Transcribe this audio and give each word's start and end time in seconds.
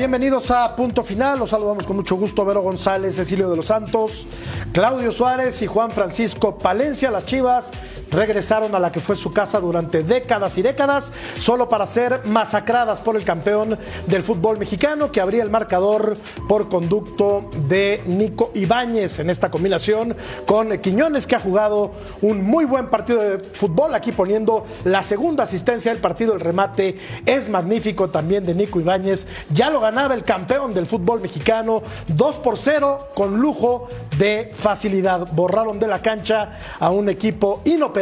Bienvenidos 0.00 0.50
a 0.50 0.74
Punto 0.76 1.02
Final. 1.02 1.40
Los 1.40 1.50
saludamos 1.50 1.86
con 1.86 1.94
mucho 1.94 2.16
gusto 2.16 2.42
Vero 2.46 2.62
González, 2.62 3.16
Cecilio 3.16 3.50
de 3.50 3.56
los 3.56 3.66
Santos, 3.66 4.26
Claudio 4.72 5.12
Suárez 5.12 5.60
y 5.60 5.66
Juan 5.66 5.90
Francisco 5.90 6.56
Palencia. 6.56 7.10
Las 7.10 7.26
Chivas 7.26 7.70
regresaron 8.10 8.74
a 8.74 8.78
la 8.78 8.92
que 8.92 9.00
fue 9.00 9.16
su 9.16 9.32
casa 9.32 9.60
durante 9.60 10.02
décadas 10.02 10.58
y 10.58 10.62
décadas, 10.62 11.12
solo 11.38 11.68
para 11.68 11.86
ser 11.86 12.22
masacradas 12.24 13.00
por 13.00 13.16
el 13.16 13.24
campeón 13.24 13.78
del 14.06 14.22
fútbol 14.22 14.58
mexicano, 14.58 15.12
que 15.12 15.20
abría 15.20 15.42
el 15.42 15.50
marcador 15.50 16.16
por 16.48 16.68
conducto 16.68 17.48
de 17.68 18.02
Nico 18.06 18.50
Ibáñez 18.54 19.18
en 19.20 19.30
esta 19.30 19.50
combinación 19.50 20.16
con 20.46 20.76
Quiñones, 20.78 21.26
que 21.26 21.36
ha 21.36 21.40
jugado 21.40 21.92
un 22.22 22.44
muy 22.44 22.64
buen 22.64 22.88
partido 22.88 23.20
de 23.20 23.38
fútbol, 23.38 23.94
aquí 23.94 24.12
poniendo 24.12 24.64
la 24.84 25.02
segunda 25.02 25.44
asistencia 25.44 25.92
del 25.92 26.00
partido. 26.00 26.34
El 26.34 26.40
remate 26.40 26.96
es 27.26 27.48
magnífico 27.48 28.10
también 28.10 28.44
de 28.44 28.54
Nico 28.54 28.80
Ibáñez 28.80 29.26
ya 29.52 29.70
lo 29.70 29.80
ganaba 29.80 30.14
el 30.14 30.24
campeón 30.24 30.74
del 30.74 30.86
fútbol 30.86 31.20
mexicano, 31.20 31.82
2 32.08 32.38
por 32.38 32.56
0 32.56 33.08
con 33.14 33.40
lujo 33.40 33.88
de 34.16 34.50
facilidad. 34.52 35.28
Borraron 35.32 35.78
de 35.78 35.88
la 35.88 36.02
cancha 36.02 36.50
a 36.78 36.90
un 36.90 37.08
equipo 37.08 37.62
inoperante 37.64 37.99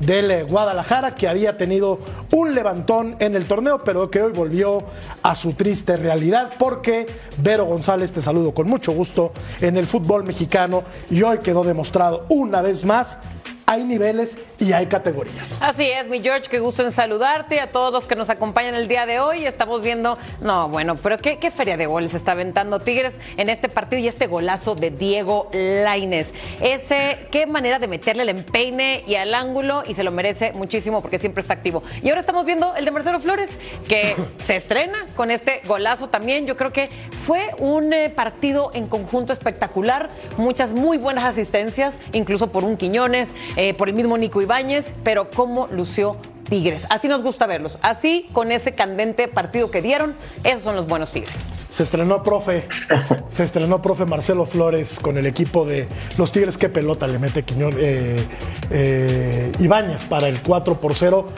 del 0.00 0.30
eh, 0.30 0.42
Guadalajara 0.42 1.14
que 1.14 1.28
había 1.28 1.56
tenido 1.56 2.00
un 2.32 2.54
levantón 2.54 3.16
en 3.18 3.36
el 3.36 3.46
torneo, 3.46 3.84
pero 3.84 4.10
que 4.10 4.22
hoy 4.22 4.32
volvió 4.32 4.84
a 5.22 5.34
su 5.34 5.54
triste 5.54 5.96
realidad. 5.96 6.52
Porque 6.58 7.06
Vero 7.38 7.64
González, 7.64 8.12
te 8.12 8.20
saludo 8.20 8.52
con 8.54 8.68
mucho 8.68 8.92
gusto 8.92 9.32
en 9.60 9.76
el 9.76 9.86
fútbol 9.86 10.24
mexicano. 10.24 10.82
Y 11.10 11.22
hoy 11.22 11.38
quedó 11.38 11.64
demostrado 11.64 12.26
una 12.28 12.62
vez 12.62 12.84
más 12.84 13.18
hay 13.66 13.84
niveles 13.84 14.38
y 14.58 14.72
hay 14.72 14.86
categorías. 14.86 15.62
Así 15.62 15.84
es, 15.84 16.06
mi 16.08 16.20
George, 16.20 16.48
qué 16.50 16.58
gusto 16.58 16.82
en 16.82 16.92
saludarte 16.92 17.60
a 17.60 17.70
todos 17.70 17.92
los 17.92 18.06
que 18.06 18.14
nos 18.14 18.30
acompañan 18.30 18.74
el 18.74 18.88
día 18.88 19.06
de 19.06 19.20
hoy. 19.20 19.46
Estamos 19.46 19.82
viendo, 19.82 20.18
no, 20.40 20.68
bueno, 20.68 20.96
pero 20.96 21.18
qué, 21.18 21.38
qué 21.38 21.50
feria 21.50 21.76
de 21.76 21.86
goles 21.86 22.14
está 22.14 22.32
aventando 22.32 22.80
Tigres 22.80 23.14
en 23.36 23.48
este 23.48 23.68
partido 23.68 24.00
y 24.00 24.08
este 24.08 24.26
golazo 24.26 24.74
de 24.74 24.90
Diego 24.90 25.48
Laines. 25.52 26.32
Ese, 26.60 27.26
qué 27.30 27.46
manera 27.46 27.78
de 27.78 27.88
meterle 27.88 28.24
el 28.24 28.28
empeine 28.28 29.04
y 29.06 29.14
al 29.14 29.34
ángulo 29.34 29.84
y 29.86 29.94
se 29.94 30.02
lo 30.02 30.10
merece 30.10 30.52
muchísimo 30.52 31.00
porque 31.00 31.18
siempre 31.18 31.40
está 31.40 31.54
activo. 31.54 31.82
Y 32.02 32.08
ahora 32.08 32.20
estamos 32.20 32.44
viendo 32.44 32.74
el 32.74 32.84
de 32.84 32.90
Marcelo 32.90 33.20
Flores, 33.20 33.50
que 33.88 34.14
se 34.38 34.56
estrena 34.56 35.06
con 35.16 35.30
este 35.30 35.62
golazo 35.66 36.08
también. 36.08 36.46
Yo 36.46 36.56
creo 36.56 36.72
que 36.72 36.90
fue 37.24 37.50
un 37.58 37.92
eh, 37.92 38.10
partido 38.10 38.70
en 38.74 38.86
conjunto 38.86 39.32
espectacular, 39.32 40.08
muchas 40.36 40.74
muy 40.74 40.98
buenas 40.98 41.24
asistencias, 41.24 41.98
incluso 42.12 42.52
por 42.52 42.64
un 42.64 42.76
Quiñones. 42.76 43.30
Eh, 43.56 43.61
por 43.76 43.88
el 43.88 43.94
mismo 43.94 44.18
Nico 44.18 44.42
Ibáñez, 44.42 44.92
pero 45.04 45.30
cómo 45.30 45.68
lució 45.68 46.16
Tigres. 46.48 46.86
Así 46.90 47.08
nos 47.08 47.22
gusta 47.22 47.46
verlos. 47.46 47.78
Así, 47.80 48.28
con 48.32 48.52
ese 48.52 48.74
candente 48.74 49.28
partido 49.28 49.70
que 49.70 49.80
dieron, 49.80 50.14
esos 50.44 50.62
son 50.64 50.76
los 50.76 50.86
buenos 50.86 51.12
Tigres. 51.12 51.34
Se 51.70 51.84
estrenó 51.84 52.22
profe, 52.22 52.68
se 53.30 53.44
estrenó 53.44 53.80
profe 53.80 54.04
Marcelo 54.04 54.44
Flores 54.44 54.98
con 55.00 55.16
el 55.16 55.26
equipo 55.26 55.64
de 55.64 55.88
los 56.18 56.32
Tigres. 56.32 56.58
Qué 56.58 56.68
pelota 56.68 57.06
le 57.06 57.18
mete 57.18 57.44
Quiñón, 57.44 57.74
eh, 57.78 58.26
eh, 58.70 59.52
Ibáñez 59.58 60.04
para 60.04 60.28
el 60.28 60.42
4 60.42 60.78
por 60.78 60.94
0. 60.94 61.28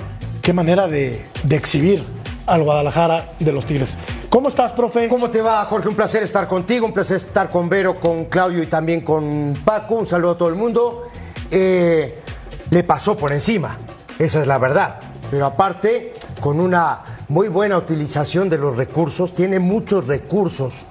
Qué 0.42 0.52
manera 0.52 0.88
de, 0.88 1.24
de 1.44 1.56
exhibir 1.56 2.02
al 2.46 2.64
Guadalajara 2.64 3.32
de 3.38 3.52
los 3.52 3.66
Tigres. 3.66 3.96
¿Cómo 4.28 4.48
estás, 4.48 4.72
profe? 4.72 5.06
¿Cómo 5.08 5.30
te 5.30 5.40
va, 5.40 5.64
Jorge? 5.66 5.88
Un 5.88 5.94
placer 5.94 6.24
estar 6.24 6.48
contigo, 6.48 6.86
un 6.86 6.92
placer 6.92 7.18
estar 7.18 7.48
con 7.48 7.68
Vero, 7.68 7.94
con 7.94 8.24
Claudio 8.24 8.62
y 8.62 8.66
también 8.66 9.02
con 9.02 9.56
Paco. 9.64 9.94
Un 9.94 10.06
saludo 10.06 10.32
a 10.32 10.38
todo 10.38 10.48
el 10.48 10.56
mundo. 10.56 11.04
Eh, 11.50 12.18
le 12.70 12.82
pasó 12.82 13.16
por 13.16 13.32
encima, 13.32 13.78
esa 14.18 14.40
es 14.40 14.46
la 14.46 14.58
verdad. 14.58 15.00
Pero 15.30 15.46
aparte, 15.46 16.14
con 16.40 16.60
una 16.60 17.02
muy 17.28 17.48
buena 17.48 17.78
utilización 17.78 18.48
de 18.48 18.58
los 18.58 18.76
recursos, 18.76 19.34
tiene 19.34 19.58
muchos 19.58 20.06
recursos 20.06 20.86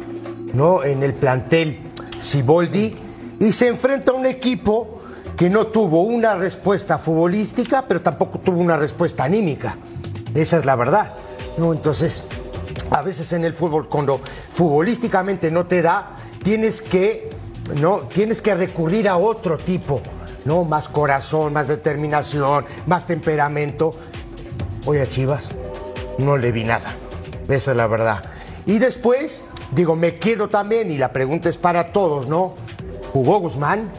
¿no? 0.53 0.83
en 0.83 1.03
el 1.03 1.13
plantel 1.13 1.79
Siboldi 2.19 2.95
y 3.39 3.51
se 3.51 3.67
enfrenta 3.67 4.11
a 4.11 4.15
un 4.15 4.25
equipo 4.25 5.01
que 5.35 5.49
no 5.49 5.67
tuvo 5.67 6.01
una 6.03 6.35
respuesta 6.35 6.97
futbolística, 6.97 7.85
pero 7.87 8.01
tampoco 8.01 8.39
tuvo 8.39 8.59
una 8.59 8.77
respuesta 8.77 9.23
anímica. 9.23 9.77
Esa 10.33 10.59
es 10.59 10.65
la 10.65 10.75
verdad. 10.75 11.13
¿no? 11.57 11.73
Entonces, 11.73 12.23
a 12.91 13.01
veces 13.01 13.33
en 13.33 13.45
el 13.45 13.53
fútbol, 13.53 13.89
cuando 13.89 14.21
futbolísticamente 14.51 15.51
no 15.51 15.65
te 15.65 15.81
da, 15.81 16.11
tienes 16.43 16.81
que, 16.81 17.29
¿no? 17.79 17.99
tienes 18.13 18.41
que 18.41 18.55
recurrir 18.55 19.09
a 19.09 19.17
otro 19.17 19.57
tipo 19.57 20.01
¿no? 20.45 20.63
Más 20.63 20.87
corazón, 20.87 21.53
más 21.53 21.67
determinación, 21.67 22.65
más 22.85 23.05
temperamento. 23.05 23.95
Oye, 24.85 25.01
a 25.01 25.09
Chivas, 25.09 25.49
no 26.17 26.37
le 26.37 26.51
vi 26.51 26.63
nada. 26.63 26.95
Esa 27.47 27.71
es 27.71 27.77
la 27.77 27.87
verdad. 27.87 28.23
Y 28.65 28.79
después, 28.79 29.43
digo, 29.71 29.95
me 29.95 30.15
quedo 30.15 30.49
también, 30.49 30.91
y 30.91 30.97
la 30.97 31.11
pregunta 31.11 31.49
es 31.49 31.57
para 31.57 31.91
todos, 31.91 32.27
¿no? 32.27 32.55
¿Jugó 33.11 33.39
Guzmán? 33.39 33.91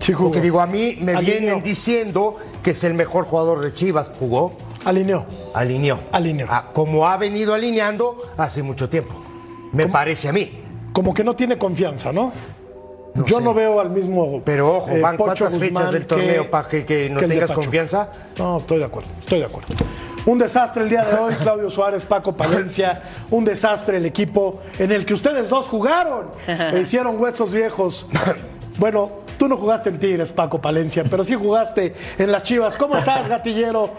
Sí, 0.00 0.12
jugó. 0.12 0.30
Porque 0.30 0.40
digo, 0.40 0.60
a 0.60 0.66
mí 0.66 0.98
me 1.00 1.16
vienen 1.20 1.62
diciendo 1.62 2.36
que 2.62 2.70
es 2.70 2.84
el 2.84 2.94
mejor 2.94 3.24
jugador 3.24 3.60
de 3.60 3.72
Chivas. 3.72 4.10
¿Jugó? 4.18 4.54
Alineó. 4.84 5.26
Alineó. 5.54 5.98
Alineó. 6.12 6.46
Ah, 6.50 6.70
como 6.72 7.06
ha 7.06 7.16
venido 7.16 7.54
alineando 7.54 8.16
hace 8.36 8.62
mucho 8.62 8.88
tiempo. 8.88 9.14
Me 9.72 9.86
parece 9.86 10.28
a 10.28 10.32
mí. 10.32 10.60
Como 10.92 11.14
que 11.14 11.24
no 11.24 11.34
tiene 11.36 11.56
confianza, 11.56 12.12
¿no? 12.12 12.32
Yo 13.26 13.40
no 13.40 13.54
veo 13.54 13.80
al 13.80 13.90
mismo. 13.90 14.42
Pero 14.44 14.76
ojo, 14.76 14.90
van 15.00 15.16
cuántas 15.16 15.58
fechas 15.58 15.92
del 15.92 16.06
torneo 16.06 16.50
para 16.50 16.68
que, 16.68 17.08
no 17.10 17.20
tengas 17.20 17.52
confianza. 17.52 18.10
No, 18.38 18.58
estoy 18.58 18.78
de 18.78 18.84
acuerdo, 18.84 19.10
estoy 19.20 19.40
de 19.40 19.44
acuerdo. 19.46 19.68
Un 20.24 20.38
desastre 20.38 20.84
el 20.84 20.88
día 20.88 21.04
de 21.04 21.16
hoy, 21.16 21.34
Claudio 21.34 21.68
Suárez, 21.68 22.06
Paco 22.06 22.32
Palencia. 22.32 23.02
Un 23.30 23.44
desastre 23.44 23.96
el 23.96 24.06
equipo 24.06 24.60
en 24.78 24.92
el 24.92 25.04
que 25.04 25.14
ustedes 25.14 25.50
dos 25.50 25.66
jugaron. 25.66 26.28
E 26.46 26.80
hicieron 26.80 27.20
huesos 27.20 27.52
viejos. 27.52 28.06
Bueno, 28.78 29.10
tú 29.36 29.48
no 29.48 29.56
jugaste 29.56 29.90
en 29.90 29.98
Tigres, 29.98 30.32
Paco 30.32 30.60
Palencia, 30.60 31.04
pero 31.08 31.24
sí 31.24 31.34
jugaste 31.34 31.92
en 32.18 32.32
las 32.32 32.42
Chivas. 32.42 32.76
¿Cómo 32.76 32.96
estás, 32.96 33.28
gatillero? 33.28 33.90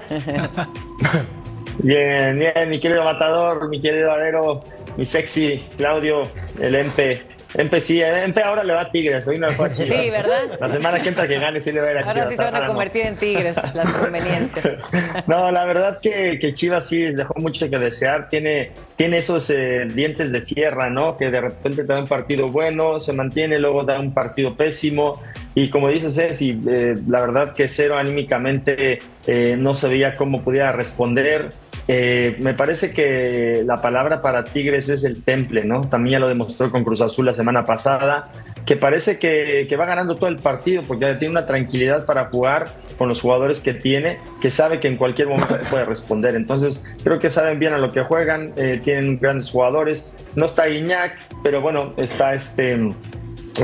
Bien, 1.80 2.38
bien, 2.38 2.70
mi 2.70 2.80
querido 2.80 3.04
Matador, 3.04 3.68
mi 3.68 3.82
querido 3.82 4.12
Adero, 4.12 4.64
mi 4.96 5.06
sexy 5.06 5.66
Claudio, 5.76 6.28
el 6.60 6.76
Empe. 6.76 7.24
Empe 7.56 7.80
sí, 7.80 8.02
Empe 8.02 8.42
ahora 8.42 8.64
le 8.64 8.74
va 8.74 8.82
a 8.82 8.92
Tigres, 8.92 9.28
hoy 9.28 9.38
no 9.38 9.48
le 9.48 9.54
fue 9.54 9.68
a 9.68 9.72
Chivas. 9.72 10.02
Sí, 10.02 10.10
¿verdad? 10.10 10.42
La 10.60 10.70
semana 10.70 11.02
que 11.02 11.10
entra 11.10 11.28
que 11.28 11.38
gane 11.40 11.62
sí 11.62 11.72
le 11.72 11.82
va 11.82 11.88
a 11.88 11.92
ir 11.92 11.98
a 11.98 12.02
Ahora 12.02 12.14
Chivas. 12.14 12.30
sí 12.30 12.36
se 12.36 12.44
van 12.44 12.56
a 12.56 12.68
convertir 12.68 13.02
en 13.06 13.16
Tigres, 13.16 13.56
las 13.74 13.92
conveniencias. 13.94 14.66
No, 15.28 15.52
la 15.52 15.66
verdad 15.66 16.00
que, 16.02 16.40
que, 16.40 16.54
Chivas 16.54 16.88
sí 16.88 17.04
dejó 17.04 17.36
mucho 17.36 17.70
que 17.70 17.78
desear. 17.78 18.30
Tiene, 18.30 18.72
tiene 18.96 19.18
esos 19.20 19.50
eh, 19.50 19.86
dientes 19.94 20.32
de 20.32 20.42
sierra, 20.42 20.90
¿no? 20.90 21.18
Que 21.18 21.30
de 21.30 21.42
repente 21.42 21.84
te 21.84 21.94
da 21.94 22.00
un 22.00 22.08
partido 22.08 22.50
bueno, 22.50 23.00
se 23.00 23.14
mantiene, 23.14 23.60
luego 23.60 23.84
da 23.84 24.00
un 24.00 24.14
partido 24.14 24.56
pésimo. 24.56 25.22
Y 25.56 25.70
como 25.70 25.90
dices, 25.90 26.18
eh, 26.18 26.36
sí, 26.36 26.62
eh, 26.68 26.96
la 27.08 27.22
verdad 27.22 27.52
que 27.52 27.68
cero 27.70 27.98
anímicamente 27.98 29.00
eh, 29.28 29.56
no 29.58 29.76
sabía 29.76 30.16
cómo 30.16 30.42
podía 30.42 30.72
responder. 30.72 31.50
Eh, 31.88 32.38
me 32.40 32.54
parece 32.54 32.94
que 32.94 33.64
la 33.66 33.82
palabra 33.82 34.22
para 34.22 34.46
Tigres 34.46 34.88
es 34.90 35.04
el 35.04 35.22
temple, 35.22 35.64
¿no? 35.64 35.90
También 35.90 36.14
ya 36.14 36.20
lo 36.20 36.30
demostró 36.30 36.72
con 36.72 36.84
Cruz 36.84 37.02
Azul 37.02 37.26
la 37.26 37.36
semana 37.36 37.66
pasada, 37.66 38.32
que 38.66 38.78
parece 38.78 39.20
que, 39.20 39.68
que, 39.68 39.76
va 39.76 39.86
ganando 39.86 40.16
todo 40.16 40.30
el 40.30 40.38
partido 40.38 40.84
porque 40.88 41.06
tiene 41.16 41.32
una 41.32 41.46
tranquilidad 41.46 42.06
para 42.06 42.26
jugar 42.26 42.74
con 42.98 43.10
los 43.10 43.20
jugadores 43.20 43.60
que 43.60 43.74
tiene, 43.74 44.18
que 44.42 44.50
sabe 44.50 44.80
que 44.80 44.88
en 44.88 44.96
cualquier 44.96 45.28
momento 45.28 45.58
puede 45.70 45.84
responder. 45.84 46.36
Entonces, 46.36 46.82
creo 47.04 47.20
que 47.20 47.30
saben 47.30 47.60
bien 47.60 47.74
a 47.74 47.78
lo 47.78 47.92
que 47.92 48.02
juegan, 48.02 48.54
eh, 48.56 48.80
tienen 48.82 49.20
grandes 49.20 49.50
jugadores. 49.50 50.06
No 50.36 50.46
está 50.46 50.70
Iñak, 50.70 51.18
pero 51.44 51.62
bueno, 51.62 51.94
está 51.98 52.34
este. 52.34 52.90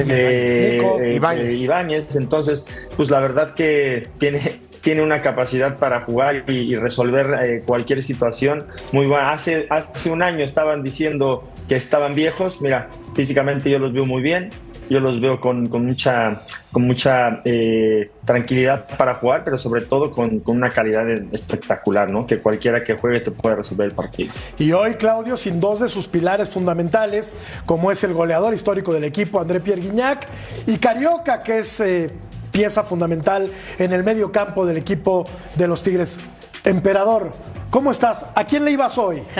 Eh, 0.07 0.77
Ibáñez. 1.15 1.55
Ibáñez. 1.55 2.15
Entonces, 2.15 2.65
pues 2.95 3.09
la 3.09 3.19
verdad 3.21 3.51
que 3.55 4.07
tiene, 4.19 4.59
tiene 4.81 5.01
una 5.01 5.21
capacidad 5.21 5.77
para 5.77 6.01
jugar 6.01 6.43
y, 6.47 6.75
resolver 6.75 7.39
eh, 7.43 7.63
cualquier 7.65 8.03
situación 8.03 8.65
muy 8.91 9.07
buena. 9.07 9.31
Hace, 9.31 9.67
hace 9.69 10.11
un 10.11 10.23
año 10.23 10.43
estaban 10.43 10.83
diciendo 10.83 11.49
que 11.67 11.75
estaban 11.75 12.15
viejos, 12.15 12.61
mira, 12.61 12.89
físicamente 13.15 13.69
yo 13.69 13.79
los 13.79 13.93
veo 13.93 14.05
muy 14.05 14.21
bien, 14.21 14.51
yo 14.89 14.99
los 14.99 15.21
veo 15.21 15.39
con, 15.39 15.67
con 15.67 15.85
mucha, 15.85 16.41
con 16.71 16.83
mucha 16.83 17.41
eh, 17.45 18.09
tranquilidad 18.25 18.85
para 18.97 19.15
jugar, 19.15 19.43
pero 19.43 19.57
sobre 19.59 19.81
todo 19.81 20.11
con, 20.11 20.39
con, 20.39 20.57
una 20.57 20.71
calidad 20.71 21.07
espectacular, 21.31 22.09
¿no? 22.09 22.25
Que 22.25 22.39
cualquiera 22.39 22.83
que 22.83 22.95
juegue 22.95 23.19
te 23.19 23.31
puede 23.31 23.57
resolver 23.57 23.87
el 23.87 23.93
partido. 23.93 24.33
Y 24.57 24.71
hoy, 24.71 24.95
Claudio, 24.95 25.37
sin 25.37 25.59
dos 25.59 25.79
de 25.79 25.87
sus 25.87 26.07
pilares 26.07 26.49
fundamentales, 26.49 27.61
como 27.65 27.91
es 27.91 28.03
el 28.03 28.13
goleador 28.13 28.53
histórico 28.53 28.91
del 28.91 29.03
equipo, 29.03 29.39
André 29.39 29.59
Pierre 29.59 29.81
Guignac, 29.81 30.27
y 30.65 30.77
Carioca, 30.77 31.43
que 31.43 31.59
es 31.59 31.79
eh, 31.81 32.09
pieza 32.51 32.83
fundamental 32.83 33.51
en 33.77 33.93
el 33.93 34.03
medio 34.03 34.31
campo 34.31 34.65
del 34.65 34.77
equipo 34.77 35.23
de 35.55 35.67
los 35.67 35.83
Tigres. 35.83 36.19
Emperador, 36.65 37.31
¿cómo 37.69 37.89
estás? 37.91 38.25
¿A 38.35 38.43
quién 38.43 38.65
le 38.65 38.71
ibas 38.71 38.97
hoy? 38.97 39.23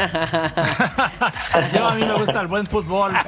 Yo 1.73 1.85
a 1.85 1.95
mí 1.95 2.05
me 2.05 2.13
gusta 2.13 2.39
el 2.41 2.47
buen 2.47 2.65
fútbol. 2.65 3.13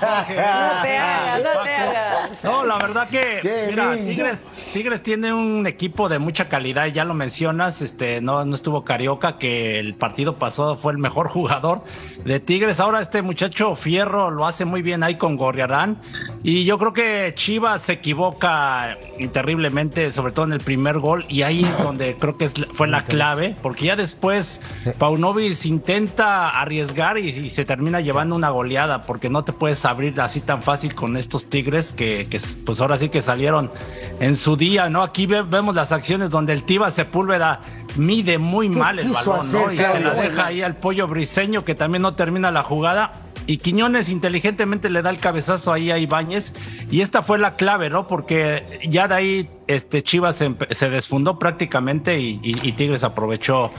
Ah, 0.00 0.24
no 0.28 0.82
te 0.82 0.96
hagas, 0.96 1.42
no 1.42 1.62
te 1.62 1.74
hagas. 1.74 2.30
No, 2.42 2.64
la 2.64 2.78
verdad 2.78 3.08
que, 3.08 3.66
mira, 3.70 3.94
Tigres, 3.94 4.38
Tigres 4.72 5.02
tiene 5.02 5.32
un 5.32 5.66
equipo 5.66 6.08
de 6.10 6.18
mucha 6.18 6.48
calidad, 6.48 6.86
ya 6.88 7.04
lo 7.04 7.14
mencionas, 7.14 7.80
este, 7.80 8.20
no, 8.20 8.44
no 8.44 8.54
estuvo 8.54 8.84
Carioca, 8.84 9.38
que 9.38 9.78
el 9.78 9.94
partido 9.94 10.36
pasado 10.36 10.76
fue 10.76 10.92
el 10.92 10.98
mejor 10.98 11.28
jugador 11.30 11.82
de 12.24 12.38
Tigres. 12.38 12.78
Ahora 12.78 13.00
este 13.00 13.22
muchacho 13.22 13.74
Fierro 13.76 14.30
lo 14.30 14.46
hace 14.46 14.66
muy 14.66 14.82
bien 14.82 15.02
ahí 15.02 15.16
con 15.16 15.36
Gorriarán. 15.36 15.98
Y 16.42 16.64
yo 16.64 16.78
creo 16.78 16.92
que 16.92 17.32
Chivas 17.34 17.82
se 17.82 17.94
equivoca 17.94 18.98
terriblemente, 19.32 20.12
sobre 20.12 20.32
todo 20.32 20.44
en 20.44 20.52
el 20.52 20.60
primer 20.60 20.98
gol, 20.98 21.24
y 21.28 21.42
ahí 21.42 21.64
es 21.64 21.82
donde 21.82 22.16
creo 22.16 22.36
que 22.36 22.48
fue 22.48 22.88
la 22.88 23.04
clave, 23.04 23.56
porque 23.62 23.86
ya 23.86 23.96
después 23.96 24.60
Paunovic 24.98 25.64
intenta 25.64 26.60
arriesgar 26.60 27.18
y, 27.18 27.28
y 27.28 27.50
se 27.50 27.64
termina 27.64 28.00
llevando 28.00 28.36
una 28.36 28.50
goleada, 28.50 29.00
porque 29.00 29.30
no 29.30 29.44
te 29.44 29.52
puedes 29.52 29.84
abrir 29.86 30.20
así 30.20 30.40
tan 30.40 30.62
fácil 30.62 30.94
con 30.94 31.16
estos 31.16 31.46
Tigres 31.46 31.92
que, 31.92 32.26
que 32.30 32.38
pues 32.66 32.80
ahora 32.80 32.98
sí 32.98 33.08
que 33.08 33.22
salieron 33.22 33.70
en 34.20 34.36
su 34.36 34.57
día, 34.58 34.90
¿no? 34.90 35.02
Aquí 35.02 35.26
vemos 35.26 35.74
las 35.74 35.92
acciones 35.92 36.30
donde 36.30 36.52
el 36.52 36.64
Tiva 36.64 36.90
Sepúlveda 36.90 37.60
mide 37.96 38.38
muy 38.38 38.68
mal 38.68 38.98
el 38.98 39.08
balón, 39.08 39.38
¿no? 39.52 39.72
Y 39.72 39.76
se 39.78 40.00
la 40.00 40.14
deja 40.14 40.46
ahí 40.46 40.62
al 40.62 40.76
pollo 40.76 41.08
briseño 41.08 41.64
que 41.64 41.74
también 41.74 42.02
no 42.02 42.14
termina 42.14 42.50
la 42.50 42.62
jugada. 42.62 43.12
Y 43.46 43.56
Quiñones 43.56 44.10
inteligentemente 44.10 44.90
le 44.90 45.00
da 45.00 45.08
el 45.08 45.20
cabezazo 45.20 45.72
ahí 45.72 45.90
a 45.90 45.96
Ibáñez. 45.96 46.52
Y 46.90 47.00
esta 47.00 47.22
fue 47.22 47.38
la 47.38 47.56
clave, 47.56 47.88
¿no? 47.88 48.06
Porque 48.06 48.80
ya 48.86 49.08
de 49.08 49.14
ahí 49.14 49.50
este 49.66 50.02
Chivas 50.02 50.36
se, 50.36 50.90
desfundó 50.90 51.38
prácticamente 51.38 52.20
y, 52.20 52.72
Tigres 52.72 53.04
aprovechó 53.04 53.70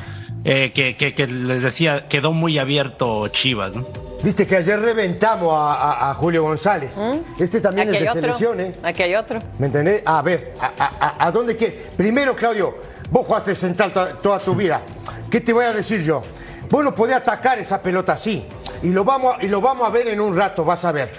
eh, 0.43 0.71
que, 0.73 0.95
que, 0.95 1.27
les 1.27 1.61
decía, 1.61 2.07
quedó 2.07 2.33
muy 2.33 2.57
abierto 2.57 3.27
Chivas, 3.27 3.75
¿no? 3.75 4.08
Viste 4.21 4.45
que 4.45 4.57
ayer 4.57 4.79
reventamos 4.79 5.53
a, 5.53 6.13
Julio 6.17 6.43
González. 6.43 6.97
¿Mm? 6.97 7.41
Este 7.41 7.61
también 7.61 7.93
es 7.93 8.01
de 8.01 8.07
selección, 8.09 8.59
¿eh? 8.59 8.75
Aquí 8.83 9.03
hay 9.03 9.15
otro. 9.15 9.41
¿Me 9.57 9.67
entendés? 9.67 10.03
A 10.05 10.21
ver, 10.21 10.53
¿a, 10.59 11.31
dónde 11.31 11.55
quieres? 11.55 11.87
Primero, 11.95 12.35
Claudio, 12.35 12.77
vos 13.09 13.25
jugaste 13.25 13.55
central 13.55 13.93
toda, 13.93 14.39
tu 14.39 14.55
vida. 14.55 14.81
¿Qué 15.29 15.39
te 15.39 15.53
voy 15.53 15.65
a 15.65 15.73
decir 15.73 16.03
yo? 16.03 16.23
Vos 16.69 16.83
no 16.83 16.93
podés 16.93 17.15
atacar 17.15 17.59
esa 17.59 17.81
pelota 17.81 18.13
así. 18.13 18.45
Y 18.83 18.89
lo, 18.89 19.05
vamos, 19.05 19.35
y 19.41 19.47
lo 19.47 19.61
vamos 19.61 19.87
a 19.87 19.89
ver 19.89 20.07
en 20.09 20.19
un 20.19 20.35
rato, 20.35 20.65
vas 20.65 20.83
a 20.83 20.91
ver. 20.91 21.11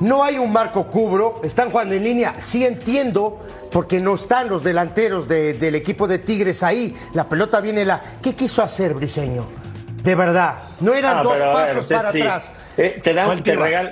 No 0.00 0.24
hay 0.24 0.38
un 0.38 0.52
marco 0.52 0.86
cubro, 0.88 1.40
están 1.44 1.70
jugando 1.70 1.94
en 1.94 2.04
línea. 2.04 2.36
Sí 2.38 2.64
entiendo, 2.64 3.44
porque 3.70 4.00
no 4.00 4.14
están 4.14 4.48
los 4.48 4.64
delanteros 4.64 5.28
del 5.28 5.74
equipo 5.74 6.06
de 6.06 6.18
Tigres 6.18 6.62
ahí. 6.62 6.96
La 7.12 7.28
pelota 7.28 7.60
viene 7.60 7.84
la. 7.84 8.00
¿Qué 8.22 8.34
quiso 8.34 8.62
hacer 8.62 8.94
Briseño? 8.94 9.46
De 10.02 10.14
verdad. 10.14 10.65
No 10.80 10.94
eran 10.94 11.18
ah, 11.18 11.22
dos 11.22 11.36
pasos 11.36 11.86
para 11.86 12.08
atrás. 12.08 12.52
Eh, 12.76 13.00
te, 13.02 13.14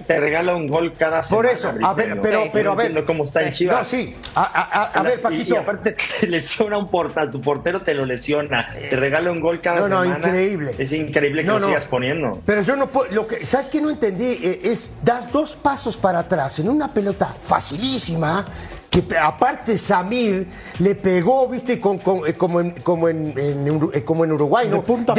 te, 0.06 0.20
regala, 0.20 0.54
un 0.54 0.68
gol 0.68 0.92
cada 0.92 1.22
semana. 1.22 1.42
Por 1.42 1.46
eso, 1.46 1.68
a 1.68 1.94
ver, 1.94 2.20
pero, 2.20 2.50
pero 2.52 2.72
a 2.72 2.74
ver. 2.74 3.04
cómo 3.04 3.24
está 3.24 3.42
en 3.42 3.52
Chivas. 3.52 3.78
No, 3.78 3.84
sí. 3.84 4.14
A, 4.34 5.02
ver, 5.02 5.20
Paquito. 5.22 5.54
Y, 5.54 5.58
aparte 5.58 5.96
te 6.20 6.26
lesiona 6.26 6.76
un 6.76 6.88
portal, 6.88 7.30
tu 7.30 7.40
portero 7.40 7.80
te 7.80 7.94
lo 7.94 8.04
lesiona. 8.04 8.68
Te 8.90 8.96
regala 8.96 9.32
un 9.32 9.40
gol 9.40 9.60
cada 9.60 9.76
semana. 9.76 9.94
No, 9.94 10.04
no, 10.04 10.16
increíble. 10.16 10.74
Es 10.78 10.92
increíble 10.92 11.42
que 11.42 11.48
lo 11.48 11.66
sigas 11.66 11.86
poniendo. 11.86 12.42
Pero 12.44 12.60
yo 12.60 12.76
no 12.76 12.88
puedo. 12.88 13.10
Lo 13.12 13.26
que, 13.26 13.46
¿Sabes 13.46 13.68
qué 13.68 13.80
no 13.80 13.88
entendí? 13.88 14.38
Eh, 14.42 14.60
es, 14.64 14.98
das 15.02 15.32
dos 15.32 15.54
pasos 15.54 15.96
para 15.96 16.20
atrás 16.20 16.58
en 16.58 16.68
una 16.68 16.88
pelota 16.92 17.34
facilísima 17.40 18.44
que 18.94 19.18
aparte 19.18 19.76
Samir 19.76 20.46
le 20.78 20.94
pegó, 20.94 21.48
viste, 21.48 21.74
eh, 21.74 21.80
como, 21.80 22.24
en, 22.60 22.70
como, 22.82 23.08
en, 23.08 23.34
eh, 23.36 24.04
como 24.04 24.24
en 24.24 24.32
Uruguay, 24.32 24.68
¿no? 24.68 24.76
De 24.76 24.82
punta, 24.82 25.14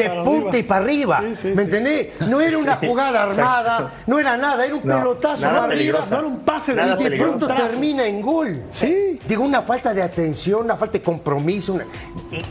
y 0.58 0.64
para 0.64 0.84
arriba. 0.84 1.20
¿Me 1.44 1.64
entendés? 1.64 2.22
No 2.22 2.40
era 2.40 2.58
una 2.58 2.76
jugada 2.88 3.24
armada, 3.24 3.92
no 4.08 4.18
era 4.18 4.38
nada, 4.38 4.66
era 4.66 4.76
un 4.76 4.82
pelotazo 4.82 5.44
para 5.44 5.66
arriba, 5.66 6.00
no 6.10 6.18
era 6.18 6.28
un 6.28 6.40
pase 6.40 6.74
de 6.74 6.96
Y 7.00 7.10
de 7.10 7.18
pronto 7.18 7.48
termina 7.48 8.06
en 8.06 8.22
gol. 8.22 8.64
Sí. 8.72 9.20
Digo, 9.28 9.44
una 9.44 9.62
falta 9.62 9.94
de 9.94 10.02
atención, 10.02 10.66
una 10.66 10.78
falta 10.78 10.94
de 10.94 11.04
compromiso. 11.04 11.78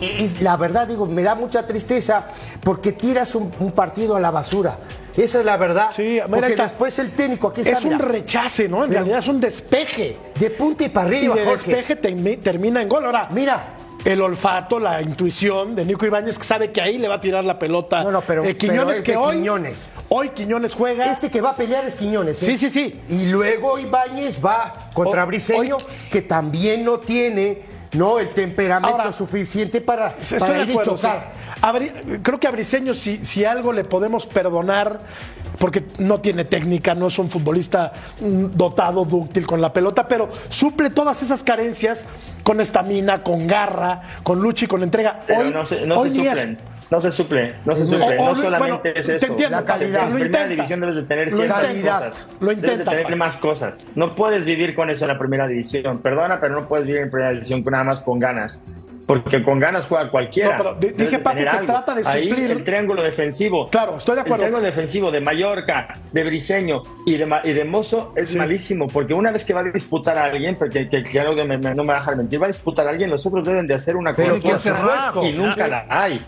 es, 0.00 0.42
la 0.42 0.56
verdad, 0.56 0.86
digo, 0.86 1.06
me 1.06 1.22
da 1.22 1.34
mucha 1.34 1.66
tristeza 1.66 2.26
porque 2.62 2.92
tiras 2.92 3.34
un 3.34 3.72
partido 3.72 4.16
a 4.16 4.20
la 4.20 4.30
basura. 4.30 4.76
Esa 5.16 5.40
es 5.40 5.44
la 5.44 5.56
verdad. 5.56 5.90
Sí, 5.92 6.20
porque 6.28 6.56
después 6.56 6.98
el 6.98 7.12
técnico 7.12 7.48
aquí 7.48 7.60
está. 7.60 7.78
Es 7.78 7.84
un 7.84 7.98
rechace, 7.98 8.68
¿no? 8.68 8.84
En 8.84 8.92
realidad 8.92 9.18
es 9.18 9.28
un 9.28 9.40
despeje. 9.40 10.16
De 10.38 10.50
punta 10.50 10.84
y 10.84 10.88
para 10.88 11.06
arriba. 11.06 11.34
Y 11.34 11.38
de 11.38 11.44
despeje 11.46 11.96
termina 11.96 12.82
en 12.82 12.88
gol. 12.88 13.06
Ahora, 13.06 13.28
mira, 13.30 13.76
el 14.04 14.20
olfato, 14.20 14.78
la 14.78 15.00
intuición 15.00 15.74
de 15.74 15.84
Nico 15.84 16.04
Ibáñez 16.04 16.38
que 16.38 16.44
sabe 16.44 16.72
que 16.72 16.80
ahí 16.80 16.98
le 16.98 17.08
va 17.08 17.14
a 17.16 17.20
tirar 17.20 17.44
la 17.44 17.58
pelota. 17.58 18.02
No, 18.02 18.10
no, 18.10 18.20
pero, 18.20 18.44
eh, 18.44 18.56
Quiñones 18.56 19.00
que 19.02 19.16
hoy, 19.16 19.36
Quiñones. 19.36 19.86
hoy 20.08 20.30
Quiñones 20.30 20.74
juega. 20.74 21.10
Este 21.10 21.30
que 21.30 21.40
va 21.40 21.50
a 21.50 21.56
pelear 21.56 21.84
es 21.84 21.94
Quiñones. 21.94 22.42
¿eh? 22.42 22.46
Sí, 22.46 22.56
sí, 22.56 22.70
sí. 22.70 23.00
Y 23.08 23.26
luego 23.26 23.78
Ibáñez 23.78 24.44
va 24.44 24.90
contra 24.92 25.24
Briseño, 25.24 25.78
que 26.10 26.22
también 26.22 26.84
no 26.84 26.98
tiene 26.98 27.62
no 27.92 28.18
el 28.18 28.30
temperamento 28.30 29.12
suficiente 29.12 29.80
para, 29.80 30.16
para 30.40 30.64
ir 30.64 30.82
chocar 30.82 31.43
creo 32.22 32.38
que 32.38 32.46
a 32.46 32.50
Briseño, 32.50 32.94
si, 32.94 33.16
si 33.16 33.44
algo 33.44 33.72
le 33.72 33.84
podemos 33.84 34.26
perdonar, 34.26 35.00
porque 35.58 35.84
no 35.98 36.20
tiene 36.20 36.44
técnica, 36.44 36.94
no 36.94 37.06
es 37.06 37.18
un 37.18 37.30
futbolista 37.30 37.92
mm, 38.20 38.46
dotado, 38.52 39.04
dúctil 39.04 39.46
con 39.46 39.60
la 39.60 39.72
pelota, 39.72 40.06
pero 40.06 40.28
suple 40.48 40.90
todas 40.90 41.22
esas 41.22 41.42
carencias 41.42 42.04
con 42.42 42.60
estamina, 42.60 43.22
con 43.22 43.46
garra, 43.46 44.02
con 44.22 44.40
lucha 44.40 44.66
y 44.66 44.68
con 44.68 44.82
entrega. 44.82 45.20
hoy, 45.28 45.52
no 45.52 45.64
se, 45.66 45.86
no 45.86 46.04
suplen. 46.04 46.58
No 46.90 47.00
se 47.00 47.10
suple, 47.12 47.54
no 47.64 47.74
se 47.74 47.86
suple, 47.86 48.16
no 48.16 48.36
solamente 48.36 48.98
es 48.98 49.08
eso. 49.08 49.34
la 49.50 49.64
calidad. 49.64 50.08
En 50.08 50.14
primera 50.14 50.46
división 50.46 50.80
debes 50.80 50.96
de 50.96 51.02
tener 51.04 51.32
ciertas 51.32 51.72
cosas. 51.72 52.26
Lo 52.40 52.52
intenta, 52.52 52.70
debes 52.70 52.86
de 52.86 53.02
tener 53.04 53.16
más 53.16 53.36
cosas. 53.38 53.90
No 53.94 54.14
puedes 54.14 54.44
vivir 54.44 54.74
con 54.74 54.90
eso 54.90 55.04
en 55.04 55.08
la 55.08 55.18
primera 55.18 55.48
división. 55.48 55.98
Perdona, 55.98 56.40
pero 56.40 56.54
no 56.54 56.68
puedes 56.68 56.86
vivir 56.86 57.00
en 57.00 57.10
primera 57.10 57.32
división 57.32 57.64
nada 57.64 57.84
más 57.84 58.00
con 58.00 58.18
ganas. 58.18 58.60
Porque 59.06 59.42
con 59.42 59.58
ganas 59.58 59.86
juega 59.86 60.10
cualquiera. 60.10 60.56
No, 60.56 60.76
pero 60.78 60.94
dije, 60.94 61.18
Paco, 61.18 61.36
que 61.36 61.66
trata 61.66 61.94
de 61.94 62.04
suplir. 62.04 62.34
Ahí 62.34 62.50
el 62.50 62.64
triángulo 62.64 63.02
defensivo. 63.02 63.68
Claro, 63.68 63.96
estoy 63.96 64.14
de 64.14 64.22
acuerdo. 64.22 64.44
El 64.44 64.50
triángulo 64.50 64.66
defensivo 64.66 65.10
de 65.10 65.20
Mallorca, 65.20 65.94
de 66.12 66.24
Briseño 66.24 66.82
y 67.04 67.16
de, 67.16 67.40
y 67.44 67.52
de 67.52 67.64
Mozo 67.64 68.12
es 68.16 68.34
malísimo. 68.34 68.88
Porque 68.88 69.12
una 69.12 69.30
vez 69.30 69.44
que 69.44 69.52
va 69.52 69.60
a 69.60 69.64
disputar 69.64 70.16
a 70.16 70.24
alguien, 70.24 70.56
porque 70.56 70.88
que, 70.88 71.02
que, 71.02 71.22
no 71.22 71.34
me 71.34 71.84
va 71.84 71.96
a 71.96 71.98
dejar 72.00 72.16
mentir, 72.16 72.40
va 72.40 72.46
a 72.46 72.48
disputar 72.48 72.86
a 72.86 72.90
alguien, 72.90 73.10
los 73.10 73.24
otros 73.26 73.44
deben 73.44 73.66
de 73.66 73.74
hacer 73.74 73.96
una 73.96 74.14
cosa. 74.14 75.12
Y 75.22 75.32
nunca 75.32 75.68
la 75.68 75.86
hay. 75.88 76.20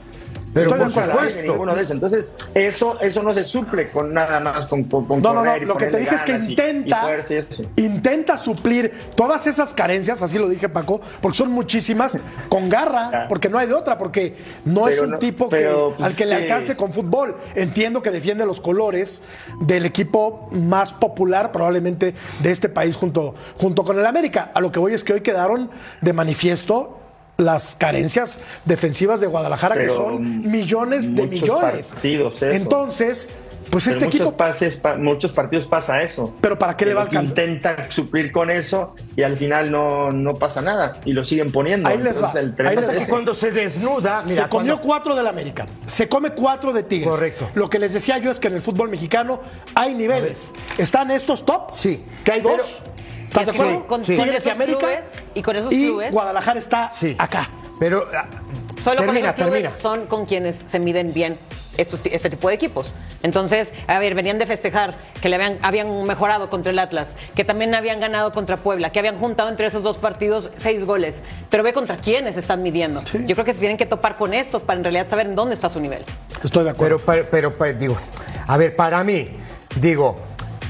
Pero 0.56 0.70
por 0.70 0.90
supuesto. 0.90 1.74
de 1.74 1.82
Entonces, 1.92 2.32
eso, 2.54 2.98
eso 3.00 3.22
no 3.22 3.34
se 3.34 3.44
suple 3.44 3.90
con 3.90 4.14
nada 4.14 4.40
más, 4.40 4.66
con, 4.66 4.84
con, 4.84 5.06
No, 5.20 5.34
no, 5.34 5.44
no, 5.44 5.56
lo 5.58 5.76
que 5.76 5.88
te 5.88 5.98
dije 5.98 6.14
es 6.14 6.22
que 6.22 6.32
intenta, 6.32 7.04
intenta 7.76 8.38
suplir 8.38 8.90
todas 9.14 9.46
esas 9.46 9.74
carencias, 9.74 10.22
así 10.22 10.38
lo 10.38 10.48
dije 10.48 10.70
Paco, 10.70 11.02
porque 11.20 11.36
son 11.36 11.50
muchísimas, 11.50 12.16
con 12.48 12.70
garra, 12.70 13.26
porque 13.28 13.50
no 13.50 13.58
hay 13.58 13.66
de 13.66 13.74
otra, 13.74 13.98
porque 13.98 14.34
no 14.64 14.88
es 14.88 14.98
un 14.98 15.18
tipo 15.18 15.50
que, 15.50 15.68
al 16.00 16.14
que 16.14 16.24
le 16.24 16.34
alcance 16.34 16.74
con 16.74 16.90
fútbol. 16.90 17.36
Entiendo 17.54 18.00
que 18.00 18.10
defiende 18.10 18.46
los 18.46 18.58
colores 18.58 19.22
del 19.60 19.84
equipo 19.84 20.48
más 20.52 20.94
popular 20.94 21.52
probablemente 21.52 22.14
de 22.40 22.50
este 22.50 22.70
país 22.70 22.96
junto, 22.96 23.34
junto 23.58 23.84
con 23.84 23.98
el 23.98 24.06
América. 24.06 24.52
A 24.54 24.62
lo 24.62 24.72
que 24.72 24.78
voy 24.78 24.94
es 24.94 25.04
que 25.04 25.12
hoy 25.12 25.20
quedaron 25.20 25.68
de 26.00 26.12
manifiesto 26.14 27.05
las 27.36 27.76
carencias 27.76 28.40
defensivas 28.64 29.20
de 29.20 29.26
Guadalajara, 29.26 29.76
que 29.76 29.88
son 29.88 30.42
millones 30.42 31.14
de 31.14 31.26
millones. 31.26 31.94
Entonces, 32.40 33.30
pues 33.70 33.86
este 33.86 34.04
muchos 34.04 34.20
equipo. 34.20 34.36
Pases, 34.36 34.80
muchos 34.98 35.32
partidos 35.32 35.66
pasa 35.66 36.02
eso. 36.02 36.34
Pero 36.40 36.58
¿para 36.58 36.76
qué 36.76 36.86
le 36.86 36.94
va 36.94 37.00
a 37.00 37.04
alcanzar? 37.04 37.36
Intenta 37.38 37.90
suplir 37.90 38.32
con 38.32 38.50
eso 38.50 38.94
y 39.16 39.22
al 39.22 39.36
final 39.36 39.70
no, 39.70 40.10
no 40.12 40.34
pasa 40.34 40.62
nada 40.62 40.98
y 41.04 41.12
lo 41.12 41.24
siguen 41.24 41.50
poniendo. 41.52 41.88
Ahí 41.88 41.98
les 41.98 42.22
va. 42.22 42.32
El 42.36 42.54
Ahí 42.66 42.76
les 42.76 42.88
que 42.88 43.06
cuando 43.06 43.34
se 43.34 43.50
desnuda. 43.50 44.24
se 44.24 44.48
comió 44.48 44.80
cuatro 44.80 45.14
del 45.14 45.26
América, 45.26 45.66
se 45.84 46.08
come 46.08 46.30
cuatro 46.30 46.72
de 46.72 46.82
Tigres. 46.82 47.10
Correcto. 47.10 47.50
Lo 47.54 47.68
que 47.68 47.78
les 47.78 47.92
decía 47.92 48.18
yo 48.18 48.30
es 48.30 48.40
que 48.40 48.48
en 48.48 48.54
el 48.54 48.62
fútbol 48.62 48.88
mexicano 48.88 49.40
hay 49.74 49.94
niveles. 49.94 50.52
¿Están 50.78 51.10
estos 51.10 51.44
top? 51.44 51.72
Sí. 51.74 52.04
Que 52.24 52.32
hay 52.32 52.40
dos. 52.40 52.82
¿Estás 53.26 53.46
de 53.46 53.52
acuerdo? 53.52 53.86
Con, 53.86 54.02
Tigres 54.02 54.46
y 54.46 54.50
América. 54.50 55.02
y 55.34 55.42
con 55.42 55.56
esos 55.56 55.72
y 55.72 55.86
clubes. 55.86 56.12
Guadalajara 56.12 56.58
está 56.58 56.90
acá. 57.18 57.48
Pero. 57.78 58.06
Ah, 58.14 58.26
Solo 58.82 59.04
con 59.04 59.16
esos 59.16 59.34
clubes 59.34 59.70
son 59.80 60.06
con 60.06 60.26
quienes 60.26 60.62
se 60.66 60.78
miden 60.78 61.12
bien 61.12 61.38
estos, 61.76 62.00
este 62.04 62.30
tipo 62.30 62.48
de 62.48 62.54
equipos. 62.54 62.86
Entonces, 63.22 63.72
a 63.86 63.98
ver, 63.98 64.14
venían 64.14 64.38
de 64.38 64.46
festejar 64.46 64.94
que 65.20 65.28
le 65.28 65.36
habían, 65.36 65.58
habían 65.62 66.04
mejorado 66.04 66.48
contra 66.48 66.72
el 66.72 66.78
Atlas, 66.78 67.16
que 67.34 67.44
también 67.44 67.74
habían 67.74 68.00
ganado 68.00 68.32
contra 68.32 68.56
Puebla, 68.56 68.90
que 68.90 68.98
habían 68.98 69.18
juntado 69.18 69.48
entre 69.48 69.66
esos 69.66 69.82
dos 69.82 69.98
partidos 69.98 70.50
seis 70.56 70.84
goles. 70.84 71.22
Pero 71.50 71.62
ve 71.62 71.72
contra 71.72 71.96
quiénes 71.96 72.36
están 72.36 72.62
midiendo. 72.62 73.02
Yo 73.02 73.34
creo 73.34 73.44
que 73.44 73.54
se 73.54 73.60
tienen 73.60 73.76
que 73.76 73.86
topar 73.86 74.16
con 74.16 74.34
estos 74.34 74.62
para 74.62 74.78
en 74.78 74.84
realidad 74.84 75.08
saber 75.08 75.26
en 75.26 75.34
dónde 75.34 75.54
está 75.54 75.68
su 75.68 75.80
nivel. 75.80 76.04
Estoy 76.42 76.64
de 76.64 76.70
acuerdo. 76.70 77.00
Pero, 77.04 77.26
pero, 77.30 77.56
pero 77.56 77.78
digo, 77.78 77.96
a 78.46 78.56
ver, 78.56 78.76
para 78.76 79.02
mí, 79.02 79.30
digo, 79.76 80.16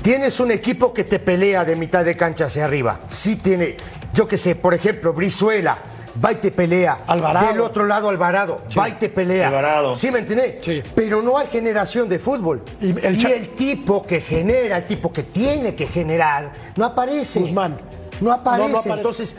Tienes 0.06 0.38
un 0.38 0.52
equipo 0.52 0.94
que 0.94 1.02
te 1.02 1.18
pelea 1.18 1.64
de 1.64 1.74
mitad 1.74 2.04
de 2.04 2.16
cancha 2.16 2.44
hacia 2.44 2.64
arriba. 2.64 3.00
Sí 3.08 3.34
tiene, 3.34 3.76
yo 4.14 4.28
qué 4.28 4.38
sé, 4.38 4.54
por 4.54 4.72
ejemplo, 4.72 5.12
Brizuela, 5.12 5.78
va 6.24 6.30
y 6.30 6.36
te 6.36 6.52
pelea. 6.52 6.98
Alvarado. 7.08 7.48
Del 7.48 7.60
otro 7.60 7.86
lado, 7.86 8.08
Alvarado, 8.08 8.62
va 8.78 8.88
y 8.88 8.92
te 8.92 9.08
pelea. 9.08 9.48
Alvarado. 9.48 9.96
¿Sí 9.96 10.12
me 10.12 10.20
entendés? 10.20 10.64
Sí. 10.64 10.80
Pero 10.94 11.22
no 11.22 11.36
hay 11.36 11.48
generación 11.48 12.08
de 12.08 12.20
fútbol. 12.20 12.62
Y 12.80 12.90
el, 13.04 13.48
tipo 13.56 14.06
que 14.06 14.20
genera, 14.20 14.76
el 14.76 14.86
tipo 14.86 15.12
que 15.12 15.24
tiene 15.24 15.74
que 15.74 15.88
generar, 15.88 16.52
no 16.76 16.84
aparece. 16.84 17.40
Guzmán. 17.40 17.76
No 18.20 18.30
aparece. 18.30 18.88
Entonces, 18.88 19.36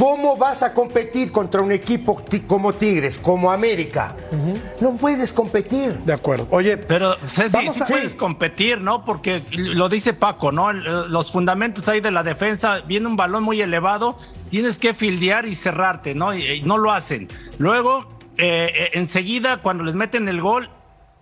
¿Cómo 0.00 0.34
vas 0.38 0.62
a 0.62 0.72
competir 0.72 1.30
contra 1.30 1.60
un 1.60 1.70
equipo 1.72 2.24
como 2.46 2.72
Tigres, 2.72 3.18
como 3.18 3.52
América? 3.52 4.16
No 4.80 4.96
puedes 4.96 5.30
competir. 5.30 5.92
De 6.06 6.14
acuerdo. 6.14 6.46
Oye, 6.52 6.78
Pero 6.78 7.16
Ceci, 7.26 7.50
Vamos 7.52 7.76
sí 7.76 7.82
a- 7.82 7.86
puedes 7.86 8.12
sí. 8.12 8.16
competir, 8.16 8.80
¿no? 8.80 9.04
Porque 9.04 9.42
lo 9.50 9.90
dice 9.90 10.14
Paco, 10.14 10.52
¿no? 10.52 10.70
El- 10.70 11.10
Los 11.12 11.30
fundamentos 11.30 11.86
ahí 11.86 12.00
de 12.00 12.10
la 12.10 12.22
defensa, 12.22 12.80
viene 12.80 13.08
un 13.08 13.16
balón 13.16 13.42
muy 13.44 13.60
elevado, 13.60 14.16
tienes 14.50 14.78
que 14.78 14.94
fildear 14.94 15.44
y 15.46 15.54
cerrarte, 15.54 16.14
¿no? 16.14 16.32
Y, 16.32 16.46
y 16.46 16.62
no 16.62 16.78
lo 16.78 16.92
hacen. 16.92 17.28
Luego, 17.58 18.06
eh, 18.38 18.72
eh, 18.74 18.90
enseguida, 18.94 19.58
cuando 19.58 19.84
les 19.84 19.94
meten 19.96 20.26
el 20.28 20.40
gol, 20.40 20.70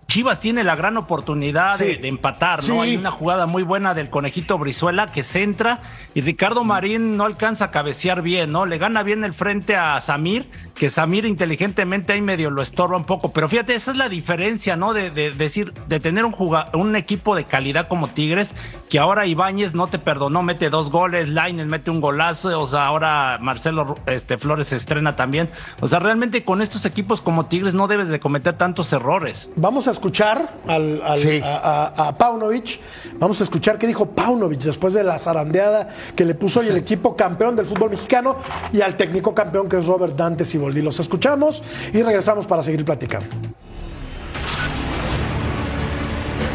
Chivas 0.09 0.39
tiene 0.39 0.63
la 0.63 0.75
gran 0.75 0.97
oportunidad 0.97 1.77
de, 1.77 1.95
Sí. 1.95 2.01
de 2.01 2.07
empatar, 2.07 2.63
Sí. 2.63 2.71
¿no? 2.73 2.81
Hay 2.81 2.97
una 2.97 3.11
jugada 3.11 3.45
muy 3.45 3.61
buena 3.61 3.93
del 3.93 4.09
conejito 4.09 4.57
Brizuela 4.57 5.05
que 5.05 5.23
centra 5.23 5.81
y 6.15 6.21
Ricardo 6.21 6.63
Marín 6.63 7.15
no 7.15 7.25
alcanza 7.25 7.65
a 7.65 7.71
cabecear 7.71 8.23
bien, 8.23 8.51
¿no? 8.51 8.65
Le 8.65 8.79
gana 8.79 9.03
bien 9.03 9.23
el 9.23 9.35
frente 9.35 9.75
a 9.75 10.01
Samir, 10.01 10.49
que 10.73 10.89
Samir 10.89 11.25
inteligentemente 11.25 12.11
ahí 12.13 12.21
medio 12.21 12.49
lo 12.49 12.63
estorba 12.63 12.97
un 12.97 13.03
poco. 13.03 13.31
Pero 13.33 13.47
fíjate, 13.47 13.75
esa 13.75 13.91
es 13.91 13.97
la 13.97 14.09
diferencia, 14.09 14.75
¿no? 14.75 14.93
De, 14.93 15.11
de 15.11 15.29
decir, 15.29 15.73
de 15.87 15.99
tener 15.99 16.25
un, 16.25 16.35
un 16.73 16.95
equipo 16.95 17.35
de 17.35 17.43
calidad 17.43 17.87
como 17.87 18.07
Tigres, 18.07 18.55
que 18.89 18.97
ahora 18.97 19.27
Ibáñez 19.27 19.75
no 19.75 19.87
te 19.87 19.99
perdonó, 19.99 20.41
mete 20.41 20.71
dos 20.71 20.89
goles, 20.89 21.29
Laines 21.29 21.67
mete 21.67 21.91
un 21.91 22.01
golazo, 22.01 22.59
o 22.59 22.65
sea, 22.65 22.87
ahora 22.87 23.37
Marcelo 23.39 23.95
este, 24.07 24.39
Flores 24.39 24.65
se 24.69 24.75
estrena 24.75 25.15
también. 25.15 25.51
O 25.81 25.87
sea, 25.87 25.99
realmente 25.99 26.43
con 26.43 26.63
estos 26.63 26.85
equipos 26.87 27.21
como 27.21 27.45
Tigres 27.45 27.75
no 27.75 27.87
debes 27.87 28.09
de 28.09 28.19
cometer 28.19 28.53
tantos 28.57 28.91
errores. 28.91 29.51
Vamos 29.55 29.87
a 29.87 29.91
escuchar 29.99 30.55
al, 30.65 31.01
al- 31.03 31.19
Sí. 31.19 31.41
a, 31.43 31.91
a- 31.95 32.07
a 32.07 32.17
Paunovic. 32.17 32.79
Vamos 33.19 33.39
a 33.41 33.43
escuchar 33.43 33.77
qué 33.77 33.85
dijo 33.85 34.05
Paunovic 34.07 34.59
después 34.61 34.93
de 34.93 35.03
la 35.03 35.19
zarandeada 35.19 35.89
que 36.15 36.23
le 36.23 36.35
puso 36.35 36.61
hoy 36.61 36.69
el 36.69 36.77
equipo 36.77 37.15
campeón 37.17 37.55
del 37.57 37.65
fútbol 37.65 37.89
mexicano 37.91 38.37
y 38.71 38.79
al 38.81 38.95
técnico 38.95 39.35
campeón 39.35 39.67
que 39.67 39.77
es 39.77 39.85
Robert 39.85 40.15
Dante 40.15 40.45
Siboldi. 40.45 40.81
Los 40.81 40.99
escuchamos 41.01 41.61
y 41.93 42.01
regresamos 42.01 42.47
para 42.47 42.63
seguir 42.63 42.85
platicando. 42.85 43.27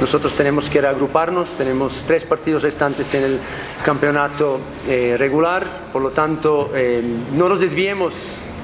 Nosotros 0.01 0.33
tenemos 0.35 0.69
que 0.69 0.81
reagruparnos, 0.81 1.51
tenemos 1.51 2.03
tres 2.07 2.25
partidos 2.25 2.63
restantes 2.63 3.15
en 3.15 3.23
el 3.25 3.39
campeonato 3.85 4.59
eh, 4.89 5.17
regular, 5.19 5.89
por 5.93 6.03
lo 6.03 6.11
tanto 6.11 6.73
eh, 6.75 7.03
no 7.33 7.49
nos 7.49 7.61
desviemos 7.61 8.15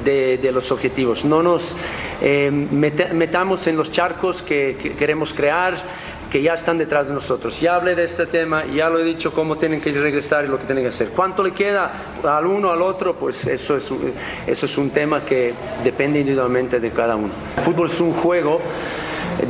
de, 0.04 0.50
los 0.52 0.73
objetivos, 0.73 1.25
no 1.25 1.42
nos 1.42 1.76
eh, 2.21 2.50
metamos 2.50 3.66
en 3.66 3.76
los 3.76 3.92
charcos 3.92 4.42
que, 4.42 4.76
que 4.80 4.92
queremos 4.92 5.33
crear, 5.33 5.75
que 6.30 6.40
ya 6.40 6.54
están 6.54 6.78
detrás 6.78 7.09
de 7.09 7.12
nosotros. 7.12 7.61
Ya 7.61 7.75
hablé 7.75 7.95
de 7.95 8.04
este 8.04 8.26
tema, 8.26 8.64
ya 8.66 8.88
lo 8.88 9.00
he 9.00 9.04
dicho 9.04 9.33
cómo 9.33 9.59
tienen 9.59 9.80
que 9.80 9.92
regresar 9.92 10.45
y 10.45 10.49
lo 10.49 10.59
que 10.59 10.64
tienen 10.64 10.85
que 10.85 10.88
hacer. 10.88 11.09
¿Cuánto 11.11 11.42
le 11.42 11.52
queda 11.52 11.92
al 12.23 12.47
uno 12.47 12.71
al 12.71 12.80
otro? 12.80 13.16
Pues 13.16 13.47
eso 13.47 13.76
es, 13.76 13.92
eso 14.47 14.66
es 14.66 14.78
un 14.78 14.90
tema 14.90 15.25
que 15.25 15.52
depende 15.83 16.21
individualmente 16.21 16.78
de 16.78 16.90
cada 16.90 17.16
uno. 17.16 17.30
El 17.59 17.64
fútbol 17.64 17.87
es 17.88 18.00
un 18.00 18.12
juego 18.12 18.61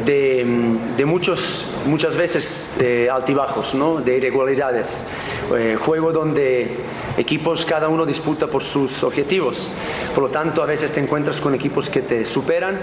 de, 0.04 0.46
de 0.96 1.04
muchos, 1.04 1.66
muchas 1.86 2.16
veces 2.16 2.74
eh, 2.80 3.08
altibajos, 3.10 3.74
¿no? 3.74 4.00
de 4.00 4.16
irregularidades. 4.18 5.04
Eh, 5.56 5.76
juego 5.80 6.12
donde 6.12 6.76
equipos 7.16 7.64
cada 7.64 7.88
uno 7.88 8.06
disputa 8.06 8.46
por 8.46 8.62
sus 8.62 9.02
objetivos. 9.02 9.68
Por 10.14 10.24
lo 10.24 10.30
tanto, 10.30 10.62
a 10.62 10.66
veces 10.66 10.92
te 10.92 11.00
encuentras 11.00 11.40
con 11.40 11.54
equipos 11.54 11.90
que 11.90 12.02
te 12.02 12.24
superan, 12.24 12.78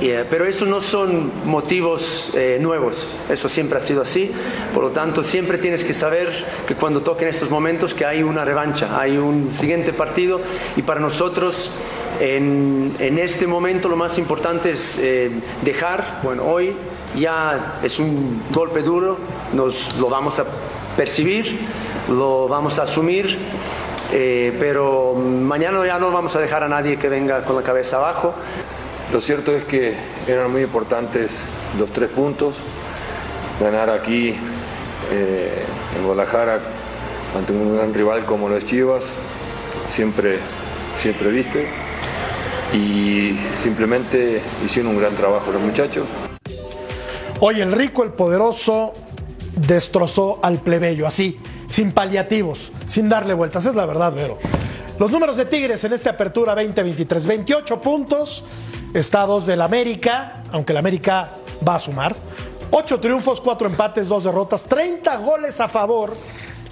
eh, 0.00 0.24
pero 0.28 0.44
eso 0.44 0.66
no 0.66 0.80
son 0.80 1.30
motivos 1.44 2.32
eh, 2.34 2.58
nuevos. 2.60 3.06
Eso 3.28 3.48
siempre 3.48 3.78
ha 3.78 3.80
sido 3.80 4.02
así. 4.02 4.30
Por 4.74 4.82
lo 4.82 4.90
tanto, 4.90 5.22
siempre 5.22 5.58
tienes 5.58 5.84
que 5.84 5.94
saber 5.94 6.30
que 6.66 6.74
cuando 6.74 7.00
toquen 7.02 7.28
estos 7.28 7.50
momentos 7.50 7.94
que 7.94 8.04
hay 8.04 8.22
una 8.22 8.44
revancha, 8.44 8.98
hay 8.98 9.16
un 9.16 9.52
siguiente 9.52 9.92
partido 9.92 10.40
y 10.76 10.82
para 10.82 11.00
nosotros 11.00 11.70
en, 12.20 13.18
este 13.18 13.46
momento 13.46 13.88
lo 13.88 13.96
más 13.96 14.18
importante 14.18 14.72
es 14.72 14.98
eh, 15.00 15.30
dejar, 15.62 16.20
bueno, 16.22 16.44
hoy 16.44 16.76
ya 17.16 17.78
es 17.82 17.98
un 17.98 18.42
golpe 18.52 18.82
duro, 18.82 19.16
nos 19.54 19.96
lo 19.96 20.10
vamos 20.10 20.38
a 20.38 20.44
percibir, 20.96 21.58
lo 22.10 22.46
vamos 22.46 22.78
a 22.78 22.82
asumir, 22.82 23.38
eh, 24.12 24.54
pero 24.60 25.14
mañana 25.14 25.84
ya 25.86 25.98
no 25.98 26.10
vamos 26.10 26.36
a 26.36 26.40
dejar 26.40 26.62
a 26.62 26.68
nadie 26.68 26.98
que 26.98 27.08
venga 27.08 27.42
con 27.42 27.56
la 27.56 27.62
cabeza 27.62 27.96
abajo. 27.96 28.34
Lo 29.12 29.20
cierto 29.20 29.52
es 29.52 29.64
que 29.64 29.96
eran 30.26 30.52
muy 30.52 30.62
importantes 30.62 31.44
los 31.78 31.90
tres 31.90 32.10
puntos. 32.10 32.56
Ganar 33.60 33.90
aquí 33.90 34.34
eh, 35.10 35.64
en 35.96 36.04
Guadalajara 36.04 36.60
ante 37.36 37.52
un 37.52 37.76
gran 37.76 37.94
rival 37.94 38.24
como 38.26 38.48
los 38.48 38.64
Chivas, 38.64 39.14
siempre, 39.86 40.38
siempre 40.96 41.30
viste. 41.30 41.89
Y 42.72 43.36
simplemente 43.62 44.40
hicieron 44.64 44.92
un 44.92 45.00
gran 45.00 45.14
trabajo 45.14 45.50
los 45.50 45.62
muchachos. 45.62 46.06
Hoy 47.40 47.60
el 47.60 47.72
rico, 47.72 48.04
el 48.04 48.12
poderoso, 48.12 48.92
destrozó 49.56 50.38
al 50.42 50.60
plebeyo, 50.60 51.06
así, 51.06 51.40
sin 51.68 51.92
paliativos, 51.92 52.72
sin 52.86 53.08
darle 53.08 53.34
vueltas. 53.34 53.66
Es 53.66 53.74
la 53.74 53.86
verdad, 53.86 54.12
Vero. 54.12 54.38
Los 54.98 55.10
números 55.10 55.36
de 55.36 55.46
Tigres 55.46 55.82
en 55.84 55.94
esta 55.94 56.10
apertura 56.10 56.54
2023, 56.54 57.26
28 57.26 57.80
puntos, 57.80 58.44
estados 58.92 59.46
del 59.46 59.62
América, 59.62 60.44
aunque 60.52 60.72
el 60.72 60.76
América 60.76 61.30
va 61.66 61.76
a 61.76 61.80
sumar. 61.80 62.14
8 62.70 63.00
triunfos, 63.00 63.40
4 63.40 63.68
empates, 63.68 64.08
2 64.08 64.24
derrotas, 64.24 64.64
30 64.64 65.16
goles 65.16 65.60
a 65.60 65.68
favor. 65.68 66.12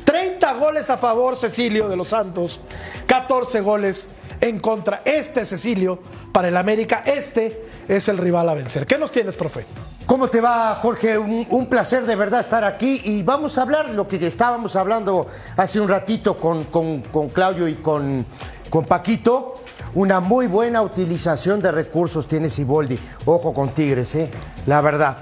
30 0.05 0.52
goles 0.55 0.90
a 0.90 0.97
favor, 0.97 1.37
Cecilio 1.37 1.88
de 1.88 1.97
los 1.97 2.09
Santos. 2.09 2.61
14 3.07 3.61
goles 3.61 4.11
en 4.40 4.59
contra. 4.61 5.02
Este 5.04 5.45
Cecilio 5.45 5.99
para 6.33 6.49
el 6.49 6.57
América, 6.57 7.02
este 7.07 7.64
es 7.88 8.09
el 8.09 8.18
rival 8.18 8.49
a 8.49 8.54
vencer. 8.54 8.87
¿Qué 8.87 8.99
nos 8.99 9.11
tienes, 9.12 9.37
profe? 9.37 9.64
¿Cómo 10.07 10.28
te 10.28 10.40
va, 10.40 10.75
Jorge? 10.76 11.18
Un, 11.18 11.66
placer 11.66 12.07
de 12.07 12.16
verdad 12.16 12.40
estar 12.40 12.64
aquí 12.64 13.00
y 13.04 13.23
vamos 13.23 13.59
a 13.59 13.62
hablar 13.62 13.90
lo 13.90 14.09
que 14.09 14.16
estábamos 14.26 14.75
hablando 14.75 15.26
hace 15.57 15.80
un 15.80 15.88
ratito 15.88 16.38
con, 16.38 16.64
con- 16.64 17.02
con 17.02 17.28
Claudio 17.28 17.68
y 17.68 17.75
con, 17.75 18.25
con 18.71 18.85
Paquito. 18.87 19.54
Una 19.95 20.21
muy 20.21 20.47
buena 20.47 20.80
utilización 20.83 21.61
de 21.61 21.73
recursos 21.73 22.26
tiene 22.26 22.49
Siboldi. 22.50 22.99
Ojo 23.26 23.52
con 23.52 23.71
Tigres, 23.71 24.14
¿eh? 24.14 24.30
La 24.66 24.80
verdad. 24.80 25.18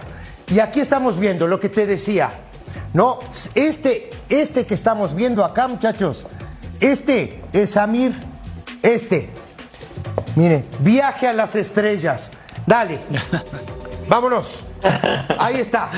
Y 0.49 0.61
aquí 0.61 0.81
estamos 0.81 1.19
viendo 1.19 1.47
lo 1.49 1.59
que 1.59 1.69
te 1.69 1.87
decía. 1.87 2.33
No, 2.93 3.19
este, 3.55 4.11
este 4.29 4.67
que 4.67 4.75
estamos 4.75 5.15
viendo 5.15 5.45
acá, 5.45 5.67
muchachos, 5.67 6.27
este 6.81 7.43
es 7.53 7.71
Samir. 7.71 8.13
Este. 8.83 9.31
Mire, 10.35 10.65
viaje 10.81 11.27
a 11.27 11.33
las 11.33 11.55
estrellas. 11.57 12.33
Dale. 12.67 12.99
Vámonos. 14.09 14.63
Ahí 15.39 15.57
está. 15.57 15.91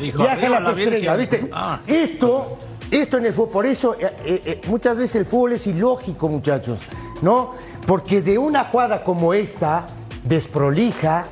Dijo, 0.00 0.18
Viaje 0.18 0.30
a 0.30 0.32
"Arriba 0.32 0.60
las 0.60 0.64
la 0.64 0.70
Virgen". 0.72 0.94
estrellas, 0.94 1.18
¿viste? 1.18 1.50
Ah. 1.52 1.80
Esto, 1.86 2.58
esto 2.90 3.18
en 3.18 3.26
el 3.26 3.32
fútbol, 3.34 3.50
por 3.50 3.66
eso 3.66 3.94
eh, 4.00 4.14
eh, 4.24 4.42
eh, 4.46 4.60
muchas 4.66 4.96
veces 4.96 5.16
el 5.16 5.26
fútbol 5.26 5.52
es 5.52 5.66
ilógico, 5.66 6.28
muchachos, 6.28 6.78
¿no? 7.20 7.54
Porque 7.86 8.22
de 8.22 8.38
una 8.38 8.64
jugada 8.64 9.04
como 9.04 9.34
esta, 9.34 9.86
desprolija, 10.24 11.26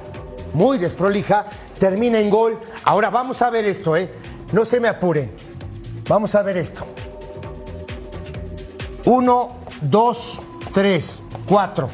muy 0.53 0.77
desprolija, 0.79 1.47
termina 1.79 2.19
en 2.19 2.29
gol. 2.29 2.61
Ahora 2.85 3.09
vamos 3.11 3.41
a 3.41 3.49
ver 3.51 3.65
esto, 3.65 3.97
¿eh? 3.97 4.11
No 4.53 4.65
se 4.65 4.81
me 4.81 4.89
apuren. 4.89 5.31
Vamos 6.09 6.35
a 6.35 6.43
ver 6.43 6.57
esto. 6.59 6.85
Uno, 9.07 9.49
dos, 9.81 10.41
tres, 10.77 11.23
cuatro. 11.49 11.89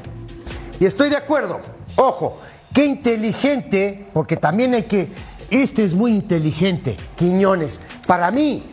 Y 0.80 0.86
estoy 0.86 1.08
de 1.08 1.16
acuerdo. 1.16 1.60
Ojo, 1.94 2.40
qué 2.74 2.84
inteligente, 2.84 4.08
porque 4.12 4.36
también 4.36 4.74
hay 4.74 4.82
que. 4.82 5.06
Este 5.50 5.84
es 5.84 5.94
muy 5.94 6.10
inteligente, 6.10 6.96
Quiñones. 7.14 7.80
Para 8.08 8.32
mí, 8.32 8.64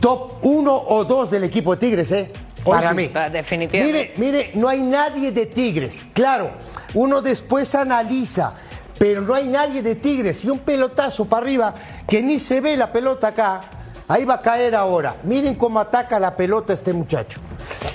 top 0.00 0.38
uno 0.42 0.74
o 0.74 1.04
dos 1.04 1.30
del 1.30 1.44
equipo 1.44 1.76
de 1.76 1.86
Tigres, 1.86 2.10
¿eh? 2.10 2.32
Para 2.64 2.88
sí. 2.88 2.96
mí. 2.96 3.10
Definitivamente. 3.30 4.14
Mire, 4.16 4.32
mire, 4.32 4.50
no 4.54 4.68
hay 4.68 4.82
nadie 4.82 5.30
de 5.30 5.46
Tigres. 5.46 6.06
Claro, 6.12 6.50
uno 6.94 7.22
después 7.22 7.72
analiza, 7.76 8.54
pero 8.98 9.20
no 9.20 9.32
hay 9.32 9.46
nadie 9.46 9.80
de 9.80 9.94
Tigres. 9.94 10.44
Y 10.44 10.50
un 10.50 10.58
pelotazo 10.58 11.26
para 11.26 11.46
arriba 11.46 11.72
que 12.08 12.20
ni 12.20 12.40
se 12.40 12.60
ve 12.60 12.76
la 12.76 12.90
pelota 12.90 13.28
acá. 13.28 13.81
Ahí 14.08 14.24
va 14.24 14.34
a 14.34 14.40
caer 14.40 14.74
ahora. 14.74 15.16
Miren 15.22 15.54
cómo 15.54 15.78
ataca 15.78 16.18
la 16.18 16.36
pelota 16.36 16.72
este 16.72 16.92
muchacho. 16.92 17.40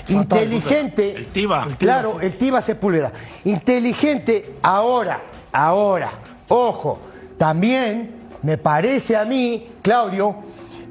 Inteligente. 0.08 1.16
El 1.16 1.26
Tiva, 1.26 1.68
Claro, 1.78 2.20
el 2.20 2.36
Tiva 2.36 2.62
Sepúlveda. 2.62 3.12
Inteligente 3.44 4.56
ahora, 4.62 5.20
ahora. 5.52 6.10
Ojo, 6.48 7.00
también 7.36 8.14
me 8.42 8.56
parece 8.58 9.16
a 9.16 9.24
mí, 9.24 9.68
Claudio, 9.82 10.36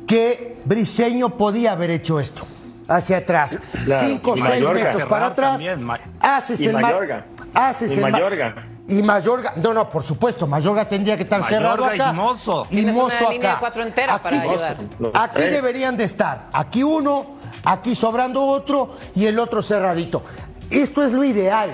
que 0.05 0.57
Briseño 0.65 1.35
podía 1.37 1.71
haber 1.73 1.91
hecho 1.91 2.19
esto. 2.19 2.45
Hacia 2.87 3.17
atrás. 3.17 3.59
Claro, 3.85 4.07
Cinco 4.07 4.31
o 4.31 4.37
y 4.37 4.41
seis 4.41 4.49
Mayorga. 4.63 4.83
metros 4.83 5.05
para 5.05 5.25
atrás. 5.27 5.51
también, 5.63 5.87
Haces 6.21 6.61
Y 6.61 6.65
el 6.67 6.73
ma- 6.73 6.81
Mayorga. 6.81 7.25
Haces 7.53 7.91
Y 7.91 7.95
el 7.95 8.01
ma- 8.01 8.09
Mayorga. 8.09 8.55
Y 8.89 9.01
Mayorga, 9.03 9.53
no, 9.57 9.73
no, 9.73 9.89
por 9.89 10.01
supuesto, 10.03 10.47
Mayorga 10.47 10.87
tendría 10.87 11.17
que 11.17 11.23
estar 11.23 11.41
Mayorga 11.41 11.57
cerrado 11.75 11.93
y 11.93 11.99
acá. 11.99 12.13
Mozo. 12.13 12.67
Y 12.69 12.85
Mozo 12.85 13.29
línea 13.29 13.49
acá. 13.49 13.53
de 13.55 13.59
cuatro 13.59 13.83
entera 13.83 14.17
para 14.17 14.41
ayudar. 14.41 14.77
Aquí 15.13 15.31
tres. 15.35 15.51
deberían 15.51 15.97
de 15.97 16.05
estar. 16.05 16.47
Aquí 16.53 16.83
uno, 16.83 17.37
aquí 17.65 17.95
sobrando 17.95 18.45
otro 18.45 18.95
y 19.15 19.25
el 19.25 19.37
otro 19.39 19.61
cerradito. 19.61 20.23
Esto 20.69 21.03
es 21.03 21.11
lo 21.11 21.23
ideal. 21.25 21.69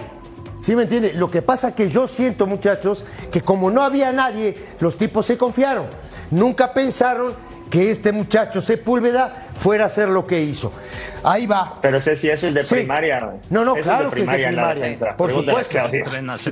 ¿Sí 0.62 0.76
me 0.76 0.84
entiende? 0.84 1.14
Lo 1.14 1.30
que 1.30 1.42
pasa 1.44 1.76
que 1.76 1.90
yo 1.90 2.08
siento, 2.08 2.48
muchachos, 2.48 3.06
que 3.32 3.42
como 3.42 3.70
no 3.70 3.84
había 3.84 4.12
nadie, 4.12 4.58
los 4.80 4.98
tipos 4.98 5.26
se 5.28 5.38
confiaron. 5.38 5.86
Nunca 6.32 6.74
pensaron 6.74 7.36
que 7.74 7.90
este 7.90 8.12
muchacho 8.12 8.62
Sepúlveda 8.62 9.34
fuera 9.56 9.86
a 9.86 9.88
hacer 9.88 10.08
lo 10.08 10.28
que 10.28 10.40
hizo. 10.44 10.72
Ahí 11.24 11.48
va. 11.48 11.80
Pero 11.82 12.00
sé 12.00 12.16
si 12.16 12.30
eso 12.30 12.48
es 12.48 12.54
de 12.54 12.64
Sí. 12.64 12.76
primaria. 12.76 13.20
No, 13.50 13.66
no, 13.66 13.76
Eso 13.76 13.82
claro 13.90 14.10
es 14.10 14.14
que 14.14 14.22
es 14.22 14.28
de 14.30 14.36
en 14.36 14.42
la 14.42 14.48
primaria. 14.50 14.74
defensa. 14.84 15.18
Por 15.18 15.32
supuesto. 15.32 15.80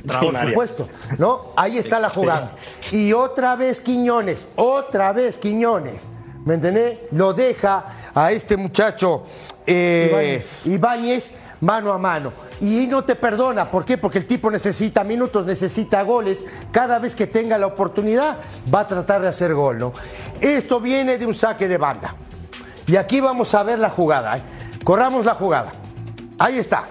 Por 0.08 0.36
supuesto, 0.48 0.88
¿no? 1.18 1.52
Ahí 1.56 1.78
está 1.78 2.00
la 2.00 2.08
jugada. 2.08 2.56
Y 2.90 3.12
otra 3.12 3.54
vez 3.54 3.80
Quiñones, 3.80 4.48
otra 4.56 5.12
vez 5.12 5.38
Quiñones. 5.38 6.08
¿Me 6.44 6.54
entendés? 6.54 6.98
Lo 7.12 7.32
deja 7.32 7.84
a 8.12 8.32
este 8.32 8.56
muchacho 8.56 9.22
eh, 9.64 10.42
Ibáñez. 10.64 11.34
Mano 11.62 11.92
a 11.92 11.98
mano. 11.98 12.32
Y 12.60 12.88
no 12.88 13.04
te 13.04 13.14
perdona. 13.14 13.70
¿Por 13.70 13.84
qué? 13.84 13.96
Porque 13.96 14.18
el 14.18 14.26
tipo 14.26 14.50
necesita 14.50 15.04
minutos, 15.04 15.46
necesita 15.46 16.02
goles. 16.02 16.44
Cada 16.72 16.98
vez 16.98 17.14
que 17.14 17.28
tenga 17.28 17.56
la 17.56 17.68
oportunidad, 17.68 18.38
va 18.72 18.80
a 18.80 18.88
tratar 18.88 19.22
de 19.22 19.28
hacer 19.28 19.54
gol, 19.54 19.78
¿no? 19.78 19.92
Esto 20.40 20.80
viene 20.80 21.18
de 21.18 21.24
un 21.24 21.34
saque 21.34 21.68
de 21.68 21.78
banda. 21.78 22.16
Y 22.88 22.96
aquí 22.96 23.20
vamos 23.20 23.54
a 23.54 23.62
ver 23.62 23.78
la 23.78 23.90
jugada. 23.90 24.38
¿eh? 24.38 24.42
Corramos 24.82 25.24
la 25.24 25.34
jugada. 25.34 25.72
Ahí 26.36 26.58
está. 26.58 26.84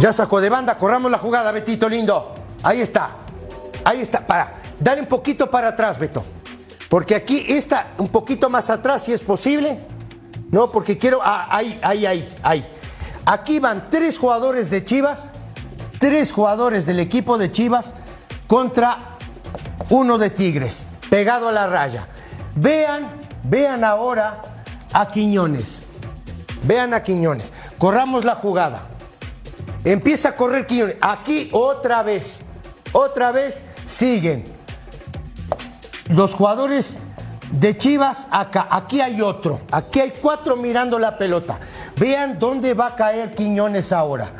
Ya 0.00 0.12
sacó 0.12 0.40
de 0.40 0.48
banda, 0.48 0.76
corramos 0.76 1.12
la 1.12 1.18
jugada, 1.18 1.52
Betito 1.52 1.88
lindo. 1.88 2.34
Ahí 2.64 2.80
está. 2.80 3.10
Ahí 3.84 4.00
está. 4.00 4.26
Para. 4.26 4.54
Dale 4.80 5.02
un 5.02 5.06
poquito 5.06 5.48
para 5.48 5.68
atrás, 5.68 5.96
Beto. 5.96 6.24
Porque 6.88 7.14
aquí 7.14 7.44
está 7.48 7.92
un 7.98 8.08
poquito 8.08 8.50
más 8.50 8.68
atrás, 8.68 9.04
si 9.04 9.12
es 9.12 9.22
posible. 9.22 9.78
No, 10.50 10.70
porque 10.72 10.96
quiero. 10.96 11.20
ah, 11.22 11.46
ahí, 11.50 11.78
ahí, 11.82 12.06
ahí, 12.06 12.36
ahí. 12.42 12.66
Aquí 13.26 13.60
van 13.60 13.90
tres 13.90 14.18
jugadores 14.18 14.70
de 14.70 14.84
Chivas, 14.84 15.30
tres 15.98 16.32
jugadores 16.32 16.86
del 16.86 17.00
equipo 17.00 17.36
de 17.36 17.52
Chivas 17.52 17.94
contra 18.46 19.18
uno 19.90 20.16
de 20.18 20.30
Tigres, 20.30 20.86
pegado 21.10 21.48
a 21.48 21.52
la 21.52 21.66
raya. 21.66 22.08
Vean, 22.56 23.06
vean 23.44 23.84
ahora 23.84 24.42
a 24.92 25.06
Quiñones. 25.08 25.82
Vean 26.62 26.94
a 26.94 27.02
Quiñones. 27.02 27.52
Corramos 27.76 28.24
la 28.24 28.34
jugada. 28.34 28.86
Empieza 29.84 30.30
a 30.30 30.36
correr 30.36 30.66
Quiñones. 30.66 30.96
Aquí 31.00 31.50
otra 31.52 32.02
vez. 32.02 32.40
Otra 32.92 33.32
vez 33.32 33.64
siguen. 33.84 34.44
Los 36.08 36.34
jugadores 36.34 36.96
de 37.50 37.76
Chivas 37.76 38.26
acá. 38.30 38.68
Aquí 38.70 39.00
hay 39.00 39.20
otro. 39.20 39.60
Aquí 39.70 40.00
hay 40.00 40.14
cuatro 40.20 40.56
mirando 40.56 40.98
la 40.98 41.16
pelota. 41.16 41.58
Vean 41.96 42.38
dónde 42.38 42.74
va 42.74 42.88
a 42.88 42.94
caer 42.94 43.34
Quiñones 43.34 43.92
ahora. 43.92 44.30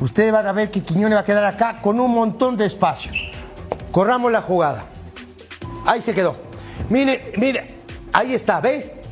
Ustedes 0.00 0.32
van 0.32 0.46
a 0.46 0.52
ver 0.52 0.70
que 0.70 0.82
Quiñones 0.82 1.16
va 1.16 1.20
a 1.20 1.24
quedar 1.24 1.44
acá 1.44 1.80
con 1.80 1.98
un 2.00 2.10
montón 2.12 2.56
de 2.56 2.66
espacio. 2.66 3.12
Corramos 3.90 4.30
la 4.30 4.42
jugada. 4.42 4.84
Ahí 5.86 6.02
se 6.02 6.14
quedó. 6.14 6.36
Mire, 6.88 7.32
mire. 7.36 7.78
Ahí 8.12 8.34
está, 8.34 8.60
¿ve? 8.60 9.02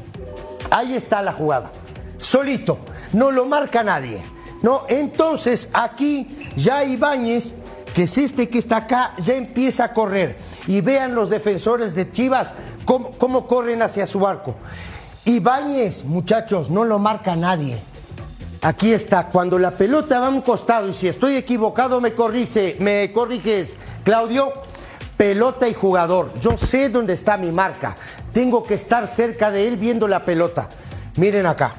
Ahí 0.70 0.94
está 0.94 1.22
la 1.22 1.32
jugada. 1.32 1.70
Solito. 2.18 2.78
No 3.12 3.30
lo 3.30 3.46
marca 3.46 3.82
nadie. 3.82 4.22
No, 4.62 4.82
entonces 4.88 5.70
aquí 5.74 6.50
ya 6.56 6.82
Ibáñez, 6.84 7.56
que 7.96 8.02
es 8.02 8.18
este 8.18 8.50
que 8.50 8.58
está 8.58 8.76
acá, 8.76 9.14
ya 9.16 9.32
empieza 9.36 9.84
a 9.84 9.92
correr. 9.94 10.36
Y 10.66 10.82
vean 10.82 11.14
los 11.14 11.30
defensores 11.30 11.94
de 11.94 12.10
Chivas 12.10 12.52
cómo, 12.84 13.12
cómo 13.12 13.46
corren 13.46 13.80
hacia 13.80 14.04
su 14.04 14.26
arco. 14.26 14.54
Ibáñez, 15.24 16.04
muchachos, 16.04 16.68
no 16.68 16.84
lo 16.84 16.98
marca 16.98 17.34
nadie. 17.36 17.80
Aquí 18.60 18.92
está, 18.92 19.28
cuando 19.28 19.58
la 19.58 19.70
pelota 19.70 20.20
va 20.20 20.26
a 20.26 20.28
un 20.28 20.42
costado, 20.42 20.90
y 20.90 20.92
si 20.92 21.08
estoy 21.08 21.36
equivocado 21.36 21.98
me 22.02 22.12
corrige, 22.12 22.76
me 22.80 23.10
corriges, 23.12 23.78
Claudio, 24.04 24.52
pelota 25.16 25.66
y 25.66 25.72
jugador. 25.72 26.30
Yo 26.42 26.54
sé 26.58 26.90
dónde 26.90 27.14
está 27.14 27.38
mi 27.38 27.50
marca. 27.50 27.96
Tengo 28.30 28.62
que 28.64 28.74
estar 28.74 29.08
cerca 29.08 29.50
de 29.50 29.68
él 29.68 29.78
viendo 29.78 30.06
la 30.06 30.22
pelota. 30.22 30.68
Miren 31.16 31.46
acá. 31.46 31.76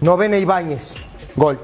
Novena 0.00 0.38
Ibáñez. 0.38 0.96
Gol. 1.36 1.60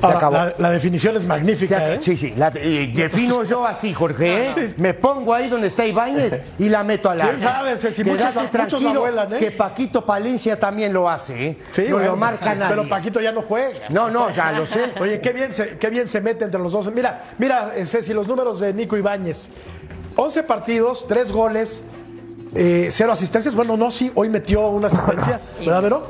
Se 0.00 0.06
Ahora, 0.06 0.18
acabó. 0.18 0.34
la, 0.36 0.54
la 0.58 0.70
definición 0.70 1.16
es 1.16 1.24
magnífica, 1.26 1.94
¿eh? 1.94 1.98
Sí, 2.00 2.16
sí, 2.16 2.34
la- 2.36 2.52
eh, 2.56 2.92
defino 2.94 3.42
yo 3.44 3.66
así, 3.66 3.94
Jorge. 3.94 4.42
¿eh? 4.42 4.74
Me 4.76 4.92
pongo 4.94 5.32
ahí 5.32 5.48
donde 5.48 5.68
está 5.68 5.86
Ibáñez 5.86 6.40
y 6.58 6.68
la 6.68 6.82
meto 6.84 7.08
al 7.10 7.18
¿Quién 7.18 7.30
arco. 7.30 7.42
sabe, 7.42 7.76
Ceci? 7.76 8.04
Muchos 8.04 8.34
muchos 8.34 8.50
tranquilo 8.50 9.00
vuelan, 9.00 9.32
¿eh? 9.34 9.38
que 9.38 9.50
Paquito 9.52 10.04
Palencia 10.04 10.58
también 10.58 10.92
lo 10.92 11.08
hace. 11.08 11.48
¿eh? 11.48 11.58
Sí, 11.70 11.84
no 11.88 11.94
bueno, 11.96 12.10
lo 12.10 12.16
marca 12.16 12.54
nadie. 12.54 12.74
Pero 12.76 12.88
Paquito 12.88 13.20
ya 13.20 13.32
no 13.32 13.42
juega. 13.42 13.88
No, 13.88 14.10
no, 14.10 14.30
ya 14.30 14.52
lo 14.52 14.66
sé. 14.66 14.92
Oye, 15.00 15.20
qué 15.20 15.32
bien, 15.32 15.52
se, 15.52 15.78
qué 15.78 15.88
bien 15.90 16.06
se 16.06 16.20
mete 16.20 16.44
entre 16.44 16.60
los 16.60 16.72
dos. 16.72 16.92
Mira, 16.92 17.22
mira, 17.38 17.72
Ceci, 17.84 18.12
los 18.12 18.26
números 18.28 18.60
de 18.60 18.74
Nico 18.74 18.96
Ibáñez. 18.96 19.50
11 20.16 20.42
partidos, 20.44 21.06
3 21.08 21.32
goles, 21.32 21.84
eh, 22.54 22.88
0 22.90 23.12
asistencias. 23.12 23.54
Bueno, 23.54 23.76
no, 23.76 23.90
sí, 23.90 24.12
hoy 24.14 24.28
metió 24.28 24.68
una 24.68 24.86
asistencia, 24.88 25.40
¿verdad, 25.60 25.82
Vero? 25.82 26.06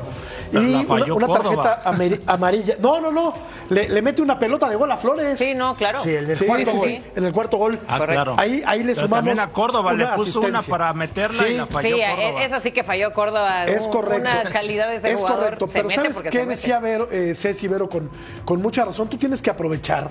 Y 0.61 0.87
una, 0.87 1.14
una 1.14 1.27
tarjeta 1.29 1.83
amarilla. 2.27 2.75
No, 2.81 3.01
no, 3.01 3.11
no. 3.11 3.35
Le, 3.71 3.88
le 3.88 4.03
mete 4.03 4.23
una 4.23 4.38
pelota 4.38 4.69
de 4.69 4.77
gol 4.77 4.90
a 4.93 4.97
Flores. 4.97 5.38
Sí, 5.38 5.55
no, 5.55 5.75
claro. 5.77 6.01
Sí, 6.01 6.11
el 6.14 6.27
del 6.27 6.37
Sí, 6.37 6.45
cuarto 6.45 6.71
sí, 6.71 6.77
gol. 6.77 6.87
sí, 6.88 7.03
en 7.17 7.25
el 7.25 7.33
cuarto 7.33 7.57
gol. 7.57 7.81
Ah, 7.88 8.01
claro. 8.07 8.35
Ahí, 8.38 8.62
ahí 8.67 8.81
le 8.83 8.95
Pero 8.95 9.07
sumamos. 9.07 9.19
también 9.19 9.40
a 9.40 9.49
Córdoba 9.49 9.93
le 9.93 10.05
una 10.05 10.14
puso 10.14 10.40
una 10.40 10.49
asistencia. 10.59 10.71
para 10.71 10.93
meterla 10.93 11.38
Sí, 11.45 11.53
y 11.53 11.57
la 11.57 11.67
falló 11.67 11.97
Sí, 11.97 12.03
Córdoba. 12.03 12.45
es 12.45 12.53
así 12.53 12.73
que 12.73 12.85
falló 12.85 13.12
Córdoba. 13.12 13.67
Es 13.67 13.88
correcto. 13.88 14.21
Una 14.21 14.45
calidad 14.51 14.88
de 14.88 14.97
ese 14.97 15.12
es 15.12 15.21
jugador. 15.21 15.45
correcto. 15.45 15.67
se 15.67 15.73
Pero 15.73 15.88
mete 15.88 16.01
¿sabes 16.01 16.14
porque 16.17 16.31
qué 16.31 16.47
decía 16.47 16.79
Vero, 16.81 17.09
eh, 17.11 17.35
Ceci 17.35 17.69
Vero 17.69 17.88
con, 17.88 18.11
con 18.45 18.61
mucha 18.62 18.85
razón? 18.85 19.09
Tú 19.09 19.17
tienes 19.17 19.40
que 19.43 19.51
aprovechar 19.51 20.11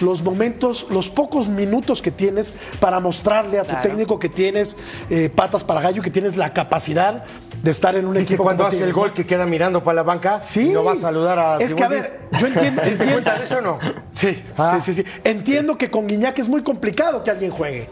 los 0.00 0.22
momentos, 0.22 0.86
los 0.90 1.10
pocos 1.10 1.48
minutos 1.48 2.02
que 2.02 2.10
tienes 2.10 2.54
para 2.80 3.00
mostrarle 3.00 3.58
a 3.58 3.62
tu 3.62 3.68
Claro. 3.70 3.82
técnico 3.82 4.18
que 4.18 4.28
tienes 4.28 4.76
eh, 5.10 5.30
patas 5.34 5.64
para 5.64 5.80
gallo, 5.80 6.02
que 6.02 6.10
tienes 6.10 6.36
la 6.36 6.52
capacidad 6.52 7.24
de 7.62 7.70
estar 7.70 7.94
en 7.96 8.06
un 8.06 8.14
¿Viste 8.14 8.34
equipo 8.34 8.44
cuando 8.44 8.64
como 8.64 8.74
hace 8.74 8.84
el 8.84 8.92
gol 8.92 9.08
¿no? 9.08 9.14
que 9.14 9.26
queda 9.26 9.44
mirando 9.46 9.82
para 9.84 9.96
la 9.96 10.02
banca? 10.02 10.40
Sí. 10.40 10.68
¿Y 10.70 10.72
no 10.72 10.82
va 10.84 10.92
a 10.92 10.96
saludar 10.96 11.38
a 11.38 11.56
Es 11.58 11.74
que, 11.74 11.84
a 11.84 11.88
ver, 11.88 12.28
yo 12.38 12.46
entiendo. 12.48 12.82
¿Te 12.82 12.88
entiendo- 12.90 13.12
cuenta 13.14 13.34
de 13.36 13.44
eso 13.44 13.58
o 13.58 13.60
no? 13.60 13.78
Sí, 14.10 14.42
Ah. 14.56 14.78
sí, 14.82 14.92
sí, 14.94 15.02
sí. 15.02 15.10
Entiendo 15.24 15.76
que 15.76 15.90
con 15.90 16.06
Guiñac 16.06 16.38
es 16.38 16.48
muy 16.48 16.62
complicado 16.62 17.22
que 17.22 17.30
alguien 17.30 17.50
juegue. 17.50 17.88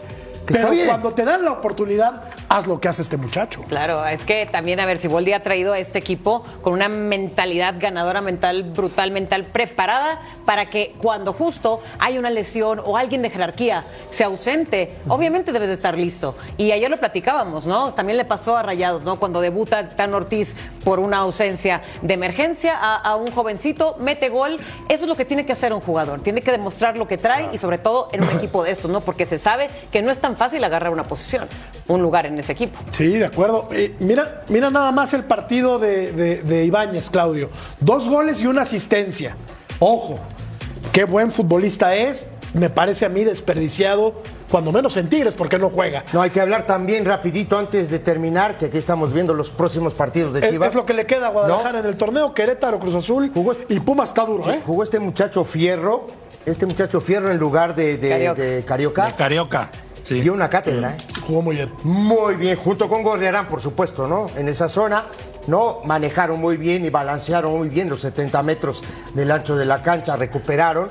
Pero 0.48 0.70
bien. 0.70 0.86
cuando 0.86 1.12
te 1.12 1.24
dan 1.24 1.44
la 1.44 1.52
oportunidad, 1.52 2.22
haz 2.48 2.66
lo 2.66 2.80
que 2.80 2.88
hace 2.88 3.02
este 3.02 3.16
muchacho. 3.16 3.62
Claro, 3.68 4.04
es 4.06 4.24
que 4.24 4.46
también, 4.46 4.80
a 4.80 4.86
ver, 4.86 4.98
si 4.98 5.08
Boldi 5.08 5.32
ha 5.32 5.42
traído 5.42 5.74
a 5.74 5.78
este 5.78 5.98
equipo 5.98 6.44
con 6.62 6.72
una 6.72 6.88
mentalidad 6.88 7.74
ganadora, 7.78 8.20
mental, 8.20 8.62
brutal, 8.64 9.10
mental, 9.10 9.44
preparada 9.44 10.20
para 10.44 10.70
que 10.70 10.94
cuando 10.98 11.32
justo 11.32 11.80
hay 11.98 12.18
una 12.18 12.30
lesión 12.30 12.80
o 12.84 12.96
alguien 12.96 13.22
de 13.22 13.30
jerarquía 13.30 13.84
se 14.10 14.24
ausente, 14.24 14.96
obviamente 15.08 15.52
debe 15.52 15.66
de 15.66 15.74
estar 15.74 15.96
listo. 15.96 16.36
Y 16.56 16.72
ayer 16.72 16.90
lo 16.90 16.98
platicábamos, 16.98 17.66
¿no? 17.66 17.92
También 17.94 18.16
le 18.16 18.24
pasó 18.24 18.56
a 18.56 18.62
Rayados, 18.62 19.02
¿no? 19.02 19.18
Cuando 19.18 19.40
debuta 19.40 19.88
Tan 19.90 20.14
Ortiz 20.14 20.56
por 20.84 20.98
una 20.98 21.18
ausencia 21.18 21.82
de 22.00 22.14
emergencia 22.14 22.74
a, 22.76 22.96
a 22.96 23.16
un 23.16 23.30
jovencito, 23.30 23.96
mete 23.98 24.28
gol. 24.30 24.58
Eso 24.88 25.04
es 25.04 25.08
lo 25.08 25.16
que 25.16 25.24
tiene 25.24 25.44
que 25.44 25.52
hacer 25.52 25.72
un 25.72 25.80
jugador. 25.80 26.20
Tiene 26.22 26.40
que 26.40 26.50
demostrar 26.50 26.96
lo 26.96 27.06
que 27.06 27.18
trae 27.18 27.50
y 27.52 27.58
sobre 27.58 27.78
todo 27.78 28.08
en 28.12 28.22
un 28.22 28.30
equipo 28.30 28.64
de 28.64 28.70
estos, 28.70 28.90
¿no? 28.90 29.00
Porque 29.02 29.26
se 29.26 29.38
sabe 29.38 29.68
que 29.90 30.00
no 30.00 30.10
es 30.10 30.20
tan 30.20 30.36
fácil 30.38 30.64
agarrar 30.64 30.90
una 30.92 31.02
posición, 31.04 31.46
un 31.88 32.00
lugar 32.00 32.24
en 32.26 32.38
ese 32.38 32.52
equipo. 32.52 32.78
Sí, 32.92 33.08
de 33.18 33.26
acuerdo. 33.26 33.68
Eh, 33.72 33.94
mira, 34.00 34.44
mira 34.48 34.70
nada 34.70 34.90
más 34.92 35.12
el 35.12 35.24
partido 35.24 35.78
de, 35.78 36.12
de- 36.12 36.42
de 36.42 36.64
Ibáñez, 36.64 37.10
Claudio. 37.10 37.50
Dos 37.80 38.08
goles 38.08 38.42
y 38.42 38.46
una 38.46 38.62
asistencia. 38.62 39.36
Ojo, 39.80 40.18
qué 40.92 41.04
buen 41.04 41.30
futbolista 41.30 41.94
es. 41.94 42.28
Me 42.54 42.70
parece 42.70 43.04
a 43.04 43.10
mí 43.10 43.24
desperdiciado, 43.24 44.22
cuando 44.50 44.72
menos 44.72 44.96
en 44.96 45.10
Tigres, 45.10 45.34
porque 45.34 45.58
no 45.58 45.68
juega. 45.68 46.02
No, 46.14 46.22
hay 46.22 46.30
que 46.30 46.40
hablar 46.40 46.64
también 46.64 47.04
rapidito 47.04 47.58
antes 47.58 47.90
de 47.90 47.98
terminar, 47.98 48.56
que 48.56 48.66
aquí 48.66 48.78
estamos 48.78 49.12
viendo 49.12 49.34
los 49.34 49.50
próximos 49.50 49.92
partidos 49.92 50.32
de 50.32 50.40
Es, 50.40 50.50
Chivas. 50.50 50.70
es 50.70 50.74
lo 50.74 50.86
que 50.86 50.94
le 50.94 51.04
queda 51.04 51.26
a 51.26 51.30
Guadalajara 51.30 51.80
en 51.80 51.86
el 51.86 51.96
torneo. 51.96 52.32
Querétaro, 52.32 52.78
Cruz 52.80 52.94
Azul 52.94 53.30
Jugó- 53.34 53.54
y 53.68 53.78
Pumas 53.80 54.08
está 54.08 54.24
duro, 54.24 54.44
Sí, 54.44 54.50
¿eh? 54.50 54.62
Jugó 54.64 54.82
este 54.82 54.98
muchacho 54.98 55.44
Fierro, 55.44 56.06
este 56.46 56.64
muchacho 56.64 57.02
Fierro 57.02 57.30
en 57.30 57.36
lugar 57.36 57.74
de, 57.74 57.98
de- 57.98 58.08
Carioca. 58.08 58.42
de 58.42 58.64
Carioca. 58.64 59.06
De 59.06 59.14
Carioca. 59.14 59.70
Sí. 60.08 60.20
Dio 60.22 60.32
una 60.32 60.48
cátedra, 60.48 60.92
¿eh? 60.94 60.96
Jugó 61.26 61.42
muy 61.42 61.56
bien. 61.56 61.70
Muy 61.82 62.36
bien, 62.36 62.56
junto 62.56 62.88
con 62.88 63.02
Gorriarán, 63.02 63.46
por 63.48 63.60
supuesto, 63.60 64.06
¿no? 64.06 64.30
En 64.36 64.48
esa 64.48 64.66
zona, 64.68 65.04
¿no? 65.48 65.80
Manejaron 65.84 66.40
muy 66.40 66.56
bien 66.56 66.84
y 66.86 66.88
balancearon 66.90 67.58
muy 67.58 67.68
bien 67.68 67.90
los 67.90 68.00
70 68.00 68.42
metros 68.42 68.82
del 69.12 69.30
ancho 69.30 69.54
de 69.56 69.66
la 69.66 69.82
cancha, 69.82 70.16
recuperaron. 70.16 70.88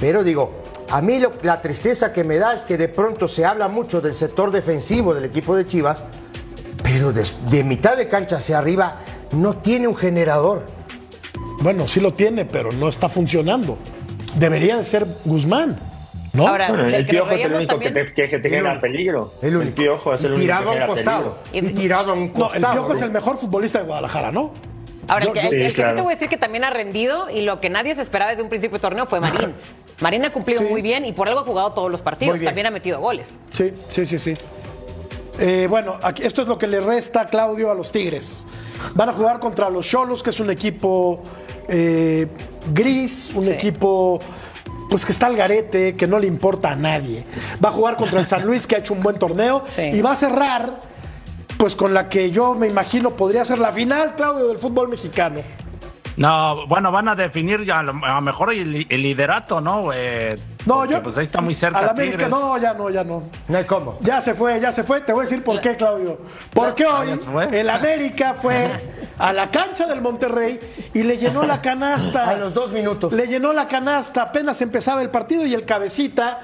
Pero 0.00 0.24
digo, 0.24 0.62
a 0.88 1.02
mí 1.02 1.18
lo- 1.18 1.34
la 1.42 1.60
tristeza 1.60 2.10
que 2.12 2.24
me 2.24 2.38
da 2.38 2.54
es 2.54 2.62
que 2.64 2.78
de 2.78 2.88
pronto 2.88 3.28
se 3.28 3.44
habla 3.44 3.68
mucho 3.68 4.00
del 4.00 4.14
sector 4.14 4.50
defensivo 4.50 5.12
del 5.14 5.26
equipo 5.26 5.54
de 5.54 5.66
Chivas, 5.66 6.06
pero 6.82 7.12
des- 7.12 7.34
de, 7.50 7.64
mitad 7.64 7.98
de 7.98 8.08
cancha 8.08 8.36
hacia 8.36 8.56
arriba 8.58 8.96
no 9.32 9.58
tiene 9.58 9.88
un 9.88 9.96
generador. 9.96 10.64
Bueno, 11.60 11.86
sí 11.86 12.00
lo 12.00 12.14
tiene, 12.14 12.46
pero 12.46 12.72
no 12.72 12.88
está 12.88 13.10
funcionando. 13.10 13.76
Debería 14.38 14.76
de 14.78 14.84
ser 14.84 15.06
Guzmán, 15.26 15.78
¿no? 16.38 16.48
Ahora, 16.48 16.68
Bueno, 16.68 16.84
del 16.84 16.94
el 16.94 17.06
piojo 17.06 17.30
es 17.32 17.44
el 17.44 17.54
único 17.54 17.78
que 17.78 17.90
te, 17.90 18.14
que- 18.14 18.28
que 18.28 18.38
te 18.38 18.48
genera 18.48 18.70
único. 18.70 18.80
peligro. 18.82 19.32
El 19.42 19.56
único. 19.56 19.74
piojo 19.74 20.14
es 20.14 20.20
el 20.24 20.26
único 20.32 20.40
tirado 20.42 20.72
que 20.72 20.78
a 20.78 20.82
un 20.84 20.88
costado. 20.88 21.38
peligro. 21.50 21.70
Y 21.70 21.72
tirado 21.74 22.10
a 22.10 22.14
un 22.14 22.26
no, 22.26 22.32
costado. 22.32 22.54
el 22.72 22.78
Piojo 22.78 22.92
es 22.94 23.02
el 23.02 23.10
mejor 23.10 23.36
futbolista 23.36 23.78
de 23.80 23.84
Guadalajara, 23.84 24.32
¿no? 24.32 24.52
Ahora, 25.08 25.24
Yo- 25.24 25.32
el 25.34 25.40
que, 25.40 25.46
el 25.64 25.68
sí 25.70 25.74
claro. 25.74 25.96
te 25.96 26.02
voy 26.02 26.12
a 26.12 26.14
decir 26.16 26.28
que 26.28 26.36
también 26.36 26.64
ha 26.64 26.70
rendido 26.70 27.30
y 27.30 27.42
lo 27.42 27.60
que 27.60 27.70
nadie 27.70 27.94
se 27.94 28.02
esperaba 28.02 28.30
desde 28.30 28.42
un 28.42 28.48
principio 28.50 28.76
de 28.78 28.82
torneo 28.82 29.06
fue 29.06 29.20
Marín. 29.20 29.54
Marín 30.00 30.24
ha 30.24 30.32
cumplido 30.32 30.60
Sí. 30.60 30.66
muy 30.70 30.80
bien 30.82 31.04
y 31.04 31.12
por 31.12 31.26
algo 31.28 31.40
ha 31.40 31.44
jugado 31.44 31.72
todos 31.72 31.90
los 31.90 32.02
partidos. 32.02 32.38
También 32.40 32.66
ha 32.66 32.70
metido 32.70 33.00
goles. 33.00 33.30
Sí, 33.50 33.72
sí, 33.88 34.06
sí, 34.06 34.18
sí. 34.18 34.34
Eh, 35.40 35.66
bueno, 35.70 35.96
aquí, 36.02 36.24
esto 36.24 36.42
es 36.42 36.48
lo 36.48 36.58
que 36.58 36.66
le 36.66 36.80
resta, 36.80 37.28
Claudio, 37.28 37.70
a 37.70 37.74
los 37.74 37.92
Tigres. 37.92 38.46
Van 38.94 39.08
a 39.08 39.12
jugar 39.12 39.38
contra 39.38 39.70
los 39.70 39.86
Cholos, 39.86 40.22
que 40.22 40.30
es 40.30 40.40
un 40.40 40.50
equipo 40.50 41.22
eh, 41.68 42.26
gris, 42.72 43.30
un 43.34 43.44
Sí. 43.44 43.50
equipo 43.50 44.18
pues 44.88 45.04
que 45.04 45.12
está 45.12 45.26
al 45.26 45.36
garete, 45.36 45.94
que 45.96 46.06
no 46.06 46.18
le 46.18 46.26
importa 46.26 46.70
a 46.70 46.76
nadie. 46.76 47.24
Va 47.64 47.68
a 47.68 47.72
jugar 47.72 47.96
contra 47.96 48.20
el 48.20 48.26
San 48.26 48.44
Luis, 48.46 48.66
que 48.66 48.76
ha 48.76 48.78
hecho 48.78 48.94
un 48.94 49.02
buen 49.02 49.18
torneo, 49.18 49.62
Sí. 49.68 49.82
y 49.92 50.00
va 50.02 50.12
a 50.12 50.16
cerrar 50.16 50.80
pues 51.58 51.74
con 51.74 51.92
la 51.92 52.08
que 52.08 52.30
yo 52.30 52.54
me 52.54 52.68
imagino 52.68 53.10
podría 53.16 53.44
ser 53.44 53.58
la 53.58 53.72
final, 53.72 54.14
Claudio, 54.14 54.46
del 54.48 54.58
fútbol 54.58 54.88
mexicano. 54.88 55.40
No, 56.18 56.66
bueno, 56.66 56.90
van 56.90 57.06
a 57.08 57.14
definir 57.14 57.62
ya 57.64 57.78
a 57.78 57.82
lo 57.84 57.92
a 58.04 58.20
mejor 58.20 58.52
el, 58.52 58.86
el 58.88 59.02
liderato, 59.02 59.60
¿no? 59.60 59.92
Eh, 59.94 60.36
No, 60.66 60.84
yo. 60.84 61.00
Pues 61.02 61.16
ahí 61.16 61.22
está 61.22 61.40
muy 61.40 61.54
cerca 61.54 61.78
A 61.78 61.82
la 61.82 61.90
América, 61.92 62.16
Tigres. 62.16 62.30
no, 62.30 62.58
ya 62.58 62.74
no, 62.74 62.90
ya 62.90 63.04
no. 63.04 63.22
No 63.46 63.56
hay 63.58 63.64
cómo. 63.64 63.98
Ya 64.00 64.20
se 64.20 64.34
fue, 64.34 64.58
ya 64.60 64.72
se 64.72 64.82
fue. 64.82 65.00
Te 65.02 65.12
voy 65.12 65.22
a 65.22 65.24
decir 65.28 65.44
por 65.44 65.60
qué, 65.60 65.76
Claudio. 65.76 66.18
Porque 66.52 66.84
hoy 66.84 67.10
el 67.52 67.70
América 67.70 68.34
fue 68.34 68.68
a 69.18 69.32
la 69.32 69.50
cancha 69.50 69.86
del 69.86 70.00
Monterrey 70.02 70.58
y 70.92 71.04
le 71.04 71.16
llenó 71.18 71.44
la 71.44 71.62
canasta. 71.62 72.28
A 72.28 72.34
los 72.36 72.52
dos 72.52 72.72
minutos. 72.72 73.12
Le 73.12 73.26
llenó 73.28 73.52
la 73.52 73.68
canasta, 73.68 74.22
apenas 74.22 74.60
empezaba 74.60 75.00
el 75.02 75.10
partido 75.10 75.46
y 75.46 75.54
el 75.54 75.64
cabecita, 75.64 76.40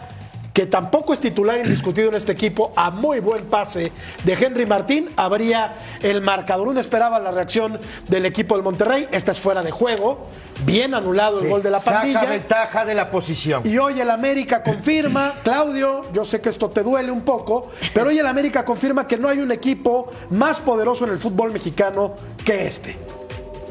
que 0.55 0.67
tampoco 0.67 1.13
es 1.13 1.19
titular 1.19 1.59
indiscutido 1.59 2.09
en 2.09 2.15
este 2.15 2.31
equipo, 2.31 2.73
a 2.77 2.93
muy 2.93 3.19
buen 3.19 3.47
pase 3.47 3.91
de 4.23 4.33
Henry 4.33 4.67
Martín, 4.67 5.11
abría 5.17 5.75
el 6.01 6.23
marcador. 6.23 6.69
Uno 6.69 6.79
esperaba 6.79 7.19
la 7.19 7.33
reacción 7.33 7.81
del 8.07 8.25
equipo 8.25 8.55
del 8.55 8.63
Monterrey. 8.63 9.09
Esta 9.11 9.33
es 9.33 9.41
fuera 9.41 9.65
de 9.65 9.73
juego. 9.73 10.29
Bien 10.65 10.95
anulado 10.95 11.41
el 11.41 11.49
gol 11.49 11.61
de 11.61 11.71
la 11.71 11.81
pandilla. 11.81 12.21
Saca 12.21 12.31
ventaja 12.31 12.85
de 12.85 12.95
la 12.95 13.11
posición. 13.11 13.63
Y 13.65 13.77
hoy 13.79 14.01
el 14.01 14.09
América 14.09 14.63
confirma, 14.63 15.41
Claudio, 15.43 16.13
yo 16.13 16.25
sé 16.25 16.41
que 16.41 16.51
esto 16.51 16.71
te 16.71 16.85
duele 16.85 17.11
un 17.11 17.23
poco, 17.23 17.71
pero 17.93 18.11
hoy 18.11 18.19
el 18.21 18.27
América 18.27 18.65
confirma 18.65 19.09
que 19.09 19.19
no 19.19 19.29
hay 19.29 19.39
un 19.39 19.51
equipo 19.51 20.07
más 20.31 20.61
poderoso 20.61 21.05
en 21.05 21.11
el 21.11 21.19
fútbol 21.19 21.51
mexicano 21.51 22.15
que 22.45 22.69
este. 22.69 22.97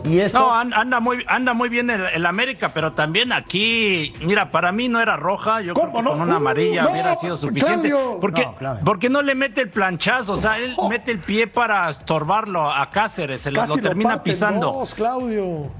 Y 0.06 0.20
esto. 0.20 0.40
No, 0.40 0.54
an- 0.54 0.74
anda 0.74 1.00
muy, 1.00 1.24
anda 1.28 1.54
muy 1.54 1.70
bien 1.70 1.90
el, 1.90 2.02
el 2.06 2.26
América, 2.26 2.74
pero 2.74 2.94
también 2.94 3.32
aquí, 3.32 4.14
mira, 4.22 4.52
para 4.52 4.72
mí 4.72 4.90
no 4.90 5.00
era 5.00 5.16
roja, 5.18 5.62
yo 5.62 5.74
creo 5.74 5.86
¿Cómo 5.88 5.98
que 5.98 6.04
no? 6.04 6.10
con 6.12 6.22
una 6.22 6.36
amarilla 6.38 6.82
Uh, 6.84 6.86
no, 6.86 6.92
hubiera 6.92 7.16
sido 7.16 7.38
suficiente. 7.38 7.90
Claudio. 7.90 8.20
Porque, 8.20 8.46
No, 8.46 8.56
Claudio. 8.56 8.82
porque 8.86 9.10
no 9.10 9.22
le 9.22 9.36
mete 9.36 9.62
el 9.62 9.70
planchazo, 9.70 10.34
o 10.34 10.38
sea, 10.38 10.58
él 10.60 10.74
Oh. 10.78 10.90
mete 10.90 11.12
el 11.12 11.20
pie 11.20 11.48
para 11.48 11.90
estorbarlo 11.90 12.70
a 12.70 12.90
Cáceres, 12.90 13.42
se 13.42 13.52
lo, 13.52 13.62
Casi 13.62 13.78
lo 13.78 13.82
termina 13.82 14.10
parte 14.16 14.32
pisando. 14.32 14.84
Claudio. 14.96 15.72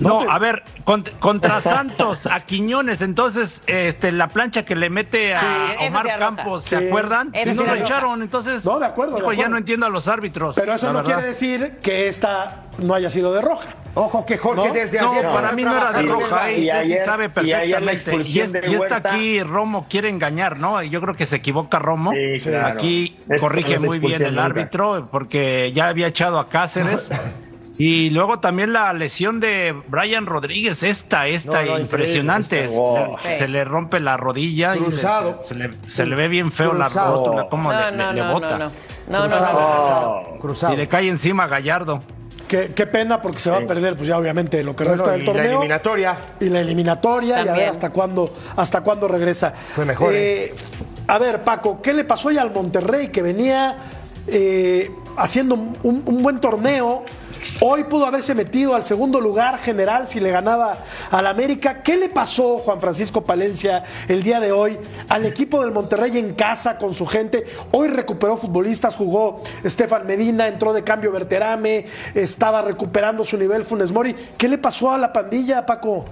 No, 0.00 0.20
a 0.30 0.38
ver, 0.38 0.62
cont- 0.84 1.10
contra 1.18 1.60
Santos, 1.60 2.26
a 2.26 2.40
Quiñones, 2.40 3.02
entonces, 3.02 3.62
este, 3.66 4.12
la 4.12 4.28
plancha 4.28 4.64
que 4.64 4.76
le 4.76 4.90
mete 4.90 5.34
a 5.34 5.40
Sí, 5.40 5.86
Omar. 5.88 6.18
Campos, 6.18 6.64
¿se 6.64 6.78
Sí. 6.78 6.86
acuerdan? 6.86 7.32
Sí 7.42 7.50
no 7.54 7.62
roja. 7.64 7.76
echaron, 7.78 8.22
entonces. 8.22 8.64
No, 8.64 8.78
de 8.78 8.86
acuerdo, 8.86 9.14
de 9.14 9.20
hijo, 9.20 9.28
ya 9.32 9.34
acuerdo. 9.34 9.50
no 9.52 9.58
entiendo 9.58 9.86
a 9.86 9.88
los 9.88 10.06
árbitros. 10.08 10.54
Pero 10.56 10.74
eso 10.74 10.86
la 10.86 10.92
no 10.92 10.98
verdad. 10.98 11.14
quiere 11.14 11.28
decir 11.28 11.78
que 11.82 12.08
esta 12.08 12.62
no 12.78 12.94
haya 12.94 13.10
sido 13.10 13.32
de 13.32 13.40
roja. 13.40 13.70
Ojo 13.94 14.24
que 14.24 14.38
Jorge 14.38 14.68
No, 14.68 14.72
desde 14.72 15.00
No, 15.00 15.10
ayer. 15.10 15.24
para 15.26 15.40
está 15.40 15.52
mí 15.56 15.64
no 15.64 15.76
era 15.76 15.90
de 15.92 16.02
roja, 16.04 16.52
y 16.52 16.64
Y 16.64 16.70
ayer- 16.70 17.04
sabe 17.04 17.24
la 17.28 17.34
perfectamente. 17.34 18.16
Y, 18.28 18.40
es- 18.40 18.52
de 18.52 18.60
y 18.60 18.74
esta 18.74 18.78
Huerta- 18.96 19.08
aquí 19.14 19.42
Romo 19.42 19.86
quiere 19.90 20.08
engañar, 20.08 20.60
¿no? 20.60 20.80
Y 20.82 20.90
yo 20.90 21.00
creo 21.00 21.14
que 21.16 21.26
se 21.26 21.36
equivoca 21.36 21.80
Romo. 21.80 22.12
Sí, 22.12 22.40
claro. 22.40 22.68
Aquí 22.78 23.16
Esto 23.28 23.34
corrige 23.40 23.70
no 23.70 23.76
es 23.80 23.82
muy 23.86 23.98
bien 23.98 24.22
el 24.22 24.38
árbitro 24.38 25.08
porque 25.10 25.72
ya 25.74 25.88
había 25.88 26.06
echado 26.06 26.38
a 26.38 26.48
Cáceres. 26.48 27.10
Y 27.78 28.10
luego 28.10 28.40
también 28.40 28.72
la 28.72 28.92
lesión 28.92 29.38
de 29.38 29.72
Brian 29.86 30.26
Rodríguez, 30.26 30.82
esta, 30.82 31.28
esta, 31.28 31.62
No, 31.64 31.72
no, 31.74 31.78
impresionante. 31.78 32.64
increíble, 32.64 32.76
esta, 32.88 33.04
wow. 33.06 33.18
Se, 33.22 33.38
se 33.38 33.48
le 33.48 33.64
rompe 33.64 34.00
la 34.00 34.16
rodilla 34.16 34.74
Cruzado. 34.74 35.38
y 35.40 35.42
se, 35.46 35.48
se 35.48 35.54
le, 35.54 35.70
se 35.86 36.04
le 36.06 36.16
ve 36.16 36.26
bien 36.28 36.50
feo 36.50 36.72
la 36.72 36.86
Cruzado. 36.86 37.24
rótula, 37.24 37.48
como 37.48 37.72
No, 37.72 37.78
le, 37.90 37.96
no, 37.96 38.12
le- 38.12 38.20
le 38.20 38.26
no, 38.26 38.32
bota. 38.32 38.58
no, 38.58 38.64
no. 38.64 38.70
No, 39.08 39.18
no, 39.20 39.28
no. 39.28 39.28
Cruzado. 39.30 40.22
Cruzado. 40.40 40.74
Y 40.74 40.76
le 40.76 40.88
cae 40.88 41.08
encima 41.08 41.44
a 41.44 41.46
Gallardo. 41.46 42.02
Qué, 42.48 42.72
qué 42.74 42.86
pena 42.86 43.20
porque 43.22 43.38
se 43.38 43.50
va 43.50 43.58
a 43.58 43.66
perder, 43.66 43.94
pues 43.94 44.08
ya 44.08 44.16
obviamente 44.18 44.64
lo 44.64 44.74
que 44.74 44.82
Bueno, 44.84 44.96
resta 44.96 45.12
del 45.12 45.22
y 45.22 45.24
torneo. 45.26 45.44
la 45.44 45.50
eliminatoria. 45.50 46.18
Y 46.40 46.48
la 46.48 46.60
eliminatoria, 46.60 47.28
y 47.28 47.32
a 47.32 47.36
ver 47.36 47.46
También. 47.46 47.68
hasta 47.68 47.90
cuándo, 47.90 48.32
hasta 48.56 48.80
cuándo 48.80 49.06
regresa. 49.06 49.52
Fue 49.52 49.84
mejor, 49.84 50.12
Eh, 50.14 50.52
A 51.06 51.18
ver, 51.18 51.42
Paco, 51.42 51.80
¿qué 51.80 51.92
le 51.94 52.04
pasó 52.04 52.28
hoy 52.28 52.38
al 52.38 52.50
Monterrey 52.50 53.08
que 53.08 53.22
venía 53.22 53.76
eh, 54.26 54.90
haciendo 55.16 55.54
un, 55.54 55.76
un- 55.82 56.02
un 56.04 56.22
buen 56.22 56.40
torneo? 56.40 57.04
Hoy 57.60 57.84
pudo 57.84 58.06
haberse 58.06 58.34
metido 58.34 58.74
al 58.74 58.84
segundo 58.84 59.20
lugar 59.20 59.58
general 59.58 60.06
si 60.06 60.20
le 60.20 60.30
ganaba 60.30 60.78
al 61.10 61.26
América. 61.26 61.82
¿Qué 61.82 61.96
le 61.96 62.08
pasó, 62.08 62.58
Juan 62.58 62.80
Francisco 62.80 63.24
Palencia, 63.24 63.82
el 64.08 64.22
día 64.22 64.40
de 64.40 64.52
hoy 64.52 64.78
al 65.08 65.26
equipo 65.26 65.60
del 65.60 65.72
Monterrey 65.72 66.18
en 66.18 66.34
casa 66.34 66.78
con 66.78 66.94
su 66.94 67.06
gente? 67.06 67.44
Hoy 67.72 67.88
recuperó 67.88 68.36
futbolistas, 68.36 68.96
jugó 68.96 69.42
Estefan 69.64 70.06
Medina, 70.06 70.48
entró 70.48 70.72
de 70.72 70.84
cambio 70.84 71.12
Berterame, 71.12 71.86
estaba 72.14 72.62
recuperando 72.62 73.24
su 73.24 73.36
nivel 73.36 73.64
Funes 73.64 73.92
Mori. 73.92 74.14
¿Qué 74.36 74.48
le 74.48 74.58
pasó 74.58 74.92
a 74.92 74.98
la 74.98 75.12
pandilla, 75.12 75.66
Paco? 75.66 76.06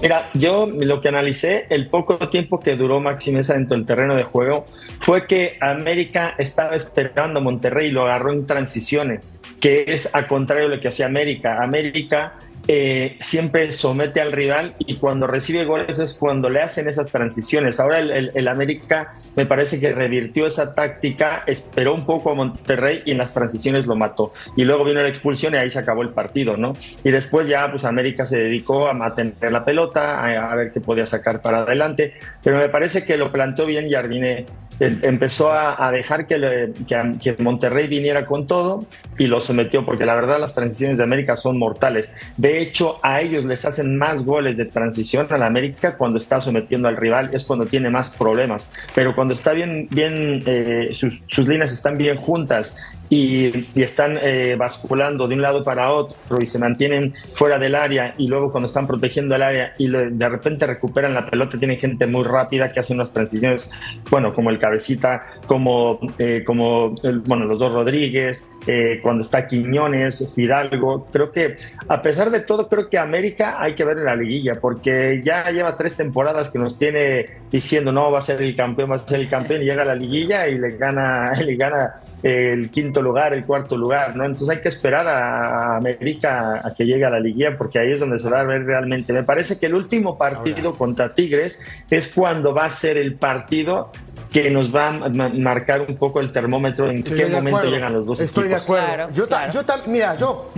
Mira, 0.00 0.30
yo 0.34 0.66
lo 0.66 1.00
que 1.00 1.08
analicé, 1.08 1.66
el 1.70 1.88
poco 1.88 2.18
tiempo 2.28 2.60
que 2.60 2.76
duró 2.76 3.00
Maxi 3.00 3.32
Mesa 3.32 3.54
dentro 3.54 3.76
del 3.76 3.84
terreno 3.84 4.14
de 4.14 4.22
juego, 4.22 4.64
fue 5.00 5.26
que 5.26 5.56
América 5.60 6.34
estaba 6.38 6.76
esperando 6.76 7.40
a 7.40 7.42
Monterrey 7.42 7.88
y 7.88 7.90
lo 7.90 8.02
agarró 8.02 8.32
en 8.32 8.46
transiciones, 8.46 9.40
que 9.60 9.86
es 9.88 10.14
a 10.14 10.28
contrario 10.28 10.68
de 10.68 10.76
lo 10.76 10.80
que 10.80 10.88
hacía 10.88 11.06
América. 11.06 11.62
América 11.62 12.34
eh, 12.70 13.16
siempre 13.20 13.72
somete 13.72 14.20
al 14.20 14.30
rival 14.30 14.74
y 14.78 14.96
cuando 14.96 15.26
recibe 15.26 15.64
goles 15.64 15.98
es 15.98 16.12
cuando 16.12 16.50
le 16.50 16.60
hacen 16.60 16.86
esas 16.86 17.08
transiciones. 17.08 17.80
Ahora 17.80 17.98
el, 17.98 18.46
América 18.46 19.10
me 19.36 19.46
parece 19.46 19.80
que 19.80 19.94
revirtió 19.94 20.46
esa 20.46 20.74
táctica, 20.74 21.44
esperó 21.46 21.94
un 21.94 22.04
poco 22.04 22.30
a 22.30 22.34
Monterrey 22.34 23.00
y 23.06 23.12
en 23.12 23.18
las 23.18 23.32
transiciones 23.32 23.86
lo 23.86 23.96
mató. 23.96 24.34
Y 24.54 24.64
luego 24.64 24.84
vino 24.84 25.00
la 25.00 25.08
expulsión 25.08 25.54
y 25.54 25.56
ahí 25.56 25.70
se 25.70 25.78
acabó 25.78 26.02
el 26.02 26.10
partido, 26.10 26.58
¿no? 26.58 26.74
Y 27.02 27.10
después 27.10 27.48
ya 27.48 27.70
pues 27.70 27.84
América 27.84 28.26
se 28.26 28.38
dedicó 28.38 28.86
a 28.86 28.92
mantener 28.92 29.50
la 29.50 29.64
pelota, 29.64 30.22
a, 30.22 30.54
ver 30.54 30.70
qué 30.70 30.82
podía 30.82 31.06
sacar 31.06 31.40
para 31.40 31.60
adelante. 31.60 32.12
Pero 32.44 32.58
me 32.58 32.68
parece 32.68 33.02
que 33.02 33.16
lo 33.16 33.32
planteó 33.32 33.64
bien 33.64 33.90
Jardine. 33.90 34.44
Em- 34.78 35.00
Empezó 35.02 35.50
a, 35.50 35.90
dejar 35.90 36.26
que, 36.26 36.72
que, 36.86 37.14
que 37.20 37.42
Monterrey 37.42 37.88
viniera 37.88 38.26
con 38.26 38.46
todo 38.46 38.86
y 39.18 39.26
lo 39.26 39.40
sometió, 39.40 39.84
porque 39.84 40.06
la 40.06 40.14
verdad 40.14 40.38
las 40.38 40.54
transiciones 40.54 40.98
de 40.98 41.04
América 41.04 41.36
son 41.36 41.58
mortales. 41.58 42.10
Hecho, 42.58 42.98
a 43.04 43.20
ellos 43.20 43.44
les 43.44 43.64
hacen 43.64 43.96
más 43.96 44.24
goles 44.24 44.56
de 44.56 44.64
transición 44.64 45.28
a 45.30 45.38
la 45.38 45.46
América 45.46 45.96
cuando 45.96 46.18
está 46.18 46.40
sometiendo 46.40 46.88
al 46.88 46.96
rival, 46.96 47.30
es 47.32 47.44
cuando 47.44 47.66
tiene 47.66 47.88
más 47.88 48.10
problemas. 48.10 48.68
Pero 48.96 49.14
cuando 49.14 49.32
está 49.32 49.52
bien, 49.52 49.86
bien 49.92 50.42
eh, 50.44 50.90
sus 50.92 51.46
líneas 51.46 51.72
están 51.72 51.96
bien 51.96 52.16
juntas 52.16 52.76
y, 53.10 53.66
están 53.80 54.18
eh, 54.22 54.56
basculando 54.58 55.26
de 55.28 55.34
un 55.34 55.42
lado 55.42 55.64
para 55.64 55.90
otro 55.92 56.38
y 56.40 56.46
se 56.46 56.58
mantienen 56.58 57.14
fuera 57.34 57.58
del 57.58 57.74
área 57.74 58.14
y 58.18 58.26
luego 58.28 58.50
cuando 58.52 58.66
están 58.66 58.86
protegiendo 58.86 59.34
el 59.34 59.42
área 59.42 59.72
y 59.78 59.86
lo- 59.86 60.10
de 60.10 60.28
repente 60.28 60.66
recuperan 60.66 61.14
la 61.14 61.24
pelota, 61.24 61.58
tienen 61.58 61.78
gente 61.78 62.06
muy 62.06 62.24
rápida 62.24 62.72
que 62.72 62.80
hace 62.80 62.92
unas 62.92 63.12
transiciones, 63.12 63.70
bueno, 64.10 64.34
como 64.34 64.50
el 64.50 64.58
cabecita, 64.58 65.26
como, 65.46 66.00
eh, 66.18 66.42
como 66.44 66.94
el- 67.02 67.20
bueno, 67.20 67.44
los 67.46 67.58
dos 67.58 67.72
Rodríguez, 67.72 68.50
eh, 68.66 69.00
cuando 69.02 69.22
está 69.22 69.46
Quiñones, 69.46 70.32
Fidalgo, 70.34 71.06
creo 71.10 71.32
que 71.32 71.56
a 71.88 72.02
pesar 72.02 72.30
de 72.30 72.40
todo, 72.40 72.68
creo 72.68 72.88
que 72.90 72.98
América 72.98 73.56
hay 73.62 73.74
que 73.74 73.84
ver 73.84 73.98
en 73.98 74.04
la 74.04 74.16
liguilla, 74.16 74.56
porque 74.60 75.22
ya 75.24 75.50
lleva 75.50 75.76
tres 75.76 75.96
temporadas 75.96 76.50
que 76.50 76.58
nos 76.58 76.78
tiene 76.78 77.26
diciendo 77.50 77.92
no 77.92 78.10
va 78.10 78.18
a 78.18 78.22
ser 78.22 78.42
el 78.42 78.54
campeón, 78.54 78.90
va 78.90 78.96
a 78.96 78.98
ser 78.98 79.20
el 79.20 79.28
campeón, 79.28 79.62
y 79.62 79.64
llega 79.64 79.82
a 79.82 79.86
la 79.86 79.94
liguilla 79.94 80.46
y 80.48 80.58
le 80.58 80.76
gana, 80.76 81.30
le 81.44 81.56
gana 81.56 81.94
el 82.22 82.70
quinto 82.70 82.97
lugar, 83.02 83.32
el 83.34 83.44
cuarto 83.44 83.76
lugar, 83.76 84.14
¿no? 84.16 84.24
Entonces 84.24 84.48
hay 84.56 84.60
que 84.62 84.68
esperar 84.68 85.06
a 85.06 85.76
América 85.76 86.60
a 86.64 86.74
que 86.74 86.84
llegue 86.84 87.04
a 87.04 87.10
la 87.10 87.20
liguilla, 87.20 87.56
porque 87.56 87.78
ahí 87.78 87.92
es 87.92 88.00
donde 88.00 88.18
se 88.18 88.28
va 88.30 88.40
a 88.40 88.44
ver 88.44 88.64
realmente. 88.64 89.12
Me 89.12 89.22
parece 89.22 89.58
que 89.58 89.66
el 89.66 89.74
último 89.74 90.16
partido 90.18 90.74
contra 90.76 91.14
Tigres 91.14 91.58
es 91.90 92.08
cuando 92.14 92.54
va 92.54 92.64
a 92.66 92.70
ser 92.70 92.96
el 92.96 93.14
partido 93.14 93.90
que 94.32 94.50
nos 94.50 94.74
va 94.74 94.88
a 94.88 94.92
ma- 95.08 95.28
marcar 95.30 95.82
un 95.82 95.96
poco 95.96 96.20
el 96.20 96.32
termómetro 96.32 96.90
en 96.90 96.98
Estoy 96.98 97.18
qué 97.18 97.26
momento 97.26 97.58
acuerdo. 97.58 97.74
llegan 97.76 97.92
los 97.94 98.06
dos 98.06 98.20
Estoy 98.20 98.44
equipos. 98.44 98.60
de 98.60 98.64
acuerdo. 98.64 98.86
Claro, 98.94 99.12
yo, 99.14 99.26
claro. 99.26 99.52
yo 99.52 99.62
mira, 99.86 100.14
yo. 100.16 100.50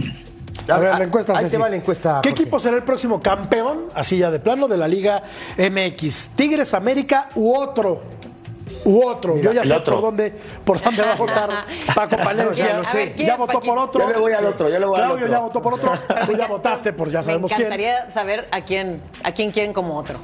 A 0.69 0.79
ver, 0.79 0.91
la 0.99 1.05
encuesta. 1.05 1.37
Ahí 1.39 1.47
te 1.49 1.57
va 1.59 1.69
la 1.69 1.77
encuesta. 1.77 2.21
¿Qué 2.23 2.31
equipo 2.31 2.59
será 2.61 2.77
el 2.77 2.83
próximo 2.83 3.21
campeón, 3.23 3.87
así 3.95 4.19
ya 4.19 4.31
de 4.31 4.41
plano, 4.41 4.69
de 4.69 4.77
la 4.77 4.87
Liga 4.89 5.23
MX? 5.57 6.31
¿Tigres, 6.37 6.75
América 6.75 7.29
u 7.35 7.55
otro? 7.55 8.03
U 8.91 9.07
otro. 9.07 9.37
Yo 9.39 9.53
ya 9.53 9.65
sé 9.65 9.75
otro. 9.75 9.95
por 9.95 10.03
dónde, 10.03 10.35
por 10.65 10.81
dónde 10.83 11.03
va 11.03 11.13
a 11.13 11.17
votar 11.17 11.51
Paco 11.95 12.17
Palencia. 12.17 12.69
Ya 12.69 12.77
lo 12.79 12.85
sé. 12.85 12.91
A 12.91 12.95
ver, 12.95 13.13
¿quién, 13.15 13.27
ya 13.29 13.37
votó 13.37 13.61
por 13.61 13.79
otro. 13.79 14.03
Yo 14.07 14.13
le 14.13 14.19
voy 14.19 14.33
al 14.33 14.47
otro, 14.47 14.69
yo 14.69 14.79
le 14.79 14.87
voy 14.87 14.99
al 14.99 15.05
Claudio 15.07 15.25
otro. 15.27 15.37
ya 15.37 15.39
votó 15.41 15.63
por 15.63 15.75
otro. 15.75 15.93
Tú 16.27 16.33
ya 16.37 16.47
votaste 16.47 16.93
por 16.93 17.11
ya 17.11 17.23
sabemos 17.23 17.51
Me 17.51 17.57
quién. 17.57 17.67
encantaría 17.69 18.11
saber 18.11 18.49
a 18.51 18.63
quién, 18.63 19.01
a 19.23 19.33
quién 19.33 19.51
quieren 19.53 19.73
como 19.73 19.97
otro. 19.97 20.19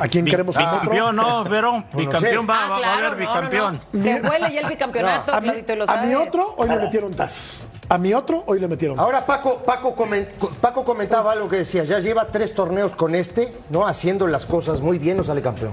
¿A 0.00 0.08
quién 0.08 0.24
queremos 0.24 0.56
como 0.56 0.68
Bicampeón, 0.70 1.18
otro? 1.18 1.44
no, 1.44 1.50
pero 1.50 1.84
bicampeón 1.92 2.46
va, 2.48 2.64
Ah, 2.64 2.68
va- 2.70 2.86
a 2.86 2.94
haber 2.96 3.14
bicampeón. 3.16 3.80
Se 3.92 4.20
huele 4.22 4.52
ya 4.52 4.60
el 4.60 4.66
bicampeonato, 4.66 5.32
Claudito 5.32 5.76
lo 5.76 5.90
a 5.90 5.96
mi 5.98 6.14
otro 6.14 6.54
hoy 6.56 6.68
le 6.68 6.76
metieron 6.78 7.10
tres. 7.12 7.66
A 7.90 7.98
mi 7.98 8.14
otro, 8.14 8.42
hoy 8.46 8.58
le 8.58 8.68
metieron. 8.68 8.98
Ahora 8.98 9.24
Paco, 9.26 9.58
Paco, 9.58 9.94
comen- 9.94 10.26
Paco 10.62 10.82
comentaba 10.82 11.32
algo 11.32 11.46
que 11.46 11.56
decía, 11.56 11.84
ya 11.84 11.98
lleva 11.98 12.24
tres 12.24 12.54
torneos 12.54 12.96
con 12.96 13.14
este, 13.14 13.52
¿no? 13.68 13.86
Haciendo 13.86 14.26
las 14.26 14.46
cosas 14.46 14.80
muy 14.80 14.98
bien, 14.98 15.18
no 15.18 15.24
sale 15.24 15.42
campeón. 15.42 15.72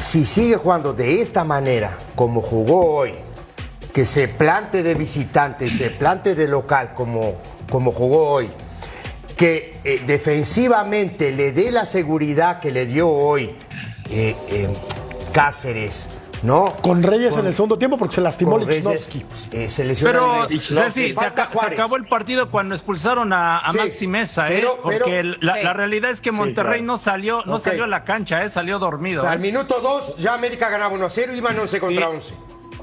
Si 0.00 0.24
sigue 0.24 0.56
jugando 0.56 0.92
de 0.92 1.20
esta 1.20 1.44
manera, 1.44 1.96
como 2.14 2.40
jugó 2.40 2.96
hoy, 2.96 3.14
que 3.92 4.04
se 4.04 4.28
plante 4.28 4.82
de 4.82 4.94
visitante 4.94 5.70
se 5.70 5.90
plante 5.90 6.34
de 6.34 6.46
local, 6.46 6.94
como, 6.94 7.34
como 7.68 7.90
jugó 7.90 8.30
hoy, 8.30 8.48
que 9.36 9.80
eh, 9.84 10.02
defensivamente 10.06 11.32
le 11.32 11.52
dé 11.52 11.70
la 11.70 11.86
seguridad 11.86 12.60
que 12.60 12.70
le 12.70 12.86
dio 12.86 13.08
hoy 13.08 13.54
eh, 14.10 14.36
eh, 14.50 14.68
Cáceres, 15.32 16.10
¿no? 16.42 16.76
Con 16.82 17.02
Reyes 17.02 17.36
en 17.36 17.46
el 17.46 17.52
segundo 17.52 17.78
tiempo 17.78 17.98
porque 17.98 18.14
se 18.16 18.20
lastimó 18.20 18.58
Lichnowsky. 18.58 19.24
eh, 19.52 19.68
se 19.68 19.84
lesiona 19.84 20.12
Pero, 20.48 20.60
se, 20.60 21.14
acabó 21.18 21.96
el 21.96 22.04
partido 22.06 22.50
cuando 22.50 22.74
expulsaron 22.74 23.32
a, 23.32 23.58
a 23.58 23.72
Sí, 23.72 23.78
Maxi 23.78 24.06
Mesa, 24.06 24.50
¿eh? 24.50 24.56
pero- 24.56 24.78
pero- 24.86 25.04
Porque 25.04 25.22
la, 25.40 25.54
Sí. 25.54 25.60
la 25.62 25.72
realidad 25.72 26.10
es 26.10 26.20
que 26.20 26.32
Monterrey 26.32 26.80
claro. 26.80 26.86
no 26.86 26.98
salió 26.98 27.42
no 27.44 27.58
salió 27.58 27.84
a 27.84 27.88
la 27.88 28.04
cancha, 28.04 28.44
¿eh? 28.44 28.50
Salió 28.50 28.78
dormido. 28.78 29.26
Al 29.26 29.38
¿eh? 29.38 29.40
minuto 29.40 29.80
2 29.82 30.16
ya 30.18 30.34
América 30.34 30.68
ganaba 30.68 30.94
1 30.94 31.06
a 31.06 31.10
0 31.10 31.32
y 31.34 31.38
iban 31.38 31.58
11 31.58 31.80
contra 31.80 32.00
Y- 32.04 32.14
11. 32.14 32.34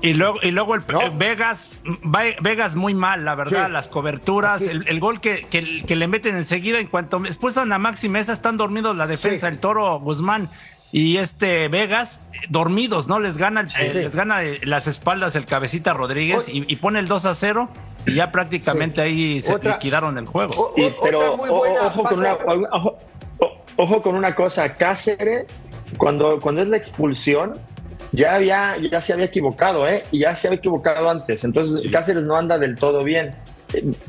Y 0.02 0.14
luego, 0.14 0.38
y 0.44 0.52
luego 0.52 0.76
el, 0.76 0.84
¿No? 0.92 1.02
eh, 1.02 1.12
Vegas, 1.18 1.82
Ve- 2.04 2.36
Vegas 2.42 2.76
muy 2.76 2.94
mal, 2.94 3.24
la 3.26 3.34
verdad, 3.34 3.68
Sí. 3.68 3.72
las 3.72 3.88
coberturas, 3.88 4.62
el, 4.62 4.86
el 4.88 5.00
gol 5.00 5.22
que, 5.22 5.48
que, 5.50 5.84
que 5.84 5.96
le 5.96 6.08
meten 6.08 6.36
enseguida, 6.36 6.80
en 6.80 6.88
cuanto 6.88 7.24
expulsan 7.26 7.72
a 7.72 7.80
Maxi 7.80 8.10
Mesa, 8.10 8.34
están 8.34 8.58
dormidos 8.58 8.96
la 8.96 9.08
defensa, 9.08 9.48
Sí. 9.48 9.54
el 9.54 9.60
Toro 9.60 9.98
Guzmán 10.00 10.50
y 10.92 11.18
este 11.18 11.68
Vegas, 11.68 12.22
dormidos, 12.50 13.08
¿no? 13.08 13.20
Les 13.20 13.38
gana, 13.38 13.62
el- 13.62 13.70
Sí. 13.70 13.78
les 13.94 14.16
gana 14.16 14.44
eh, 14.44 14.60
las 14.64 14.88
espaldas 14.88 15.36
el 15.36 15.46
cabecita 15.46 15.94
Rodríguez 15.94 16.48
y, 16.48 16.64
y 16.72 16.76
pone 16.78 17.00
el 17.00 17.08
2 17.08 17.26
a 17.26 17.34
0 17.34 17.70
y 18.06 18.14
ya 18.14 18.32
prácticamente 18.32 18.96
Sí. 19.02 19.08
ahí 19.08 19.42
se 19.42 19.54
Otra- 19.54 19.74
liquidaron 19.74 20.18
el 20.18 20.26
juego. 20.26 20.52
O- 20.58 20.74
Y- 20.80 20.94
pero 21.04 21.36
buena, 21.38 21.82
ojo, 21.88 22.04
con 22.04 22.20
una, 22.20 22.38
ojo 23.78 24.02
con 24.02 24.16
una 24.16 24.36
cosa, 24.36 24.76
Cáceres, 24.76 25.62
cuando, 25.98 26.40
cuando 26.40 26.62
es 26.62 26.68
la 26.68 26.78
expulsión, 26.78 27.54
ya, 28.12 28.36
había, 28.36 28.78
ya 28.78 29.02
se 29.02 29.14
había 29.14 29.26
equivocado, 29.26 29.88
¿eh? 29.90 30.06
Y 30.12 30.20
ya 30.20 30.36
se 30.36 30.48
había 30.48 30.60
equivocado 30.60 31.10
antes. 31.10 31.44
Entonces 31.44 31.90
Cáceres 31.92 32.24
no 32.24 32.36
anda 32.36 32.58
del 32.58 32.76
todo 32.78 33.04
bien. 33.04 33.32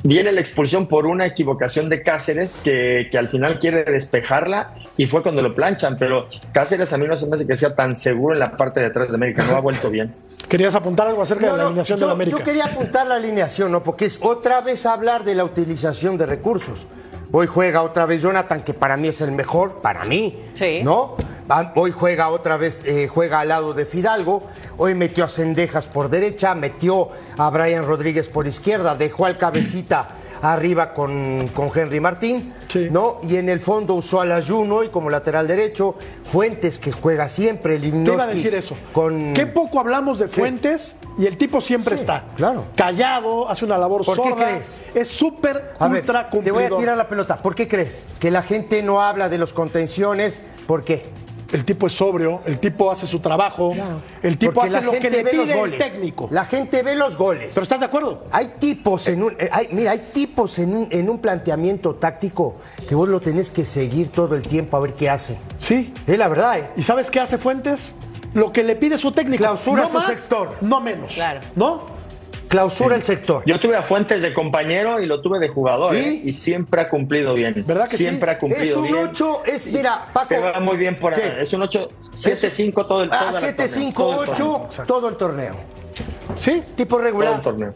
Viene 0.03 0.33
la 0.33 0.41
expulsión 0.41 0.87
por 0.87 1.07
una 1.07 1.27
equivocación 1.27 1.89
de 1.89 2.03
Cáceres 2.03 2.57
que, 2.63 3.09
que 3.11 3.19
al 3.19 3.29
final 3.29 3.59
quiere 3.59 3.85
despejarla 3.85 4.75
y 4.97 5.07
fue 5.07 5.23
cuando 5.23 5.43
lo 5.43 5.55
planchan. 5.55 5.97
Pero 5.99 6.29
Cáceres 6.53 6.93
a 6.93 6.99
mí 6.99 7.07
no 7.07 7.17
se 7.17 7.27
me 7.27 7.37
hace 7.37 7.47
que 7.47 7.57
sea 7.57 7.75
tan 7.75 7.97
seguro 7.97 8.35
en 8.35 8.41
la 8.41 8.57
parte 8.57 8.81
de 8.81 8.87
atrás 8.87 9.09
de 9.09 9.15
América, 9.15 9.45
no 9.49 9.57
ha 9.57 9.61
vuelto 9.61 9.91
bien. 9.91 10.15
¿Querías 10.49 10.75
apuntar 10.77 11.09
algo 11.09 11.23
acerca 11.23 11.47
No, 11.47 11.53
de 11.53 11.59
la 11.59 11.63
no, 11.65 11.69
alineación 11.71 11.99
yo, 11.99 12.05
de 12.05 12.07
la 12.09 12.13
América? 12.13 12.39
yo 12.39 12.45
quería 12.45 12.65
apuntar 12.67 13.07
la 13.07 13.17
alineación, 13.17 13.73
¿no? 13.73 13.83
Porque 13.83 14.05
es 14.05 14.19
otra 14.23 14.61
vez 14.61 14.87
hablar 14.87 15.25
de 15.25 15.35
la 15.35 15.43
utilización 15.45 16.17
de 16.19 16.27
recursos. 16.27 16.87
Hoy 17.39 17.47
juega 17.47 17.83
otra 17.83 18.07
vez 18.07 18.23
Jonathan, 18.23 18.63
que 18.63 18.73
para 18.73 18.97
mí 18.97 19.09
es 19.09 19.21
el 19.21 19.31
mejor, 19.31 19.83
para 19.83 20.07
mí, 20.07 20.43
Sí. 20.55 20.81
¿no? 20.83 21.17
Hoy 21.75 21.91
juega 21.91 22.31
otra 22.31 22.57
vez, 22.57 22.81
eh, 22.87 23.09
juega 23.09 23.41
al 23.41 23.49
lado 23.49 23.75
de 23.75 23.85
Fidalgo. 23.85 24.45
Hoy 24.79 24.95
metió 24.95 25.23
a 25.23 25.29
Cendejas 25.29 25.87
por 25.87 26.09
derecha, 26.09 26.55
metió 26.55 27.11
a 27.37 27.51
Brian 27.51 27.87
Rodríguez 27.87 28.31
por 28.31 28.47
izquierda, 28.47 28.95
dejó 28.95 29.27
al 29.27 29.37
cabecita 29.37 30.09
arriba 30.43 30.93
con, 30.93 31.49
con 31.55 31.71
Henry 31.75 32.01
Martín, 32.01 32.53
Sí. 32.69 32.89
¿no? 32.91 33.19
Y 33.23 33.37
en 33.37 33.49
el 33.49 33.61
fondo 33.61 33.95
usó 33.95 34.21
al 34.21 34.33
Ayuno 34.33 34.83
y 34.83 34.89
como 34.89 35.09
lateral 35.09 35.47
derecho, 35.47 35.95
Fuentes 36.25 36.79
que 36.79 36.91
juega 36.93 37.29
siempre, 37.29 37.79
Te 37.79 37.87
iba 37.87 38.25
a 38.25 38.27
decir 38.27 38.55
eso. 38.55 38.77
Con... 38.93 39.35
Qué 39.35 39.47
poco 39.47 39.79
hablamos 39.81 40.19
de 40.19 40.29
Fuentes 40.29 40.97
y 41.17 41.27
el 41.27 41.37
tipo 41.37 41.61
siempre 41.61 41.97
Sí, 41.97 42.03
está. 42.03 42.25
claro. 42.37 42.65
Callado, 42.75 43.49
hace 43.49 43.65
una 43.65 43.79
labor 43.79 44.05
¿Por 44.05 44.21
qué 44.21 44.35
crees? 44.35 44.77
Es 44.95 45.09
súper 45.09 45.75
A 45.79 45.89
ver, 45.89 46.01
ultra 46.01 46.29
te 46.29 46.51
voy 46.51 46.65
a 46.65 46.71
tirar 46.71 46.97
la 46.97 47.09
pelota. 47.09 47.37
¿Por 47.41 47.55
qué 47.55 47.69
crees? 47.69 48.07
Que 48.19 48.31
la 48.31 48.43
gente 48.43 48.83
no 48.83 49.03
habla 49.03 49.29
de 49.29 49.39
los 49.39 49.53
contenciones. 49.53 50.43
¿Por 50.67 50.85
qué? 50.85 51.07
El 51.53 51.65
tipo 51.65 51.87
es 51.87 51.93
sobrio, 51.93 52.41
el 52.45 52.59
tipo 52.59 52.91
hace 52.91 53.07
su 53.07 53.21
trabajo, 53.21 53.73
el 54.23 54.37
tipo 54.37 54.53
Porque 54.55 54.77
hace 54.77 54.85
lo 54.85 54.91
que 54.93 55.01
gente 55.01 55.17
le 55.19 55.23
ve 55.23 55.33
los 55.33 55.47
pide 55.47 55.61
el 55.63 55.79
técnico. 55.79 56.29
La 56.33 56.45
gente 56.45 56.83
ve 56.83 56.97
los 56.97 57.17
goles. 57.17 57.51
¿Pero 57.55 57.63
estás 57.63 57.81
de 57.81 57.87
acuerdo? 57.87 58.25
Hay 58.33 58.55
tipos 58.59 59.07
en 59.09 59.23
un, 59.23 59.33
eh, 59.39 59.49
hay- 59.53 59.69
mira, 59.71 59.93
hay 59.93 60.01
tipos 60.13 60.59
en 60.59 60.75
un, 60.77 60.89
en 60.91 61.09
un 61.09 61.19
planteamiento 61.19 61.95
táctico 61.95 62.57
que 62.89 62.95
vos 62.95 63.09
lo 63.09 63.21
tenés 63.21 63.51
que 63.51 63.65
seguir 63.65 64.11
todo 64.11 64.35
el 64.35 64.43
tiempo 64.43 64.77
a 64.77 64.81
ver 64.81 64.95
qué 64.95 65.09
hace. 65.09 65.39
Sí. 65.57 65.95
Es 66.07 66.19
la 66.19 66.27
verdad, 66.29 66.59
¿eh? 66.59 66.71
¿Y 66.77 66.83
sabes 66.83 67.11
qué 67.11 67.21
hace 67.21 67.39
Fuentes? 67.39 67.95
Lo 68.35 68.53
que 68.53 68.63
le 68.65 68.77
pide 68.77 68.99
su 68.99 69.13
técnico. 69.13 69.39
Clausura 69.43 69.83
no 69.85 69.89
su 69.89 69.95
más, 69.95 70.07
sector. 70.07 70.53
No 70.61 70.81
menos. 70.81 71.15
Claro. 71.15 71.41
¿No? 71.55 71.96
Clausura 72.57 72.97
el 72.97 73.03
sector. 73.03 73.43
Yo 73.45 73.61
tuve 73.61 73.77
a 73.77 73.83
Fuentes 73.83 74.23
de 74.23 74.33
compañero 74.33 74.99
y 75.01 75.05
lo 75.07 75.21
tuve 75.21 75.39
de 75.39 75.49
jugador, 75.49 75.95
¿Y? 75.95 75.99
¿eh? 75.99 76.21
y 76.25 76.33
siempre 76.33 76.81
ha 76.81 76.89
cumplido 76.89 77.35
bien. 77.35 77.63
¿Verdad 77.67 77.87
que 77.87 77.99
sí? 77.99 78.05
siempre 78.05 78.31
ha 78.31 78.35
Es 78.35 78.39
cumplido 78.41 78.81
un 78.81 78.85
bien. 78.93 79.09
8, 79.11 79.43
es, 79.45 79.67
mira, 79.67 80.07
Paco. 80.13 80.29
Te 80.29 80.39
va 80.39 80.59
muy 80.61 80.79
bien 80.79 80.99
por 80.99 81.13
ahí. 81.13 81.35
Es 81.39 81.53
un 81.53 81.61
8, 81.63 81.91
7-5 82.15 82.73
todo 82.89 83.03
el 83.03 83.13
Ah, 83.13 83.19
toda 83.19 83.33
la 83.33 83.41
7, 83.41 83.55
torneo, 83.57 83.75
5, 83.75 84.03
todo 84.03 84.23
el 84.23 84.29
torneo. 84.31 84.67
8, 84.69 84.83
todo 84.87 85.09
el 85.11 85.17
torneo. 85.17 85.55
Sí. 86.39 86.63
Tipo 86.75 86.97
Todo 86.97 87.05
regular. 87.05 87.35
el 87.35 87.41
torneo. 87.43 87.75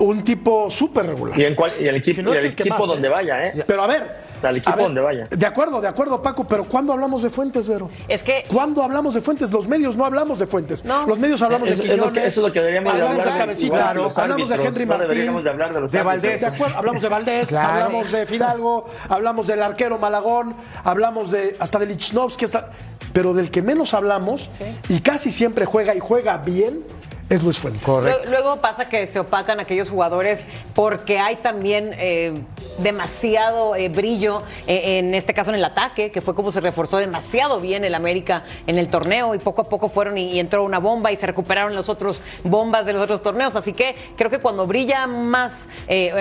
Un 0.00 0.24
tipo 0.24 0.68
súper 0.70 1.06
regular. 1.06 1.38
Y, 1.38 1.44
en 1.44 1.54
cual- 1.54 1.74
y 1.80 1.86
el 1.86 1.94
equipo, 1.96 2.16
Si 2.16 2.22
no 2.22 2.34
y 2.34 2.38
es 2.38 2.44
el 2.44 2.50
equipo 2.50 2.78
más, 2.78 2.88
donde 2.88 3.06
¿eh? 3.06 3.10
vaya, 3.10 3.44
¿eh? 3.46 3.64
Pero 3.66 3.82
a 3.82 3.86
ver. 3.86 4.29
Al 4.42 4.56
equipo 4.56 4.76
ver, 4.76 4.84
donde 4.86 5.00
vaya. 5.00 5.26
De 5.30 5.46
acuerdo, 5.46 5.80
de 5.80 5.88
acuerdo, 5.88 6.20
Paco, 6.22 6.44
pero 6.44 6.64
¿cuándo 6.64 6.92
hablamos 6.92 7.22
de 7.22 7.30
Fuentes, 7.30 7.68
Vero? 7.68 7.90
Es 8.08 8.22
que- 8.22 8.44
¿Cuándo 8.48 8.82
hablamos 8.82 9.14
de 9.14 9.20
Fuentes? 9.20 9.50
Los 9.52 9.66
medios 9.68 9.96
no 9.96 10.04
hablamos 10.04 10.38
de 10.38 10.46
Fuentes. 10.46 10.84
No. 10.84 11.06
Los 11.06 11.18
medios 11.18 11.42
hablamos 11.42 11.68
de 11.68 11.74
es 11.74 11.80
lo 11.80 11.84
Quiñones. 11.94 12.12
que- 12.22 12.28
eso 12.28 12.40
es 12.40 12.46
lo 12.46 12.52
que 12.52 12.60
deberíamos 12.60 12.92
de 12.94 13.00
hablamos 13.02 13.20
hablar 13.20 13.26
de 13.26 13.32
de- 13.32 13.38
Cabecita, 13.38 13.94
los 13.94 14.18
hablamos 14.18 14.48
de 14.48 14.54
Henry 14.56 14.86
no 14.86 14.96
Martín. 14.98 15.42
de 15.44 15.50
hablar 15.50 15.74
de 15.74 15.80
los 15.80 15.92
De. 15.92 16.02
Valdés. 16.02 16.40
De 16.40 16.46
acuerdo, 16.46 16.76
hablamos 16.78 17.02
de 17.02 17.08
Valdés, 17.08 17.48
Claro. 17.48 17.68
hablamos 17.84 18.12
de 18.12 18.26
Fidalgo, 18.26 18.84
hablamos 19.08 19.46
del 19.46 19.62
arquero 19.62 19.98
Malagón, 19.98 20.54
hablamos 20.84 21.30
de 21.30 21.56
hasta 21.58 21.78
de 21.78 21.86
Lichnowsky, 21.86 22.44
hasta, 22.44 22.70
pero 23.12 23.34
del 23.34 23.50
que 23.50 23.62
menos 23.62 23.94
hablamos 23.94 24.50
y 24.88 25.00
casi 25.00 25.30
siempre 25.30 25.64
juega 25.66 25.94
y 25.94 26.00
juega 26.00 26.38
bien 26.38 26.84
es 27.30 27.42
Luis 27.42 27.58
Fuentes. 27.58 27.86
Luego, 27.86 28.24
luego 28.28 28.60
pasa 28.60 28.88
que 28.88 29.06
se 29.06 29.20
opacan 29.20 29.60
aquellos 29.60 29.88
jugadores 29.88 30.40
porque 30.74 31.18
hay 31.18 31.36
también 31.36 31.94
eh, 31.96 32.34
demasiado 32.78 33.76
eh, 33.76 33.88
brillo, 33.88 34.42
eh, 34.66 34.98
en 34.98 35.14
este 35.14 35.32
caso 35.32 35.50
en 35.50 35.56
el 35.56 35.64
ataque, 35.64 36.10
que 36.10 36.20
fue 36.20 36.34
como 36.34 36.50
se 36.52 36.60
reforzó 36.60 36.98
demasiado 36.98 37.60
bien 37.60 37.84
el 37.84 37.94
América 37.94 38.44
en 38.66 38.78
el 38.78 38.88
torneo 38.88 39.34
y 39.34 39.38
poco 39.38 39.62
a 39.62 39.68
poco 39.68 39.88
fueron 39.88 40.18
y, 40.18 40.32
y 40.32 40.40
entró 40.40 40.64
una 40.64 40.78
bomba 40.78 41.12
y 41.12 41.16
se 41.16 41.26
recuperaron 41.26 41.74
los 41.74 41.88
otros 41.88 42.20
bombas 42.44 42.84
de 42.84 42.92
los 42.92 43.02
otros 43.02 43.22
torneos. 43.22 43.54
Así 43.54 43.72
que 43.72 43.94
creo 44.16 44.28
que 44.28 44.40
cuando 44.40 44.66
brilla 44.66 45.06
más 45.06 45.68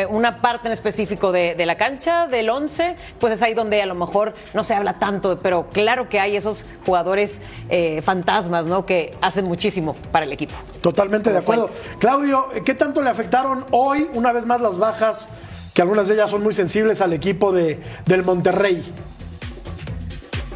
una 0.10 0.41
parte 0.41 0.67
en 0.67 0.74
específico 0.74 1.32
de, 1.32 1.56
de 1.56 1.65
la 1.65 1.76
cancha, 1.76 2.28
del 2.28 2.50
11, 2.50 2.95
pues 3.19 3.34
es 3.34 3.41
ahí 3.41 3.54
donde 3.54 3.82
a 3.82 3.86
lo 3.86 3.95
mejor 3.95 4.34
no 4.54 4.63
se 4.63 4.76
habla 4.76 5.00
tanto, 5.00 5.39
pero 5.41 5.67
claro 5.69 6.10
que 6.10 6.19
hay 6.19 6.36
esos 6.36 6.65
jugadores 6.86 7.39
eh, 7.69 8.02
fantasmas, 8.02 8.65
¿no? 8.65 8.86
Que 8.86 9.13
hacen 9.22 9.45
muchísimo 9.45 9.95
para 10.12 10.26
el 10.26 10.32
equipo. 10.32 10.54
Totalmente 11.00 11.32
de 11.32 11.38
acuerdo. 11.38 11.70
Claudio, 11.98 12.50
¿qué 12.66 12.74
tanto 12.74 13.02
le 13.02 13.10
afectaron 13.10 13.66
hoy, 13.72 14.10
una 14.16 14.34
vez 14.34 14.46
más, 14.46 14.60
las 14.60 14.78
bajas, 14.80 15.30
que 15.74 15.82
algunas 15.82 16.10
de 16.10 16.16
ellas 16.16 16.30
son 16.30 16.44
muy 16.44 16.54
sensibles 16.54 17.00
al 17.00 17.14
equipo 17.14 17.54
de, 17.54 17.80
del 18.06 18.26
Monterrey? 18.26 18.84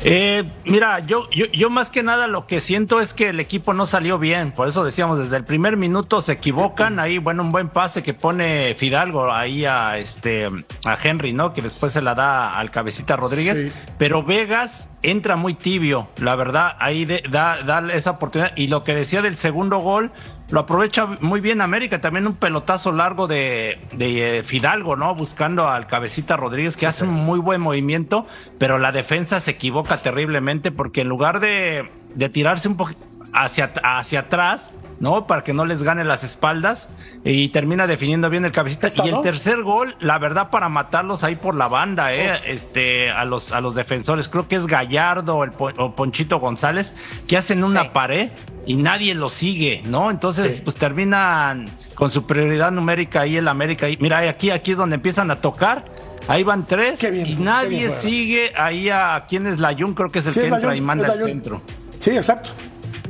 Eh, 0.06 0.44
mira, 0.66 1.00
yo, 1.00 1.30
yo, 1.32 1.46
yo 1.54 1.70
más 1.70 1.90
que 1.90 2.04
nada 2.04 2.28
lo 2.28 2.46
que 2.46 2.60
siento 2.60 3.00
es 3.00 3.14
que 3.14 3.30
el 3.30 3.40
equipo 3.40 3.74
no 3.74 3.86
salió 3.86 4.20
bien. 4.20 4.52
Por 4.52 4.68
eso 4.68 4.84
decíamos, 4.84 5.18
desde 5.20 5.38
el 5.38 5.46
primer 5.46 5.78
minuto 5.78 6.22
se 6.22 6.34
equivocan. 6.34 7.00
Ahí, 7.00 7.18
bueno, 7.18 7.44
un 7.44 7.52
buen 7.52 7.70
pase 7.70 8.04
que 8.04 8.14
pone 8.14 8.76
Fidalgo 8.78 9.32
ahí 9.32 9.66
a 9.66 9.98
este 9.98 10.48
a 10.86 10.98
Henry, 11.02 11.34
¿no? 11.34 11.54
Que 11.54 11.62
después 11.62 11.94
se 11.94 12.02
la 12.02 12.16
da 12.16 12.58
al 12.58 12.70
cabecita 12.72 13.16
Rodríguez. 13.16 13.58
Sí. 13.72 13.80
Pero 13.98 14.24
Vegas 14.24 14.90
entra 15.02 15.36
muy 15.36 15.54
tibio, 15.54 16.08
la 16.18 16.36
verdad, 16.36 16.76
ahí 16.80 17.06
de- 17.06 17.24
da, 17.30 17.64
da 17.64 17.94
esa 17.94 18.12
oportunidad. 18.12 18.52
Y 18.56 18.68
lo 18.68 18.84
que 18.84 18.96
decía 18.96 19.22
del 19.22 19.36
segundo 19.38 19.80
gol, 19.80 20.12
lo 20.54 20.60
aprovecha 20.60 21.08
muy 21.20 21.42
bien 21.42 21.62
América. 21.62 22.00
También 22.00 22.28
un 22.28 22.36
pelotazo 22.36 22.92
largo 22.92 23.26
de, 23.26 23.80
de 23.94 24.38
eh, 24.38 24.44
Fidalgo, 24.44 24.96
¿no? 24.96 25.16
Buscando 25.16 25.68
al 25.68 25.88
cabecita 25.88 26.38
Rodríguez, 26.38 26.78
que 26.78 26.86
hace 26.86 27.06
un 27.06 27.10
muy 27.10 27.40
buen 27.40 27.60
movimiento, 27.60 28.28
pero 28.60 28.78
la 28.78 28.92
defensa 28.92 29.40
se 29.40 29.50
equivoca 29.50 29.98
terriblemente 29.98 30.70
porque 30.72 31.02
en 31.02 31.10
lugar 31.10 31.40
de, 31.40 31.90
de 32.14 32.30
tirarse 32.30 32.68
un 32.68 32.78
poquito 32.78 33.04
hacia, 33.34 33.74
hacia 33.84 34.20
atrás, 34.20 34.76
¿no? 35.00 35.28
Para 35.28 35.44
que 35.44 35.54
no 35.54 35.66
les 35.66 35.84
gane 35.84 36.04
las 36.04 36.24
espaldas 36.24 36.90
y 37.24 37.50
termina 37.50 37.88
definiendo 37.88 38.30
bien 38.30 38.46
el 38.46 38.52
cabecita. 38.52 38.88
Esta, 38.88 39.04
y 39.06 39.10
el 39.10 39.16
¿no? 39.16 39.22
tercer 39.22 39.62
gol, 39.64 39.96
la 40.00 40.18
verdad, 40.20 40.50
para 40.50 40.70
matarlos 40.70 41.24
ahí 41.24 41.36
por 41.36 41.56
la 41.56 41.68
banda, 41.68 42.14
¿eh? 42.14 42.40
Este, 42.48 43.10
a 43.12 43.26
los, 43.26 43.52
a 43.52 43.62
los 43.62 43.76
defensores. 43.76 44.28
Creo 44.30 44.48
que 44.48 44.56
es 44.56 44.68
Gallardo 44.68 45.44
el 45.44 45.52
o 45.78 45.96
Ponchito 45.96 46.40
González, 46.40 46.94
que 47.28 47.38
hacen 47.38 47.64
una 47.64 47.84
Sí. 47.84 47.90
pared 47.94 48.30
y 48.66 48.76
nadie 48.76 49.14
lo 49.14 49.30
sigue, 49.30 49.82
¿no? 49.86 50.10
Entonces, 50.10 50.62
pues 50.64 50.76
terminan 50.78 51.70
con 51.96 52.12
su 52.12 52.26
prioridad 52.26 52.72
numérica 52.72 53.22
ahí 53.22 53.38
el 53.38 53.48
América. 53.48 53.90
Y 53.90 53.98
mira, 53.98 54.20
aquí, 54.30 54.50
aquí 54.52 54.72
es 54.72 54.78
donde 54.78 54.96
empiezan 54.96 55.30
a 55.32 55.36
tocar. 55.38 55.86
Ahí 56.30 56.44
van 56.44 56.66
tres 56.66 57.02
bien, 57.02 57.28
y 57.28 57.36
nadie 57.36 57.90
sigue 57.92 58.54
ahí 58.56 58.90
a 58.90 59.26
quién 59.28 59.46
es 59.46 59.60
Layun, 59.60 59.94
creo 59.94 60.10
que 60.10 60.20
es 60.20 60.28
el 60.28 60.32
Sí, 60.34 60.40
que 60.40 60.48
entra 60.48 60.74
y 60.74 60.80
manda 60.80 61.10
Layún. 61.10 61.28
centro. 61.28 61.62
Sí, 62.00 62.12
exacto. 62.12 62.52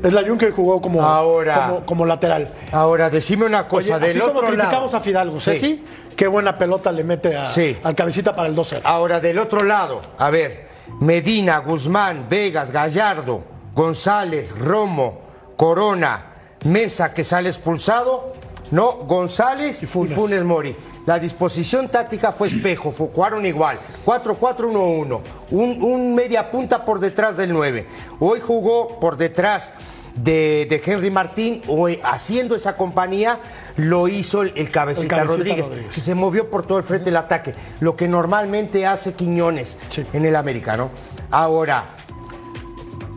Es 0.04 0.12
la 0.14 0.22
Jun 0.28 0.38
que 0.38 0.52
jugó 0.52 0.82
como, 0.82 1.02
Ahora. 1.02 1.68
como, 1.68 1.86
como 1.86 2.06
lateral. 2.06 2.50
Ahora, 2.72 3.10
decime 3.10 3.46
una 3.46 3.68
cosa, 3.68 3.96
Oye, 3.96 4.08
del 4.08 4.18
así 4.18 4.20
como 4.28 4.40
otro 4.40 4.50
criticamos 4.50 4.92
lado. 4.92 4.98
a 4.98 5.00
Fidalgo, 5.00 5.40
Ceci, 5.40 5.84
qué 6.16 6.28
buena 6.28 6.58
pelota 6.58 6.92
le 6.92 7.04
mete 7.06 7.38
a- 7.38 7.46
Sí. 7.48 7.78
al 7.84 7.96
cabecita 7.96 8.36
para 8.36 8.50
el 8.50 8.56
2-0. 8.56 8.82
Ahora, 8.84 9.20
del 9.22 9.40
otro 9.40 9.64
lado, 9.64 10.02
a 10.18 10.30
ver, 10.30 10.68
Medina, 11.00 11.60
Guzmán, 11.60 12.28
Vegas, 12.30 12.72
Gallardo, 12.72 13.44
González, 13.74 14.58
Romo, 14.60 15.22
Corona, 15.56 16.26
Mesa 16.66 17.14
que 17.14 17.24
sale 17.24 17.50
expulsado, 17.50 18.34
no, 18.72 18.92
González 19.06 19.82
y 19.82 19.86
Y 19.86 19.88
Funes, 19.88 20.14
Funes. 20.14 20.44
Mori. 20.44 20.76
La 21.06 21.20
disposición 21.20 21.90
táctica 21.90 22.32
fue 22.32 22.48
espejo, 22.48 22.92
jugaron 22.92 23.46
igual, 23.46 23.78
4-4-1-1, 24.06 25.22
un, 25.52 25.84
un 25.84 26.16
media 26.16 26.50
punta 26.50 26.84
por 26.84 27.00
detrás 27.00 27.36
del 27.38 27.52
9. 27.52 27.86
Hoy 28.20 28.40
jugó 28.40 29.00
por 29.02 29.18
detrás 29.18 29.74
de, 30.16 30.68
de 30.70 30.82
Henry 30.86 31.10
Martín, 31.10 31.62
hoy 31.68 32.00
haciendo 32.04 32.56
esa 32.56 32.76
compañía 32.78 33.40
lo 33.78 34.08
hizo 34.08 34.44
el, 34.44 34.54
el 34.56 34.70
cabecita, 34.70 35.04
El 35.06 35.10
Cabecita 35.10 35.38
Rodríguez, 35.38 35.68
Rodríguez. 35.68 35.96
que 35.96 36.02
se 36.02 36.14
movió 36.16 36.50
por 36.50 36.66
todo 36.68 36.78
el 36.78 36.84
frente 36.84 37.06
del 37.06 37.18
ataque, 37.18 37.56
lo 37.80 37.96
que 37.96 38.08
normalmente 38.08 38.86
hace 38.86 39.14
Quiñones 39.14 39.78
Sí. 39.90 40.04
en 40.14 40.26
el 40.26 40.36
americano. 40.36 40.92
Ahora, 41.32 41.86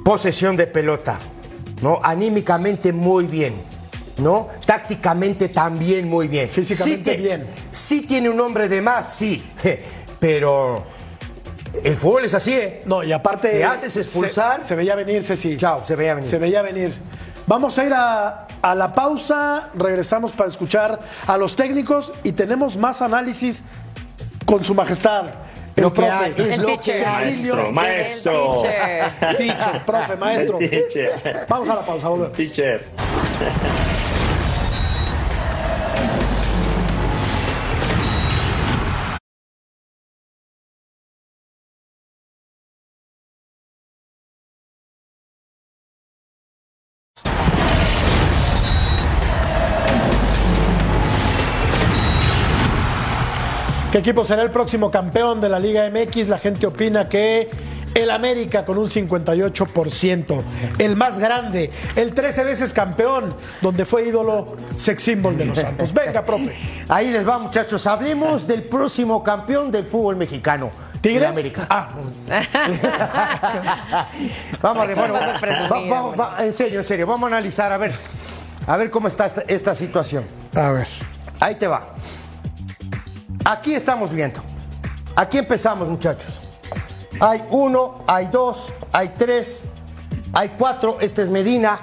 posesión 0.04 0.56
de 0.56 0.66
pelota, 0.66 1.18
¿no? 1.82 2.00
Anímicamente 2.02 2.92
muy 2.92 3.26
bien, 3.26 3.54
¿no? 4.18 4.48
Tácticamente 4.64 5.48
también 5.50 6.08
muy 6.08 6.28
bien. 6.28 6.48
Físicamente 6.48 7.16
Sí 7.16 7.22
bien. 7.22 7.46
Sí 7.70 8.00
tiene 8.02 8.30
un 8.30 8.40
hombre 8.40 8.68
de 8.68 8.80
más, 8.80 9.12
sí, 9.14 9.44
pero 10.20 10.84
el 11.84 11.96
fútbol 11.96 12.24
es 12.24 12.34
así, 12.34 12.52
¿eh? 12.52 12.82
No, 12.86 13.02
y 13.02 13.12
aparte. 13.12 13.50
¿Te 13.50 13.64
haces 13.64 13.96
expulsar? 13.96 14.62
Se, 14.62 14.68
se 14.68 14.74
veía 14.74 14.94
venir, 14.94 15.22
Ceci. 15.22 15.56
Chao, 15.56 15.84
se 15.84 15.96
veía 15.96 16.14
venir. 16.14 16.30
Se 16.30 16.38
veía 16.38 16.62
venir. 16.62 16.92
Vamos 17.46 17.78
a 17.78 17.84
ir 17.84 17.92
a, 17.94 18.46
a 18.62 18.74
la 18.74 18.92
pausa. 18.94 19.70
Regresamos 19.74 20.32
para 20.32 20.48
escuchar 20.48 20.98
a 21.26 21.36
los 21.38 21.54
técnicos 21.56 22.12
y 22.24 22.32
tenemos 22.32 22.76
más 22.76 23.02
análisis 23.02 23.62
con 24.44 24.64
su 24.64 24.74
majestad. 24.74 25.26
El 25.76 25.82
Lo 25.84 25.92
profe. 25.92 26.10
hay, 26.10 26.34
El 26.38 26.62
lo 26.62 26.68
teacher. 26.78 27.06
Maestro, 27.06 27.72
maestro. 27.72 28.62
El 28.64 28.70
teacher. 29.36 29.36
Teacher, 29.36 29.84
profe, 29.84 30.16
maestro. 30.16 30.58
Teacher. 30.58 31.46
Vamos 31.48 31.68
a 31.68 31.74
la 31.74 31.82
pausa, 31.82 32.08
volvemos. 32.08 32.36
Teacher. 32.36 32.84
¿Qué 53.96 54.00
equipo 54.00 54.24
será 54.24 54.42
el 54.42 54.50
próximo 54.50 54.90
campeón 54.90 55.40
de 55.40 55.48
la 55.48 55.58
Liga 55.58 55.88
MX? 55.90 56.28
La 56.28 56.36
gente 56.36 56.66
opina 56.66 57.08
que 57.08 57.48
el 57.94 58.10
América 58.10 58.62
con 58.62 58.76
un 58.76 58.90
58%, 58.90 60.42
el 60.80 60.96
más 60.96 61.18
grande, 61.18 61.70
el 61.94 62.12
13 62.12 62.44
veces 62.44 62.74
campeón, 62.74 63.34
donde 63.62 63.86
fue 63.86 64.06
ídolo 64.06 64.54
sex 64.74 65.02
symbol 65.02 65.38
de 65.38 65.46
los 65.46 65.56
Santos. 65.56 65.94
Venga, 65.94 66.22
profe. 66.22 66.54
Ahí 66.90 67.10
les 67.10 67.26
va, 67.26 67.38
muchachos. 67.38 67.86
Hablemos 67.86 68.46
del 68.46 68.64
próximo 68.64 69.24
campeón 69.24 69.70
del 69.70 69.86
fútbol 69.86 70.16
mexicano. 70.16 70.70
¿Tigres? 71.00 71.30
América. 71.30 71.66
Ah, 71.70 71.88
vamos 74.60 74.94
bueno, 74.94 75.14
va- 75.14 75.80
va- 75.88 76.14
va- 76.14 76.44
en 76.44 76.52
serio, 76.52 76.80
en 76.80 76.84
serio, 76.84 77.06
vamos 77.06 77.32
a 77.32 77.36
analizar 77.36 77.72
a 77.72 77.78
ver, 77.78 77.92
a 78.66 78.76
ver 78.76 78.90
cómo 78.90 79.08
está 79.08 79.24
esta, 79.24 79.40
esta 79.48 79.74
situación. 79.74 80.24
a 80.54 80.68
ver. 80.70 80.86
Ahí 81.40 81.54
te 81.54 81.66
va. 81.66 81.94
Aquí 83.48 83.74
estamos 83.74 84.10
viendo. 84.10 84.40
Aquí 85.14 85.38
empezamos, 85.38 85.86
muchachos. 85.86 86.40
Hay 87.20 87.44
uno, 87.50 88.02
hay 88.08 88.26
dos, 88.26 88.72
hay 88.92 89.10
tres, 89.16 89.66
hay 90.32 90.48
cuatro. 90.58 90.98
Este 91.00 91.22
es 91.22 91.30
Medina. 91.30 91.78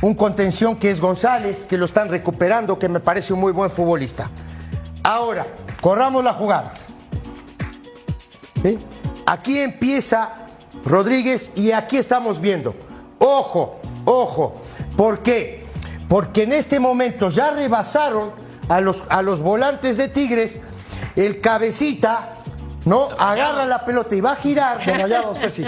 Un 0.00 0.14
contención 0.14 0.76
que 0.76 0.90
es 0.90 0.98
González, 0.98 1.64
que 1.64 1.76
lo 1.76 1.84
están 1.84 2.08
recuperando, 2.08 2.78
que 2.78 2.88
me 2.88 3.00
parece 3.00 3.34
un 3.34 3.40
muy 3.40 3.52
buen 3.52 3.70
futbolista. 3.70 4.30
Ahora, 5.02 5.46
corramos 5.82 6.24
la 6.24 6.32
jugada. 6.32 6.72
Aquí 9.26 9.58
empieza 9.58 10.46
Rodríguez 10.86 11.52
y 11.54 11.72
aquí 11.72 11.98
estamos 11.98 12.40
viendo. 12.40 12.74
Ojo, 13.18 13.78
ojo. 14.06 14.62
¿Por 14.96 15.18
qué? 15.18 15.66
Porque 16.08 16.44
en 16.44 16.54
este 16.54 16.80
momento 16.80 17.28
ya 17.28 17.50
rebasaron 17.50 18.32
a 18.70 18.80
los, 18.80 19.02
a 19.10 19.20
los 19.20 19.42
volantes 19.42 19.98
de 19.98 20.08
Tigres. 20.08 20.60
El 21.18 21.40
cabecita, 21.40 22.34
¿no? 22.84 23.08
Agarra 23.18 23.66
la 23.66 23.84
pelota 23.84 24.14
y 24.14 24.20
va 24.20 24.32
a 24.32 24.36
girar. 24.36 24.84
De 24.84 24.92
rayados, 24.94 25.38
Ceci. 25.38 25.64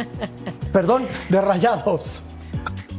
Perdón. 0.72 1.08
De 1.28 1.40
rayados. 1.40 2.22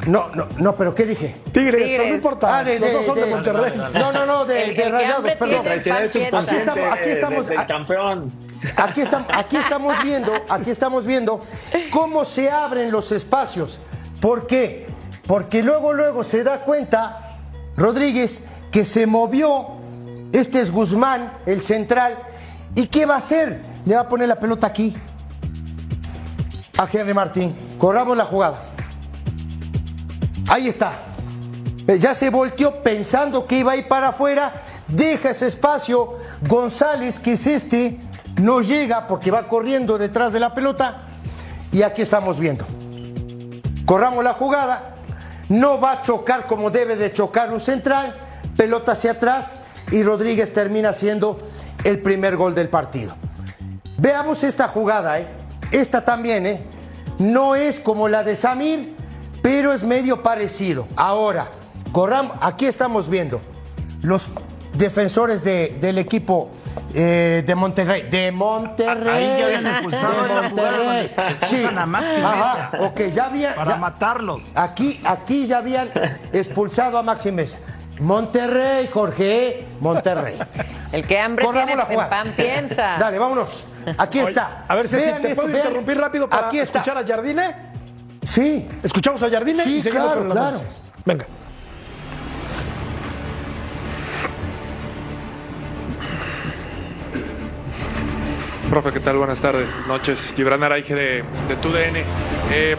No, 0.07 0.29
no, 0.33 0.47
no, 0.57 0.75
pero 0.75 0.95
¿qué 0.95 1.05
dije? 1.05 1.35
Tigres, 1.51 1.75
Tigres. 1.75 1.91
pero 1.91 2.05
no 2.09 2.15
importa. 2.15 2.57
Ah, 2.57 2.63
de- 2.63 2.79
los 2.79 2.89
de- 2.89 2.95
dos 2.95 3.05
son 3.05 3.15
de, 3.15 3.21
de- 3.25 3.29
Monterrey. 3.29 3.73
No, 3.93 4.11
no, 4.11 4.25
no, 4.25 4.45
de, 4.45 4.63
El- 4.71 4.79
el 4.81 4.91
rayados, 4.91 5.35
perdón. 5.35 5.65
el. 5.67 5.71
Aquí 5.71 6.55
estamos- 6.55 6.91
aquí 6.91 7.09
estamos- 7.09 7.47
del 7.47 7.65
campeón. 7.67 8.31
Aquí 8.77 9.01
estamos, 9.01 9.27
aquí 9.33 9.57
estamos 9.57 10.03
viendo, 10.03 10.33
aquí 10.49 10.69
estamos 10.71 11.05
viendo 11.05 11.43
cómo 11.91 12.25
se 12.25 12.49
abren 12.51 12.91
los 12.91 13.11
espacios. 13.11 13.79
¿Por 14.19 14.45
qué? 14.47 14.87
Porque 15.27 15.63
luego, 15.63 15.93
luego 15.93 16.23
se 16.23 16.43
da 16.43 16.59
cuenta 16.59 17.37
Rodríguez 17.77 18.43
que 18.71 18.85
se 18.85 19.05
movió. 19.07 19.67
Este 20.33 20.61
es 20.61 20.71
Guzmán, 20.71 21.33
el 21.45 21.61
central. 21.61 22.17
¿Y 22.75 22.88
qué 22.88 23.05
va 23.05 23.15
a 23.15 23.17
hacer? 23.17 23.62
Le 23.86 23.95
va 23.95 24.01
a 24.01 24.07
poner 24.07 24.27
la 24.27 24.36
pelota 24.36 24.67
aquí 24.67 24.95
a 26.77 26.88
Henry 26.91 27.13
Martín. 27.13 27.55
Corramos 27.77 28.15
la 28.17 28.25
jugada. 28.25 28.63
Ahí 30.47 30.67
está. 30.67 30.93
Eh, 31.88 31.99
Ya 31.99 32.13
se 32.13 32.29
volteó 32.29 32.81
pensando 32.81 33.45
que 33.45 33.60
iba 33.60 33.73
a 33.73 33.75
ir 33.75 33.88
para 33.88 34.10
afuera. 34.10 34.53
Deja 34.88 35.29
ese 35.31 35.47
espacio. 35.47 36.17
González, 36.47 37.19
que 37.19 37.34
es 37.34 37.47
este, 37.47 37.99
no 38.41 38.62
llega 38.62 39.07
porque 39.07 39.31
va 39.31 39.47
corriendo 39.47 39.97
detrás 39.97 40.34
de 40.34 40.39
la 40.39 40.53
pelota. 40.53 41.01
Y 41.71 41.84
aquí 41.84 42.01
estamos 42.01 42.39
viendo. 42.39 42.65
Corramos 43.86 44.23
la 44.23 44.34
jugada. 44.34 44.95
No 45.49 45.79
va 45.79 45.91
a 45.93 46.01
chocar 46.01 46.47
como 46.47 46.69
debe 46.71 46.95
de 46.95 47.13
chocar 47.13 47.51
un 47.51 47.60
central. 47.60 48.15
Pelota 48.55 48.93
hacia 48.93 49.12
atrás. 49.12 49.55
Y 49.91 50.03
Rodríguez 50.03 50.53
termina 50.53 50.93
siendo 50.93 51.38
el 51.83 51.99
primer 51.99 52.35
gol 52.37 52.53
del 52.55 52.69
partido. 52.69 53.13
Veamos 53.97 54.43
esta 54.43 54.67
jugada, 54.67 55.19
¿eh? 55.19 55.27
Esta 55.71 56.03
también, 56.03 56.45
¿eh? 56.45 56.63
No 57.19 57.55
es 57.55 57.79
como 57.79 58.07
la 58.07 58.23
de 58.23 58.35
Samir, 58.35 58.95
pero 59.41 59.73
es 59.73 59.83
medio 59.83 60.23
parecido. 60.23 60.87
Ahora, 60.95 61.47
corramos, 61.91 62.37
aquí 62.41 62.65
estamos 62.65 63.09
viendo 63.09 63.41
los 64.01 64.27
defensores 64.73 65.43
de- 65.43 65.77
del 65.79 65.97
equipo 65.97 66.49
eh, 66.93 67.43
de 67.45 67.55
Monterrey. 67.55 68.03
De 68.09 68.31
Monterrey. 68.31 69.25
Ahí 69.25 69.39
ya 69.39 69.45
habían 69.45 69.67
expulsado 69.67 70.13
de 70.23 71.13
Ajá, 72.23 72.69
Mesa. 72.71 72.85
ok, 72.85 73.01
ya 73.13 73.25
había. 73.25 73.55
Para 73.55 73.71
ya- 73.71 73.77
matarlos. 73.77 74.43
Aquí, 74.55 74.99
aquí 75.03 75.45
ya 75.47 75.57
habían 75.57 75.89
expulsado 76.33 76.97
a 76.97 77.03
Maxi 77.03 77.31
Mesa. 77.31 77.59
Monterrey, 77.99 78.89
Jorge, 78.91 79.65
Monterrey. 79.80 80.36
El 80.91 81.05
que 81.07 81.20
hambre 81.20 81.45
tiene, 81.53 81.76
la 81.76 81.86
jugada. 81.86 82.09
pan 82.09 82.34
piensa. 82.36 82.97
Dale, 82.99 83.18
vámonos. 83.18 83.65
Aquí 83.97 84.20
está. 84.20 84.65
A 84.68 84.76
ver, 84.76 84.88
Vean 84.89 85.22
¿te 85.22 85.30
esto, 85.30 85.41
puedo 85.41 85.47
vean. 85.53 85.65
interrumpir 85.68 85.97
rápido 85.97 86.30
para 86.30 86.47
Aquí 86.47 86.59
está. 86.59 86.80
escuchar 86.80 86.97
a 87.03 87.07
Jardine? 87.07 87.55
Sí. 88.24 88.68
Escuchamos 88.84 89.22
a 89.24 89.30
Jardine 89.30 89.63
Sí, 89.63 89.78
y 89.78 89.82
seguimos 89.82 90.07
claro, 90.07 90.20
con 90.22 90.28
el 90.28 90.34
claro. 90.34 90.47
análisis. 90.57 90.78
Venga. 91.05 91.26
Profe, 98.70 98.93
¿qué 98.93 98.99
tal? 99.01 99.18
Buenas 99.18 99.39
tardes, 99.39 99.68
noches. 99.88 100.32
Gibran 100.36 100.63
Araige 100.63 100.95
de, 100.95 101.24
de 101.49 101.55
TUDN. 101.61 101.97
Eh, 102.51 102.78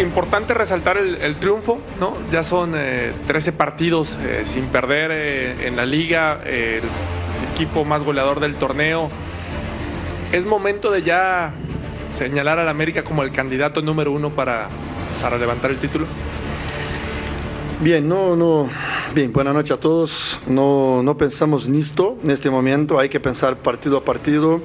importante 0.00 0.54
resaltar 0.54 0.96
el, 0.98 1.36
triunfo, 1.36 1.80
¿no? 2.00 2.16
Ya 2.32 2.42
son 2.42 2.72
eh, 2.76 3.12
13 3.26 3.52
partidos 3.52 4.16
eh, 4.22 4.42
sin 4.44 4.66
perder 4.66 5.10
eh, 5.12 5.68
en 5.68 5.76
la 5.76 5.86
liga, 5.86 6.40
eh, 6.44 6.80
el 6.82 7.52
equipo 7.52 7.84
más 7.84 8.02
goleador 8.02 8.40
del 8.40 8.56
torneo. 8.56 9.10
Es 10.32 10.44
momento 10.44 10.90
de 10.90 11.02
ya 11.02 11.52
señalar 12.14 12.58
al 12.58 12.68
América 12.68 13.04
como 13.04 13.22
el 13.22 13.30
candidato 13.30 13.82
número 13.82 14.12
uno 14.12 14.30
para, 14.30 14.68
para 15.22 15.38
levantar 15.38 15.70
el 15.70 15.78
título. 15.78 16.06
Bien, 17.80 18.08
no, 18.08 18.36
no. 18.36 18.68
Bien, 19.14 19.32
buenas 19.32 19.54
noches 19.54 19.72
a 19.72 19.76
todos. 19.76 20.38
No, 20.46 21.02
no 21.02 21.16
pensamos 21.16 21.66
en 21.66 21.74
esto 21.76 22.16
en 22.22 22.30
este 22.30 22.50
momento. 22.50 22.98
Hay 22.98 23.08
que 23.08 23.20
pensar 23.20 23.56
partido 23.56 23.98
a 23.98 24.04
partido. 24.04 24.60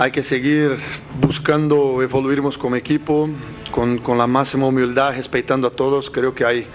Hay 0.00 0.12
que 0.12 0.22
seguir 0.22 0.76
buscando 1.20 2.00
evoluirnos 2.02 2.56
como 2.56 2.76
equipo, 2.76 3.28
con, 3.72 3.98
con 3.98 4.16
la 4.16 4.28
máxima 4.28 4.66
humildad, 4.66 5.14
respetando 5.16 5.66
a 5.66 5.70
todos. 5.70 6.08
Creo 6.08 6.34
que 6.34 6.44
hay, 6.44 6.66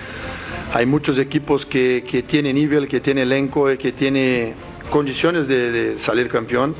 hay 0.73 0.85
muchos 0.85 1.17
equipos 1.17 1.65
que, 1.65 2.03
que 2.05 2.21
tienen 2.21 2.55
nivel, 2.55 2.89
que 2.89 2.99
tienen 2.99 3.23
elenco, 3.23 3.71
y 3.71 3.77
que 3.77 3.93
tienen 3.93 4.53
condiciones 4.89 5.47
de, 5.47 5.71
de 5.71 5.97
salir 5.97 6.27
campeón, 6.27 6.75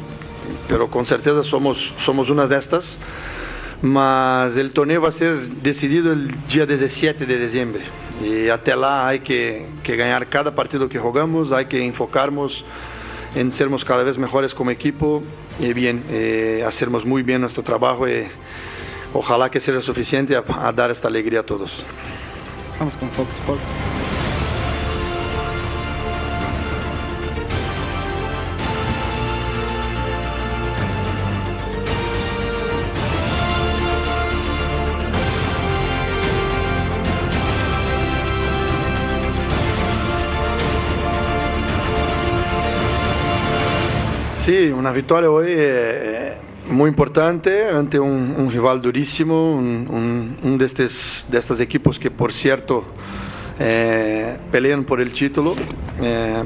pero 0.67 0.89
con 0.89 1.05
certeza 1.05 1.43
somos, 1.43 1.93
somos 2.03 2.29
una 2.29 2.45
de 2.45 2.57
estas. 2.57 2.97
Mas 3.81 4.57
el 4.57 4.71
torneo 4.71 5.01
va 5.01 5.09
a 5.09 5.13
ser 5.13 5.39
decidido 5.61 6.11
el 6.11 6.29
día 6.47 6.65
17 6.65 7.25
de 7.25 7.39
diciembre. 7.39 7.83
Y 8.21 8.49
hasta 8.49 8.75
lá 8.75 9.07
hay 9.07 9.19
que, 9.19 9.65
que 9.81 9.95
ganar 9.95 10.27
cada 10.27 10.53
partido 10.55 10.89
que 10.89 10.99
jugamos, 10.99 11.51
hay 11.53 11.65
que 11.65 11.83
enfocarnos 11.85 12.65
en 13.35 13.51
sermos 13.51 13.83
cada 13.83 14.03
vez 14.03 14.17
mejores 14.17 14.53
como 14.53 14.71
equipo 14.71 15.23
y 15.59 15.73
bien, 15.73 16.03
eh, 16.09 16.63
hacermos 16.65 17.05
muy 17.05 17.23
bien 17.23 17.41
nuestro 17.41 17.63
trabajo 17.63 18.07
y 18.07 18.27
ojalá 19.13 19.49
que 19.49 19.59
sea 19.59 19.81
suficiente 19.81 20.35
a, 20.35 20.43
a 20.47 20.71
dar 20.73 20.91
esta 20.91 21.07
alegría 21.07 21.41
a 21.41 21.43
todos. 21.43 21.83
Vamos 22.79 22.95
con 22.97 23.09
Fox 23.11 23.29
Sports. 23.37 23.63
Sí, 44.63 44.71
una 44.71 44.93
victoria 44.93 45.29
hoy 45.29 45.47
eh, 45.49 46.35
muy 46.69 46.87
importante 46.87 47.67
ante 47.67 47.99
un, 47.99 48.49
rival 48.49 48.81
durísimo, 48.81 49.57
un 49.57 50.55
de, 50.57 50.65
estos, 50.65 51.27
de 51.29 51.37
estos 51.37 51.59
equipos 51.59 51.99
que 51.99 52.09
por 52.09 52.31
cierto 52.31 52.85
eh, 53.59 54.37
pelean 54.53 54.85
por 54.85 55.01
el 55.01 55.11
título. 55.11 55.53
Eh, 56.01 56.43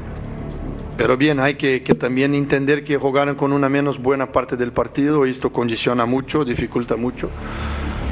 pero 0.97 1.15
bien, 1.15 1.39
hay 1.39 1.53
que, 1.53 1.83
que, 1.83 1.93
también 1.93 2.33
entender 2.33 2.83
que 2.83 2.97
jugaron 2.97 3.35
con 3.35 3.53
una 3.53 3.69
menos 3.69 4.01
buena 4.01 4.31
parte 4.31 4.57
del 4.57 4.71
partido 4.71 5.27
y 5.27 5.29
esto 5.29 5.51
condiciona 5.51 6.07
mucho, 6.07 6.43
dificulta 6.43 6.95
mucho. 6.95 7.29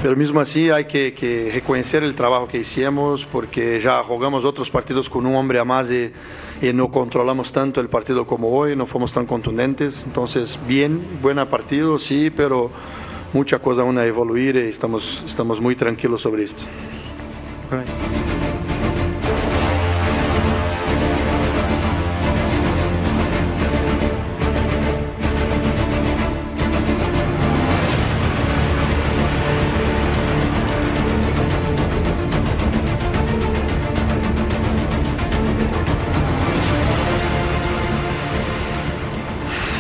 Pero 0.01 0.15
mismo 0.15 0.39
así 0.39 0.69
hay 0.69 0.86
que, 0.86 1.13
que 1.13 1.49
reconocer 1.53 2.03
el 2.03 2.13
trabajo 2.13 2.47
que 2.47 2.59
hicimos 2.59 3.26
porque 3.32 3.80
ya 3.82 4.03
jugamos 4.03 4.45
otros 4.45 4.69
partidos 4.69 5.09
con 5.09 5.26
un 5.26 5.36
hombre 5.36 5.59
a 5.59 5.65
más 5.65 5.89
y, 5.89 6.11
no 6.73 6.89
controlamos 6.89 7.51
tanto 7.51 7.82
el 7.82 7.89
partido 7.89 8.26
como 8.26 8.49
hoy, 8.49 8.76
no 8.76 8.86
fuimos 8.86 9.11
tan 9.11 9.26
contundentes. 9.26 10.03
Entonces, 10.05 10.57
bien, 10.67 11.01
buen 11.21 11.38
partido, 11.47 11.99
sí, 11.99 12.30
pero 12.30 12.71
mucha 13.34 13.59
cosa 13.59 13.82
aún 13.82 13.97
a 13.97 14.05
evoluir 14.05 14.55
y 14.55 14.69
estamos, 14.69 15.23
estamos 15.26 15.59
muy 15.59 15.76
tranquilos 15.76 16.21
sobre 16.21 16.43
esto. 16.43 16.63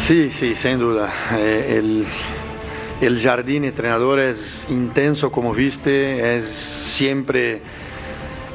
Sí, 0.05 0.31
sí, 0.31 0.53
sin 0.53 0.77
duda. 0.77 1.11
Eh, 1.35 1.77
el, 1.79 2.05
el, 3.01 3.19
jardín 3.19 3.63
entrenador 3.63 4.19
es 4.19 4.63
intenso, 4.69 5.31
como 5.31 5.51
viste, 5.51 6.37
es 6.37 6.45
siempre 6.45 7.59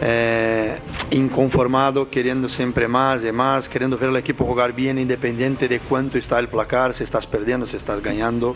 eh, 0.00 0.76
inconformado, 1.10 2.08
queriendo 2.08 2.48
siempre 2.48 2.86
más 2.86 3.24
y 3.24 3.32
más, 3.32 3.68
queriendo 3.68 3.98
ver 3.98 4.10
al 4.10 4.16
equipo 4.18 4.44
jugar 4.44 4.72
bien, 4.72 4.96
independiente 4.96 5.66
de 5.66 5.80
cuánto 5.80 6.18
está 6.18 6.38
el 6.38 6.46
placar, 6.46 6.94
si 6.94 7.02
estás 7.02 7.26
perdiendo, 7.26 7.66
si 7.66 7.74
estás 7.74 8.00
ganando. 8.00 8.54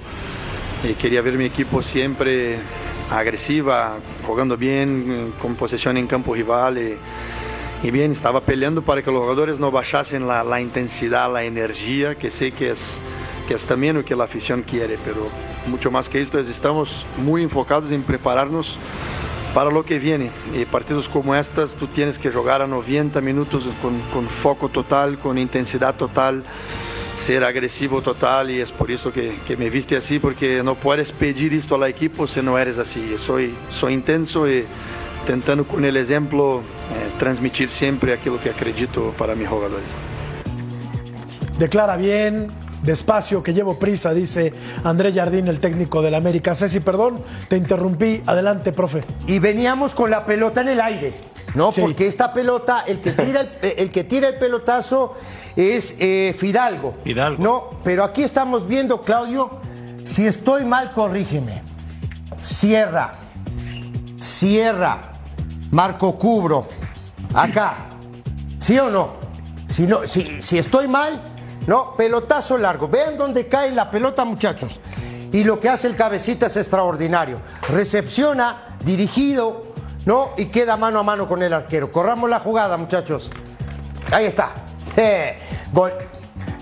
Quería 1.01 1.21
ver 1.21 1.35
mi 1.35 1.47
equipo 1.47 1.83
siempre 1.83 2.61
agresiva, 3.11 3.97
jugando 4.25 4.57
bien, 4.57 5.33
con 5.43 5.57
posesión 5.57 5.97
en 5.97 6.07
campo 6.07 6.33
rival. 6.33 6.79
Y, 6.79 6.97
y 7.85 7.91
bien, 7.91 8.13
estaba 8.13 8.41
peleando 8.41 8.81
para 8.81 9.03
que 9.03 9.11
los 9.11 9.21
jugadores 9.21 9.59
no 9.59 9.71
bajasen 9.71 10.27
la, 10.27 10.59
intensidad, 10.59 11.31
la 11.31 11.45
energía, 11.45 12.15
que 12.15 12.31
sé 12.31 12.51
que 12.51 12.71
es, 12.71 12.79
que 13.47 13.53
es 13.53 13.67
también 13.67 13.95
lo 13.95 14.03
que 14.07 14.17
la 14.17 14.25
afición 14.25 14.63
quiere, 14.63 14.97
pero 15.05 15.29
mucho 15.67 15.91
más 15.91 16.09
que 16.09 16.23
esto, 16.23 16.39
es, 16.39 16.49
estamos 16.49 17.05
muy 17.19 17.43
enfocados 17.43 17.93
en 17.93 18.03
prepararnos 18.03 18.79
para 19.53 19.71
lo 19.71 19.85
que 19.85 19.99
viene. 19.99 20.31
Y 20.55 20.65
partidos 20.65 21.11
como 21.11 21.35
estas, 21.35 21.77
tú 21.77 21.87
tienes 21.87 22.19
que 22.19 22.33
jugar 22.33 22.63
a 22.63 22.67
90 22.67 23.21
minutos 23.21 23.65
con, 23.83 24.29
foco 24.29 24.71
total, 24.71 25.19
con 25.19 25.37
intensidad 25.37 25.95
total, 25.95 26.43
ser 27.19 27.45
agresivo 27.45 28.01
total, 28.01 28.51
y 28.51 28.63
es 28.63 28.73
por 28.73 28.91
eso 28.91 29.13
que, 29.13 29.37
me 29.59 29.69
viste 29.69 29.95
así, 29.95 30.19
porque 30.19 30.63
no 30.63 30.75
puedes 30.75 31.13
pedir 31.13 31.53
esto 31.53 31.75
al 31.75 31.85
equipo 31.91 32.27
si 32.27 32.41
no 32.41 32.59
eres 32.59 32.79
así. 32.79 33.15
Soy, 33.19 33.53
soy 33.71 33.93
intenso 33.93 34.49
y 34.49 34.65
tentando 35.27 35.67
con 35.67 35.85
el 35.85 35.97
ejemplo 35.97 36.61
eh, 36.61 37.11
transmitir 37.19 37.71
siempre 37.71 38.13
aquello 38.13 38.41
que 38.41 38.51
acredito 38.51 39.15
para 39.17 39.35
mis 39.35 39.49
jugadores. 39.49 39.87
Declara 41.59 41.97
bien, 41.97 42.49
despacio, 42.83 43.43
que 43.43 43.55
llevo 43.55 43.79
prisa, 43.79 44.13
dice 44.13 44.53
André 44.83 45.13
Jardín, 45.13 45.49
el 45.49 45.61
técnico 45.61 46.03
del 46.03 46.15
América. 46.15 46.55
Ceci, 46.55 46.81
perdón, 46.81 47.21
te 47.49 47.57
interrumpí. 47.57 48.23
Adelante, 48.27 48.73
profe. 48.73 49.03
Y 49.27 49.39
veníamos 49.39 49.95
con 49.95 50.11
la 50.11 50.27
pelota 50.27 50.61
en 50.61 50.69
el 50.69 50.81
aire. 50.81 51.15
¿no? 51.55 51.73
Sí. 51.73 51.81
Porque 51.81 52.07
esta 52.07 52.33
pelota, 52.33 52.85
el 52.87 53.01
que 53.01 53.13
tira 53.13 53.41
el, 53.41 53.51
el, 53.79 53.91
que 53.91 54.05
tira 54.05 54.29
el 54.29 54.39
pelotazo 54.39 55.15
es 55.57 55.97
eh, 56.01 56.35
Fidalgo. 56.37 56.97
Fidalgo. 57.05 57.43
No, 57.43 57.71
pero 57.85 58.05
aquí 58.05 58.23
estamos 58.23 58.67
viendo, 58.67 59.03
Claudio, 59.03 59.61
si 60.05 60.27
estoy 60.27 60.65
mal, 60.65 60.93
corrígeme. 60.93 61.63
Cierra. 62.41 63.19
Cierra. 64.19 65.14
Marco 65.75 66.17
Cubro, 66.17 66.69
acá, 67.35 67.89
¿sí 68.61 68.79
o 68.79 68.89
no? 68.89 69.15
Si, 69.67 69.89
no 69.89 70.07
si, 70.07 70.41
si, 70.41 70.57
estoy 70.57 70.87
mal, 70.87 71.21
no, 71.67 71.97
pelotazo 71.97 72.57
largo. 72.57 72.87
Vean 72.87 73.19
dónde 73.19 73.49
cae 73.49 73.73
la 73.73 73.91
pelota, 73.91 74.25
muchachos. 74.25 74.79
Y 75.33 75.43
lo 75.43 75.59
que 75.59 75.69
hace 75.69 75.89
el 75.89 75.97
cabecita 75.97 76.47
es 76.47 76.57
extraordinario. 76.57 77.41
Recepciona, 77.71 78.77
dirigido, 78.85 79.65
¿no? 80.07 80.31
Y 80.37 80.47
queda 80.47 80.77
mano 80.77 81.01
a 81.01 81.03
mano 81.03 81.27
con 81.27 81.43
el 81.43 81.53
arquero. 81.53 81.91
Corramos 81.91 82.31
la 82.31 82.39
jugada, 82.39 82.77
muchachos. 82.77 83.33
Ahí 84.13 84.27
está. 84.27 84.51
Gol. 85.73 85.93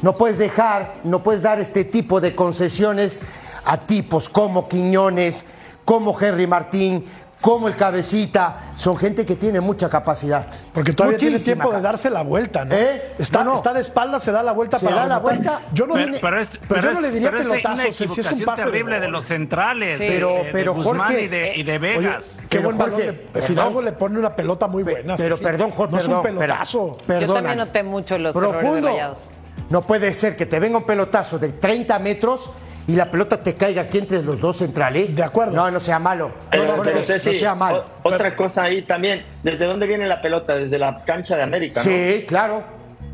No 0.00 0.14
puedes 0.14 0.38
dejar, 0.38 0.94
no 1.04 1.22
puedes 1.22 1.42
dar 1.42 1.60
este 1.60 1.84
tipo 1.84 2.18
de 2.18 2.34
concesiones 2.34 3.20
a 3.66 3.76
tipos 3.76 4.30
como 4.30 4.70
Quiñones, 4.70 5.44
como 5.84 6.18
Henry 6.18 6.46
Martín, 6.46 7.04
como 7.43 7.66
el 7.66 7.74
cabecita, 7.74 8.72
son 8.76 8.97
gente 8.97 9.26
que 9.26 9.34
tiene 9.34 9.61
mucha 9.61 9.90
capacidad. 9.90 10.47
Porque 10.72 10.93
todavía 10.93 11.16
Muchísima 11.16 11.38
tiene 11.38 11.45
tiempo 11.45 11.72
de 11.72 11.82
darse 11.82 12.09
la 12.09 12.22
vuelta, 12.22 12.64
¿no? 12.64 12.72
¿Eh? 12.72 13.14
Está, 13.18 13.40
no, 13.40 13.51
no. 13.51 13.57
está 13.57 13.72
de 13.72 13.80
espalda, 13.80 14.20
se 14.20 14.30
da 14.30 14.45
la 14.45 14.53
vuelta 14.53 14.78
se 14.78 14.86
para 14.86 15.01
da 15.01 15.07
la 15.07 15.18
vuelta. 15.18 15.61
Yo 15.72 15.86
no, 15.88 15.95
pero, 15.95 16.07
viene, 16.07 16.20
pero, 16.22 16.40
es, 16.40 16.49
pero 16.49 16.62
pero 16.68 16.82
yo 16.82 16.93
no 16.93 17.01
le 17.01 17.11
diría 17.11 17.32
pero 17.32 17.51
pelotazos, 17.51 18.01
es 18.01 18.11
si 18.12 18.20
es 18.20 18.30
un 18.30 18.43
pase 18.43 18.62
terrible 18.62 18.95
de, 18.95 19.01
de, 19.01 19.09
los 19.09 19.24
centrales, 19.24 19.99
sí. 19.99 20.05
pero, 20.07 20.28
de, 20.28 20.51
pero, 20.53 20.74
de 20.74 20.82
Jorge, 20.82 21.22
y 21.22 21.28
de, 21.28 21.57
y 21.57 21.62
de 21.64 21.78
Vegas. 21.80 22.36
Oye, 22.38 22.47
qué 22.49 22.59
buen 22.61 22.78
Jorge, 22.78 23.26
balón. 23.34 23.49
Fidalgo 23.49 23.82
le 23.82 23.93
pone 23.93 24.20
una 24.20 24.36
pelota 24.36 24.68
muy 24.68 24.84
buena. 24.84 25.16
Pero 25.16 25.36
sí, 25.36 25.43
perdón, 25.43 25.72
Jorge, 25.72 25.97
no 25.97 25.99
perdón, 25.99 26.12
es 26.12 26.32
un 26.32 26.38
pelotazo. 26.38 26.99
Perdona. 27.05 27.26
Yo 27.26 27.34
también 27.34 27.59
noté 27.59 27.82
mucho 27.82 28.18
los 28.18 28.36
Profundo. 28.36 28.88
errores 28.88 29.28
de. 29.28 29.43
No 29.68 29.82
puede 29.82 30.14
ser 30.14 30.36
que 30.36 30.47
te 30.47 30.61
venga 30.61 30.78
un 30.78 30.84
pelotazo 30.84 31.40
de 31.40 31.49
30 31.51 31.99
metros 31.99 32.51
y 32.87 32.97
la 32.97 33.11
pelota 33.11 33.43
te 33.43 33.55
caiga 33.55 33.83
aquí 33.83 33.99
entre 33.99 34.22
los 34.22 34.41
dos 34.41 34.57
centrales. 34.57 35.14
De 35.14 35.22
acuerdo. 35.22 35.53
No, 35.55 35.70
no 35.70 35.80
sea 35.80 35.99
malo. 35.99 36.33
Pero, 36.51 36.64
no, 36.64 36.76
no, 36.76 36.83
pero 36.83 36.99
no, 36.99 37.05
Ceci, 37.05 37.28
no 37.30 37.35
sea 37.35 37.55
malo. 37.55 37.85
O, 38.03 38.09
otra 38.09 38.24
pero, 38.24 38.37
cosa 38.37 38.64
ahí 38.64 38.83
también, 38.83 39.22
¿desde 39.43 39.66
dónde 39.66 39.87
viene 39.87 40.07
la 40.07 40.20
pelota? 40.20 40.55
Desde 40.57 40.78
la 40.78 41.05
cancha 41.05 41.37
de 41.37 41.43
América, 41.43 41.80
¿no? 41.80 41.85
Sí, 41.85 42.24
claro. 42.26 42.62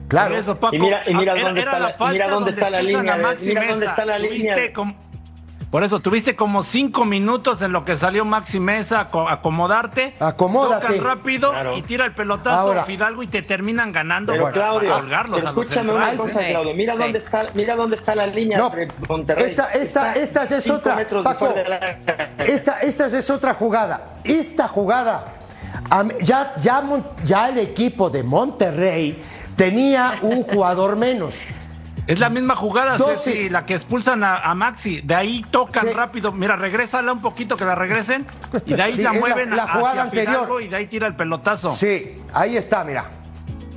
Claro. 0.09 0.37
Eso, 0.37 0.59
Paco, 0.59 0.75
y 0.75 0.79
mira, 0.79 1.03
y 1.07 1.14
mira 1.14 1.35
dónde, 1.35 1.61
está 1.61 1.79
la, 1.79 1.95
mira 2.11 2.29
dónde 2.31 2.51
está 2.51 2.71
la 2.71 2.81
línea. 2.81 3.35
Mira 3.43 3.66
dónde 3.69 3.87
está 3.87 4.05
la 4.07 4.19
línea. 4.19 4.57
Por 5.71 5.85
eso 5.85 6.01
tuviste 6.01 6.35
como 6.35 6.62
cinco 6.62 7.05
minutos 7.05 7.61
en 7.61 7.73
lo 7.73 7.85
que 7.85 7.95
salió 7.95 8.25
Maxi 8.25 8.59
Mesa 8.59 9.09
a 9.12 9.33
acomodarte. 9.33 10.14
Acomódate. 10.19 10.87
Tocan 10.87 11.05
rápido 11.05 11.51
claro. 11.51 11.77
y 11.77 11.83
tira 11.83 12.07
el 12.07 12.14
pelotazo 12.14 12.59
Ahora, 12.59 12.85
Fidalgo 12.85 13.23
y 13.23 13.27
te 13.27 13.43
terminan 13.43 13.93
ganando. 13.93 14.33
Pero 14.33 14.45
para, 14.45 14.55
Claudio, 14.55 14.89
para 14.89 15.01
colgarlos 15.03 15.45
escúchame 15.45 15.93
una 15.93 16.16
cosa, 16.16 16.41
sí. 16.41 16.47
Claudio. 16.49 16.75
Mira, 16.75 16.95
sí. 16.95 17.03
dónde 17.03 17.19
está, 17.19 17.47
mira 17.53 17.77
dónde 17.77 17.97
está 17.97 18.14
la 18.14 18.27
línea 18.27 18.57
no, 18.57 18.71
de 18.71 18.89
Monterrey. 19.07 19.45
Esta, 19.45 19.71
esta, 19.73 20.14
esta 20.14 20.43
es 20.45 20.71
otra. 20.71 21.07
Paco, 21.23 21.55
la... 21.55 21.99
esta, 22.39 22.79
esta 22.81 23.07
es 23.07 23.29
otra 23.29 23.53
jugada. 23.53 24.16
Esta 24.25 24.69
jugada. 24.69 25.35
Ya, 26.21 26.55
ya, 26.57 26.83
ya 27.25 27.49
el 27.51 27.59
equipo 27.59 28.09
de 28.09 28.23
Monterrey 28.23 29.23
tenía 29.55 30.14
un 30.23 30.43
jugador 30.45 30.97
menos. 30.97 31.37
Es 32.09 32.18
la 32.18 32.30
misma 32.30 32.56
jugada, 32.56 32.96
12. 32.96 33.16
Ceci, 33.16 33.48
la 33.50 33.66
que 33.66 33.74
expulsan 33.74 34.24
a, 34.24 34.38
a 34.38 34.54
Maxi. 34.54 35.02
De 35.02 35.14
ahí 35.14 35.44
tocan 35.50 35.86
Sí. 35.86 35.92
rápido. 35.92 36.32
Mira, 36.32 36.56
regrésala 36.56 37.12
un 37.12 37.20
poquito 37.20 37.54
que 37.56 37.66
la 37.66 37.74
regresen. 37.74 38.26
Y 38.64 38.72
de 38.72 38.82
ahí 38.82 38.94
Sí, 38.94 39.02
la 39.02 39.12
la- 39.12 39.20
mueven 39.20 39.54
la 39.54 39.64
hacia 39.64 39.74
jugada 39.74 40.02
anterior. 40.02 40.62
Y 40.62 40.68
de 40.68 40.76
ahí 40.76 40.86
tira 40.86 41.06
el 41.06 41.14
pelotazo. 41.14 41.70
Sí, 41.74 42.20
ahí 42.32 42.56
está, 42.56 42.82
mira. 42.82 43.04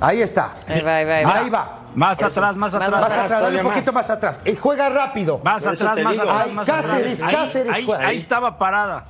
Ahí 0.00 0.22
está. 0.22 0.54
Ahí 0.66 0.80
va, 0.80 0.96
ahí 0.96 1.04
va, 1.04 1.14
ahí 1.16 1.24
va. 1.24 1.34
Ahí 1.34 1.50
va. 1.50 1.78
Más 1.94 2.22
atrás, 2.22 2.56
más 2.56 2.72
atrás. 2.72 2.90
Más 2.90 3.12
atrás, 3.12 3.42
dale 3.42 3.58
un 3.58 3.64
poquito 3.68 3.92
más. 3.92 4.08
más 4.08 4.10
atrás. 4.16 4.40
Y 4.46 4.56
juega 4.56 4.88
rápido. 4.88 5.40
Más 5.44 5.66
atrás, 5.66 5.98
más 6.02 6.18
atrás, 6.18 6.42
Ay, 6.46 6.52
más 6.52 6.66
Cáceres, 6.66 7.22
atrás. 7.22 7.28
Ahí- 7.28 7.34
Cáceres 7.44 7.76
ahí, 7.76 7.88
ahí 8.00 8.16
estaba 8.18 8.58
parada. 8.58 9.04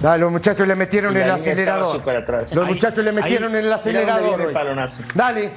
Dale, 0.00 0.20
los 0.20 0.30
muchachos 0.30 0.68
le 0.68 0.76
metieron 0.76 1.12
la 1.12 1.24
el 1.24 1.30
acelerador. 1.32 2.00
Los 2.04 2.56
Ahí- 2.56 2.64
muchachos 2.72 3.04
le 3.04 3.10
metieron 3.10 3.52
ahí- 3.52 3.64
el 3.64 3.72
acelerador. 3.72 4.52
Dale. 5.12 5.50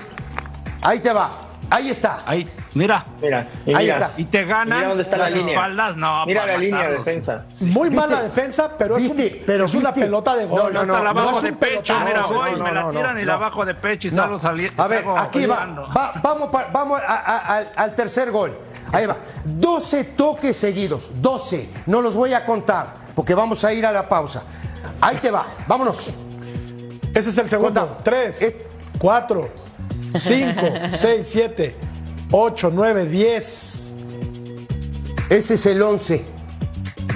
Ahí 0.82 1.00
te 1.00 1.14
va. 1.14 1.30
Ahí 1.72 1.90
está. 1.90 2.24
Ahí, 2.26 2.48
mira. 2.74 3.06
Mira, 3.22 3.46
y 3.66 3.74
Ahí 3.76 3.86
mira. 3.86 3.96
está. 3.98 4.14
Y 4.18 4.26
te 4.26 4.44
ganan 4.46 4.78
Mira 4.80 4.88
dónde 4.90 5.04
está 5.04 5.18
la 5.18 5.24
las 5.26 5.34
línea. 5.34 5.54
espaldas. 5.54 5.98
No, 5.98 6.26
Mira 6.26 6.46
la 6.46 6.58
línea 6.58 6.88
de 6.90 6.98
defensa. 6.98 7.46
Muy 7.62 7.90
¿Viste? 7.90 8.08
mala 8.08 8.22
defensa, 8.24 8.72
pero 8.78 8.98
es, 8.98 9.04
un-. 9.10 9.30
Pero 9.46 9.66
es 9.66 9.74
una 9.76 9.94
pelota 9.94 10.36
de 10.36 10.46
gol. 10.46 10.74
No, 10.74 10.84
no, 10.86 10.94
Hasta 10.96 11.04
la 11.06 11.14
no 11.14 11.26
bajo 11.26 11.42
de 11.42 11.54
pecho, 11.54 11.94
pelotazo, 11.94 12.06
mira, 12.06 12.22
voy, 12.26 12.52
me 12.62 12.72
la 12.72 12.82
no, 12.84 12.90
tiran 12.92 13.18
y 13.18 13.22
no. 13.22 13.28
la 13.28 13.38
bajo 13.38 13.66
de 13.66 13.76
pecho 13.76 14.08
y 14.08 14.12
No. 14.12 14.18
salgo 14.24 14.40
saliendo. 14.40 14.82
A 14.84 14.88
ver, 14.88 15.06
aquí 15.18 15.46
va, 15.46 15.66
va- 15.96 16.14
vamos, 16.24 16.50
pa- 16.50 16.70
vamos 16.74 17.00
a- 17.06 17.16
a- 17.16 17.38
al- 17.58 17.72
al 17.76 17.96
tercer 17.96 18.32
gol. 18.32 18.58
Ahí 18.92 19.06
va. 19.06 19.18
12 19.46 20.04
toques 20.06 20.58
seguidos. 20.58 21.10
12. 21.22 21.70
No 21.86 22.02
los 22.02 22.16
voy 22.16 22.34
a 22.34 22.44
contar 22.46 22.96
porque 23.16 23.36
vamos 23.36 23.64
a 23.64 23.72
ir 23.74 23.86
a 23.86 23.92
la 23.92 24.10
pausa. 24.10 24.42
Ahí 25.02 25.18
te 25.18 25.30
va. 25.30 25.46
Vámonos. 25.68 26.16
Ese 27.14 27.30
es 27.30 27.38
el 27.38 27.48
segundo. 27.50 27.80
Contamos. 27.82 28.04
3, 28.04 28.42
Es- 28.42 28.56
4, 28.98 29.50
5, 30.14 30.62
6, 30.92 31.28
7, 31.28 31.76
8, 32.32 32.72
9, 32.74 33.06
10. 33.06 33.96
Ese 35.30 35.54
es 35.54 35.66
el 35.66 35.82
11. 35.82 36.26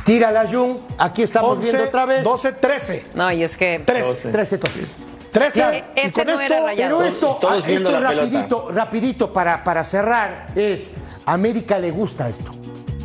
Tira 0.05 0.31
la 0.31 0.47
Jung. 0.47 0.77
Aquí 0.97 1.23
estamos 1.23 1.57
11, 1.57 1.67
viendo 1.67 1.87
otra 1.87 2.05
vez. 2.05 2.23
12, 2.23 2.51
13. 2.53 3.05
No, 3.15 3.31
y 3.31 3.43
es 3.43 3.57
que 3.57 3.81
13. 3.85 4.29
13 4.29 4.57
toques. 4.57 4.95
13. 5.31 5.59
Claro. 5.59 5.77
Y 5.95 6.11
con 6.11 6.27
no 6.27 6.41
esto. 6.41 6.55
Pero 6.75 7.03
esto, 7.03 7.39
ah, 7.49 7.57
esto 7.65 7.91
la 7.91 7.99
rapidito, 7.99 8.71
rapidito 8.71 9.33
para, 9.33 9.63
para 9.63 9.83
cerrar 9.83 10.47
es, 10.55 10.91
América 11.25 11.79
le 11.79 11.91
gusta 11.91 12.29
esto. 12.29 12.51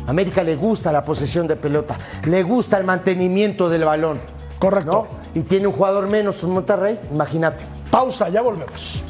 América 0.05 0.43
le 0.43 0.55
gusta 0.55 0.91
la 0.91 1.05
posesión 1.05 1.47
de 1.47 1.55
pelota, 1.55 1.95
le 2.25 2.41
gusta 2.41 2.77
el 2.77 2.83
mantenimiento 2.83 3.69
del 3.69 3.85
balón. 3.85 4.19
Correcto. 4.57 4.91
¿no? 4.91 5.39
Y 5.39 5.43
tiene 5.43 5.67
un 5.67 5.73
jugador 5.73 6.07
menos 6.07 6.41
en 6.43 6.49
Monterrey, 6.49 6.99
imagínate. 7.11 7.63
Pausa, 7.89 8.29
ya 8.29 8.41
volvemos. 8.41 9.03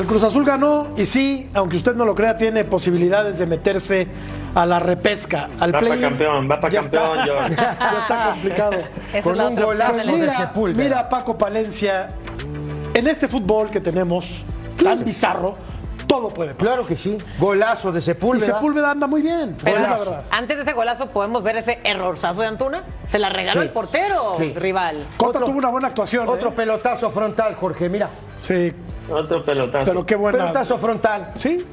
El 0.00 0.06
Cruz 0.06 0.22
Azul 0.24 0.44
ganó 0.44 0.88
y 0.96 1.06
sí, 1.06 1.48
aunque 1.54 1.76
usted 1.76 1.94
no 1.94 2.04
lo 2.04 2.14
crea, 2.14 2.36
tiene 2.36 2.64
posibilidades 2.64 3.38
de 3.38 3.46
meterse 3.46 4.08
a 4.54 4.66
la 4.66 4.80
repesca, 4.80 5.48
al 5.60 5.74
Va 5.74 5.78
play. 5.78 6.00
campeón, 6.00 6.50
va 6.50 6.58
pa' 6.60 6.70
campeón, 6.70 7.18
John. 7.26 7.56
ya 7.56 7.96
está 7.98 8.30
complicado. 8.30 8.72
Con 9.22 9.40
un 9.40 9.54
golazo 9.56 9.96
de 9.96 10.04
la 10.26 10.32
de 10.32 10.36
Sepúlveda. 10.38 10.82
mira, 10.82 11.08
Paco 11.08 11.36
Palencia, 11.38 12.08
en 12.94 13.06
este 13.06 13.28
fútbol 13.28 13.70
que 13.70 13.80
tenemos, 13.80 14.42
tan 14.82 15.04
bizarro, 15.04 15.56
todo 16.06 16.30
puede 16.30 16.54
pasar. 16.54 16.66
Claro 16.74 16.86
que 16.86 16.96
sí. 16.96 17.18
Golazo 17.38 17.92
de 17.92 18.00
Y 18.00 18.02
Sepúlveda. 18.02 18.54
Sepúlveda 18.54 18.90
anda 18.90 19.06
muy 19.06 19.22
bien, 19.22 19.56
Pero 19.62 19.76
esa 19.76 19.84
es 19.84 19.90
la 19.90 19.96
Golazo. 19.96 20.10
verdad. 20.12 20.26
antes 20.30 20.56
de 20.56 20.62
ese 20.64 20.72
golazo 20.72 21.10
podemos 21.10 21.42
ver 21.44 21.56
ese 21.58 21.78
errorzazo 21.84 22.40
de 22.40 22.48
Antuna. 22.48 22.82
Se 23.06 23.18
la 23.20 23.28
regaló 23.28 23.60
Sí, 23.60 23.66
el 23.66 23.72
portero 23.72 24.16
sí. 24.36 24.52
rival. 24.54 24.96
Cota 25.16 25.38
Otro- 25.38 25.46
tuvo 25.50 25.58
una 25.58 25.68
buena 25.68 25.88
actuación. 25.88 26.28
Otro 26.28 26.48
¿eh? 26.48 26.54
pelotazo 26.56 27.10
frontal, 27.10 27.54
Jorge, 27.54 27.88
mira. 27.88 28.08
Sí, 28.42 28.72
Otro 29.10 29.44
pelotazo. 29.44 29.84
pero 29.86 30.06
qué 30.06 30.16
buena. 30.16 30.38
Pelotazo 30.38 30.78
frontal. 30.78 31.32
Sí, 31.36 31.64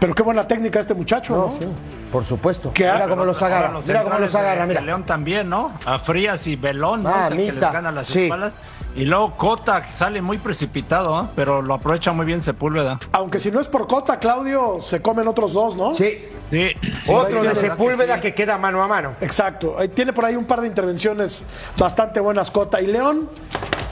pero 0.00 0.14
qué 0.14 0.22
buena 0.22 0.46
técnica 0.46 0.80
este 0.80 0.94
muchacho, 0.94 1.34
¿no? 1.34 1.46
No, 1.46 1.52
sí, 1.58 1.66
por 2.10 2.24
supuesto. 2.24 2.72
¿Qué 2.74 2.84
mira 2.90 3.08
cómo 3.08 3.24
los 3.24 3.40
Ahora 3.42 3.56
agarra. 3.58 3.72
los 3.74 3.86
Mira 3.86 4.02
cómo 4.02 4.18
los 4.18 4.34
agarra, 4.34 4.62
de 4.62 4.66
mira. 4.68 4.80
León 4.80 5.04
también, 5.04 5.48
¿no? 5.48 5.72
A 5.84 5.98
Frías 5.98 6.46
y 6.46 6.56
Belón, 6.56 7.02
¿no? 7.04 7.10
Es 7.10 7.16
el 7.16 7.28
que 7.30 7.34
les 7.36 7.46
Mamita, 7.48 7.72
gana 7.72 7.92
las 7.92 8.06
sí. 8.06 8.24
espaldas. 8.24 8.54
Y 8.94 9.04
luego 9.06 9.36
Cota, 9.36 9.82
que 9.82 9.92
sale 9.92 10.20
muy 10.20 10.38
precipitado, 10.38 11.22
¿eh? 11.22 11.26
pero 11.34 11.62
lo 11.62 11.74
aprovecha 11.74 12.12
muy 12.12 12.26
bien 12.26 12.40
Sepúlveda. 12.40 13.00
Aunque 13.12 13.38
si 13.38 13.50
no 13.50 13.60
es 13.60 13.68
por 13.68 13.86
Cota, 13.86 14.18
Claudio, 14.18 14.78
se 14.80 15.00
comen 15.00 15.26
otros 15.28 15.54
dos, 15.54 15.76
¿no? 15.76 15.94
Sí. 15.94 16.28
Sí. 16.50 16.68
sí, 17.00 17.10
Otro 17.10 17.40
sí, 17.40 17.48
de 17.48 17.54
Sepúlveda 17.54 18.16
sí. 18.16 18.20
que 18.20 18.34
queda 18.34 18.58
mano 18.58 18.82
a 18.82 18.88
mano. 18.88 19.14
Exacto. 19.22 19.76
Ahí 19.78 19.88
tiene 19.88 20.12
por 20.12 20.26
ahí 20.26 20.36
un 20.36 20.44
par 20.44 20.60
de 20.60 20.66
intervenciones 20.66 21.46
bastante 21.78 22.20
buenas, 22.20 22.50
Cota. 22.50 22.82
Y 22.82 22.86
León, 22.88 23.30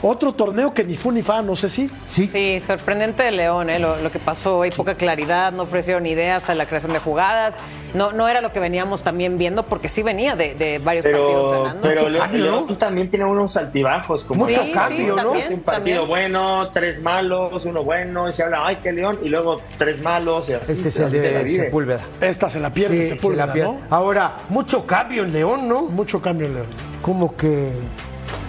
otro 0.03 0.33
torneo 0.33 0.71
que 0.71 0.83
ni 0.83 0.95
fu 0.95 1.11
ni 1.11 1.23
fa, 1.23 1.41
no 1.41 1.55
sé 1.55 1.69
si. 1.69 1.89
Sí. 2.05 2.27
Sí, 2.27 2.59
sorprendente 2.59 3.23
de 3.23 3.31
León, 3.31 3.71
¿eh? 3.71 3.79
lo, 3.79 3.97
lo 3.97 4.11
que 4.11 4.19
pasó, 4.19 4.61
hay 4.61 4.69
poca 4.69 4.93
claridad, 4.93 5.51
no 5.51 5.63
ofrecieron 5.63 6.05
ideas 6.05 6.47
a 6.49 6.55
la 6.55 6.67
creación 6.67 6.93
de 6.93 6.99
jugadas, 6.99 7.55
no, 7.93 8.11
no 8.11 8.27
era 8.29 8.41
lo 8.41 8.51
que 8.51 8.59
veníamos 8.59 9.03
también 9.03 9.37
viendo, 9.37 9.63
porque 9.63 9.89
sí 9.89 10.01
venía 10.03 10.35
de, 10.35 10.55
de 10.55 10.79
varios 10.79 11.03
partidos 11.05 11.49
Pero, 11.49 11.63
ganando. 11.63 11.81
pero 11.81 12.09
León, 12.09 12.77
también 12.77 13.09
tiene 13.09 13.25
unos 13.25 13.57
altibajos. 13.57 14.23
Como 14.23 14.45
Mucho 14.45 14.63
Sí, 14.63 14.71
cambio, 14.71 14.99
sí, 14.99 15.05
¿no? 15.09 15.15
también, 15.15 15.45
Es 15.45 15.51
un 15.51 15.59
partido 15.61 16.01
también. 16.01 16.07
bueno, 16.07 16.69
tres 16.71 17.01
malos, 17.01 17.65
uno 17.65 17.83
bueno, 17.83 18.29
y 18.29 18.33
se 18.33 18.43
habla, 18.43 18.65
ay, 18.65 18.77
que 18.77 18.91
León, 18.91 19.19
y 19.23 19.29
luego 19.29 19.61
tres 19.77 20.01
malos, 20.01 20.47
y 20.49 20.53
así, 20.53 20.71
Este 20.73 20.89
es 20.89 20.99
el 20.99 21.05
así 21.07 21.19
se 21.21 21.31
la 21.31 21.39
de. 21.43 21.49
Sepúlveda. 21.49 21.99
Esta 22.21 22.49
se 22.49 22.59
la 22.59 22.73
pierde 22.73 22.97
Sí, 22.97 23.03
se 23.03 23.15
Sepúlveda, 23.15 23.45
la 23.47 23.53
pierde. 23.53 23.71
¿no? 23.71 23.79
Ahora, 23.89 24.33
mucho 24.49 24.85
cambio 24.85 25.23
en 25.23 25.33
León, 25.33 25.67
¿no? 25.67 25.83
Mucho 25.83 26.21
cambio 26.21 26.47
en 26.47 26.53
León. 26.55 26.67
Como 27.01 27.35
que 27.35 27.71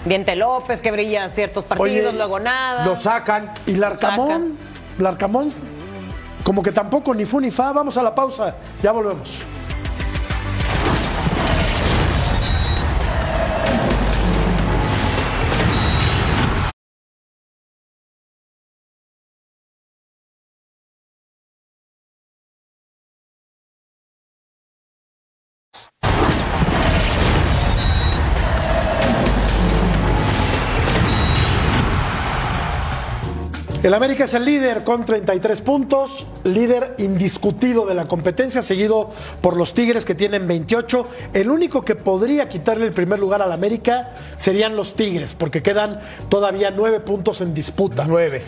Diente 0.05 0.35
López, 0.35 0.81
que 0.81 0.91
brilla 0.91 1.27
ciertos 1.29 1.65
partidos, 1.65 2.09
Oye, 2.09 2.17
luego 2.17 2.39
nada. 2.39 2.85
lo 2.85 2.95
sacan. 2.95 3.51
Y 3.65 3.75
Larcamón, 3.75 4.57
Larcamón, 4.99 5.51
como 6.43 6.61
que 6.61 6.71
tampoco 6.71 7.13
ni 7.13 7.25
fu 7.25 7.39
ni 7.39 7.51
fa. 7.51 7.71
Vamos 7.71 7.97
a 7.97 8.03
la 8.03 8.13
pausa, 8.13 8.55
ya 8.81 8.91
volvemos. 8.91 9.43
El 33.83 33.93
América 33.93 34.23
es 34.23 34.33
el 34.33 34.45
líder 34.45 34.85
con 34.85 35.03
33 35.03 35.61
puntos, 35.61 36.25
líder 36.45 36.95
indiscutido 36.99 37.85
de 37.85 37.93
la 37.93 38.05
competencia, 38.05 38.61
seguido 38.61 39.09
por 39.41 39.57
los 39.57 39.73
Tigres 39.73 40.05
que 40.05 40.15
tienen 40.15 40.47
28. 40.47 41.05
El 41.33 41.49
único 41.51 41.83
que 41.83 41.95
podría 41.95 42.47
quitarle 42.47 42.85
el 42.85 42.93
primer 42.93 43.19
lugar 43.19 43.41
al 43.41 43.51
América 43.51 44.11
serían 44.37 44.77
los 44.77 44.95
Tigres, 44.95 45.33
porque 45.33 45.61
quedan 45.61 45.99
todavía 46.29 46.71
nueve 46.71 47.01
puntos 47.01 47.41
en 47.41 47.53
disputa. 47.53 48.05
Nueve. 48.07 48.41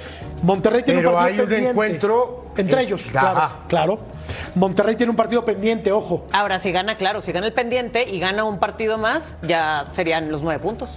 Monterrey 0.44 0.84
tiene 0.84 1.02
Pero 1.02 1.10
un 1.12 1.16
partido 1.18 1.34
hay 1.34 1.40
un 1.44 1.50
pendiente. 1.50 1.70
encuentro 1.72 2.46
entre 2.56 2.82
en- 2.82 2.88
ellos, 2.88 3.08
Ajá. 3.14 3.20
claro, 3.20 3.52
claro. 3.68 4.00
Monterrey 4.56 4.96
tiene 4.96 5.10
un 5.10 5.18
partido 5.18 5.44
pendiente, 5.44 5.92
ojo. 5.92 6.26
Ahora, 6.32 6.60
si 6.60 6.72
gana, 6.72 6.96
claro, 6.96 7.22
si 7.22 7.34
gana 7.34 7.46
el 7.48 7.54
pendiente 7.54 8.06
y 8.10 8.20
gana 8.22 8.46
un 8.46 8.58
partido 8.58 8.98
más, 8.98 9.36
ya 9.46 9.88
serían 9.92 10.32
los 10.32 10.44
nueve 10.44 10.62
puntos. 10.64 10.92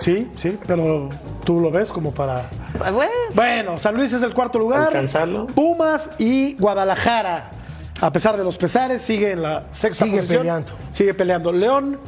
Sí, 0.00 0.30
sí, 0.34 0.58
pero 0.66 1.08
tú 1.44 1.60
lo 1.60 1.70
ves 1.70 1.92
como 1.92 2.12
para 2.12 2.48
Pues, 2.78 2.92
bueno, 2.92 3.10
Bueno, 3.34 3.78
San 3.78 3.94
Luis 3.94 4.12
es 4.12 4.22
el 4.22 4.34
cuarto 4.34 4.58
lugar. 4.58 4.88
¿Alcanzarlo? 4.88 5.46
Pumas 5.46 6.10
y 6.18 6.54
Guadalajara, 6.56 7.50
a 8.00 8.10
pesar 8.10 8.36
de 8.36 8.42
los 8.44 8.56
pesares, 8.56 9.02
sigue 9.02 9.30
en 9.32 9.42
la 9.42 9.64
sexta 9.70 10.06
Sigue 10.06 10.16
posición. 10.18 10.40
peleando. 10.42 10.72
Sigue 10.90 11.12
peleando. 11.14 11.52
León, 11.52 12.00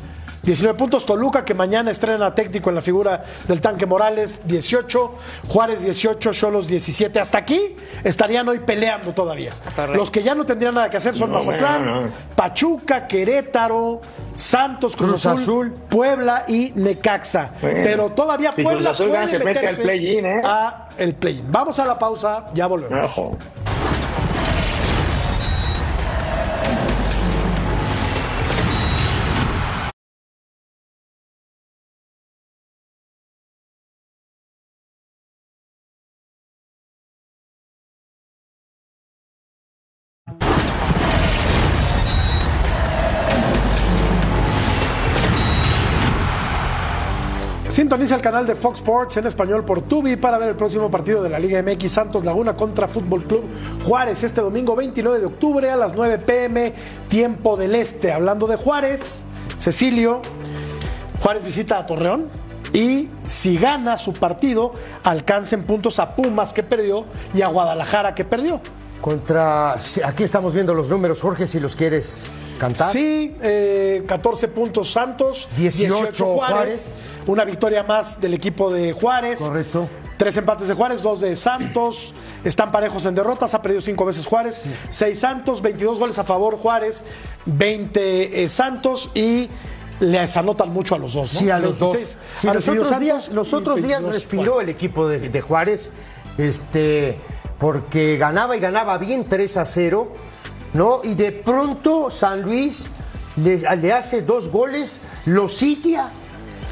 19 0.43 0.76
puntos. 0.76 1.07
Toluca, 1.07 1.45
que 1.45 1.55
mañana 1.55 1.90
estrena 1.90 2.34
técnico 2.34 2.68
en 2.70 2.76
la 2.76 2.82
figura 2.82 3.22
del 3.47 3.61
tanque 3.61 3.86
Morales, 3.86 4.43
18. 4.47 5.14
Juárez, 5.49 5.84
18. 5.84 6.32
Cholos, 6.32 6.68
17. 6.68 7.20
Hasta 7.20 7.38
aquí 7.38 7.76
estarían 8.05 8.49
hoy 8.49 8.61
peleando 8.61 9.12
todavía. 9.12 9.53
Correcto. 9.76 9.97
Los 9.97 10.11
que 10.11 10.22
ya 10.22 10.34
no 10.34 10.45
tendrían 10.45 10.74
nada 10.74 10.90
que 10.90 10.97
hacer 10.97 11.14
son 11.14 11.30
No, 11.30 11.36
Mazatlán, 11.36 11.84
no. 11.86 12.03
Pachuca, 12.34 13.07
Querétaro, 13.07 14.01
Santos, 14.34 14.97
Cruz, 14.97 15.11
Cruz 15.11 15.26
Azul, 15.26 15.43
Azul. 15.43 15.72
Puebla 15.88 16.45
y 16.49 16.72
Necaxa. 16.74 17.53
Bueno. 17.61 17.80
Pero 17.84 18.11
todavía 18.11 18.53
Si 18.55 18.62
Puebla 18.62 18.90
Cruz 18.90 19.01
Azul 19.01 19.11
puede 19.11 19.28
se 19.28 19.38
mete 19.38 19.66
al 19.66 19.76
play-in, 19.76 20.26
¿eh? 20.26 20.43
a 20.45 20.88
el 20.99 21.14
play-in. 21.14 21.51
Vamos 21.51 21.78
a 21.78 21.84
la 21.84 21.99
pausa, 21.99 22.47
ya 22.55 22.66
volvemos. 22.66 23.11
Ojo. 23.11 23.36
Sintoniza 47.82 48.14
el 48.14 48.22
canal 48.22 48.46
de 48.46 48.54
Fox 48.54 48.78
Sports 48.78 49.16
en 49.16 49.26
español 49.26 49.64
por 49.64 49.82
Tubi 49.82 50.14
para 50.14 50.38
ver 50.38 50.50
el 50.50 50.54
próximo 50.54 50.88
partido 50.88 51.20
de 51.20 51.28
la 51.28 51.40
Liga 51.40 51.60
MX 51.64 51.90
Santos 51.90 52.24
Laguna 52.24 52.54
contra 52.54 52.86
Fútbol 52.86 53.24
Club 53.24 53.42
Juárez 53.84 54.22
este 54.22 54.40
domingo 54.40 54.76
29 54.76 55.18
de 55.18 55.26
octubre 55.26 55.68
a 55.68 55.76
las 55.76 55.92
9 55.92 56.18
pm, 56.18 56.72
tiempo 57.08 57.56
del 57.56 57.74
este. 57.74 58.12
Hablando 58.12 58.46
de 58.46 58.54
Juárez, 58.54 59.24
Cecilio, 59.58 60.22
Juárez 61.18 61.42
visita 61.42 61.76
a 61.78 61.84
Torreón 61.84 62.28
y 62.72 63.08
si 63.24 63.58
gana 63.58 63.98
su 63.98 64.12
partido, 64.12 64.74
alcanza 65.02 65.56
en 65.56 65.64
puntos 65.64 65.98
a 65.98 66.14
Pumas 66.14 66.52
que 66.52 66.62
perdió 66.62 67.04
y 67.34 67.42
a 67.42 67.48
Guadalajara 67.48 68.14
que 68.14 68.24
perdió. 68.24 68.60
Contra. 69.00 69.72
Aquí 70.04 70.22
estamos 70.22 70.54
viendo 70.54 70.72
los 70.72 70.88
números, 70.88 71.20
Jorge, 71.20 71.48
si 71.48 71.58
los 71.58 71.74
quieres 71.74 72.22
cantar. 72.60 72.92
Sí, 72.92 73.36
eh, 73.42 74.04
14 74.06 74.46
puntos 74.46 74.92
Santos, 74.92 75.48
18 75.56 76.24
Juárez, 76.24 76.52
Juárez. 76.52 76.94
Una 77.26 77.44
victoria 77.44 77.82
más 77.82 78.20
del 78.20 78.34
equipo 78.34 78.72
de 78.72 78.92
Juárez. 78.92 79.40
Correcto. 79.40 79.88
Tres 80.16 80.36
empates 80.36 80.68
de 80.68 80.74
Juárez, 80.74 81.02
dos 81.02 81.20
de 81.20 81.34
Santos. 81.36 82.14
Están 82.44 82.70
parejos 82.70 83.06
en 83.06 83.14
derrotas, 83.14 83.54
ha 83.54 83.62
perdido 83.62 83.80
cinco 83.80 84.04
veces 84.04 84.26
Juárez. 84.26 84.62
Seis 84.88 85.18
Santos, 85.18 85.62
22 85.62 85.98
goles 85.98 86.18
a 86.18 86.24
favor 86.24 86.56
Juárez, 86.56 87.04
20 87.46 88.44
eh, 88.44 88.48
Santos 88.48 89.10
y 89.14 89.48
les 90.00 90.36
anotan 90.36 90.72
mucho 90.72 90.94
a 90.94 90.98
los 90.98 91.14
dos. 91.14 91.34
¿no? 91.34 91.40
Sí, 91.40 91.50
a 91.50 91.58
los 91.58 91.78
26 91.78 92.04
dos. 92.04 92.18
Sí, 92.36 92.46
los 92.48 92.68
otros 92.68 93.00
días, 93.00 93.28
los 93.30 93.52
otros 93.52 93.76
días 93.76 94.02
22 94.02 94.14
respiró 94.14 94.52
Juárez. 94.52 94.68
el 94.68 94.74
equipo 94.74 95.08
de, 95.08 95.28
de 95.28 95.40
Juárez, 95.40 95.90
este, 96.38 97.18
porque 97.58 98.16
ganaba 98.16 98.56
y 98.56 98.60
ganaba 98.60 98.98
bien 98.98 99.24
3 99.24 99.56
a 99.56 99.64
0, 99.64 100.12
¿no? 100.74 101.00
Y 101.04 101.14
de 101.14 101.32
pronto 101.32 102.10
San 102.10 102.42
Luis 102.42 102.88
le, 103.36 103.58
le 103.76 103.92
hace 103.92 104.22
dos 104.22 104.50
goles, 104.50 105.00
lo 105.26 105.48
sitia, 105.48 106.10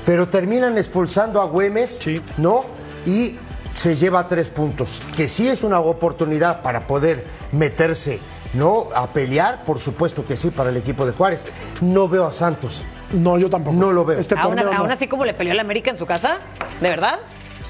pero 0.06 0.28
terminan 0.28 0.76
expulsando 0.78 1.40
a 1.40 1.44
Güemes, 1.46 1.98
Sí. 2.00 2.20
¿no? 2.38 2.64
Y 3.06 3.36
se 3.74 3.96
lleva 3.96 4.26
tres 4.28 4.48
puntos, 4.48 5.00
que 5.16 5.28
sí 5.28 5.48
es 5.48 5.62
una 5.62 5.80
oportunidad 5.80 6.60
para 6.62 6.86
poder 6.86 7.24
meterse, 7.52 8.18
¿no? 8.54 8.88
A 8.94 9.06
pelear, 9.12 9.64
por 9.64 9.78
supuesto 9.78 10.24
que 10.26 10.36
sí, 10.36 10.50
para 10.50 10.70
el 10.70 10.76
equipo 10.76 11.06
de 11.06 11.12
Juárez. 11.12 11.44
No 11.80 12.08
veo 12.08 12.26
a 12.26 12.32
Santos. 12.32 12.82
No, 13.12 13.38
yo 13.38 13.48
tampoco. 13.48 13.76
No 13.76 13.92
lo 13.92 14.04
veo. 14.04 14.18
Este 14.18 14.34
Aún, 14.34 14.54
torneo 14.56 14.72
no. 14.72 14.78
aún 14.80 14.90
así 14.90 15.06
como 15.08 15.24
le 15.24 15.34
peleó 15.34 15.52
el 15.52 15.60
América 15.60 15.90
en 15.90 15.96
su 15.96 16.06
casa, 16.06 16.38
¿de 16.80 16.88
verdad? 16.88 17.18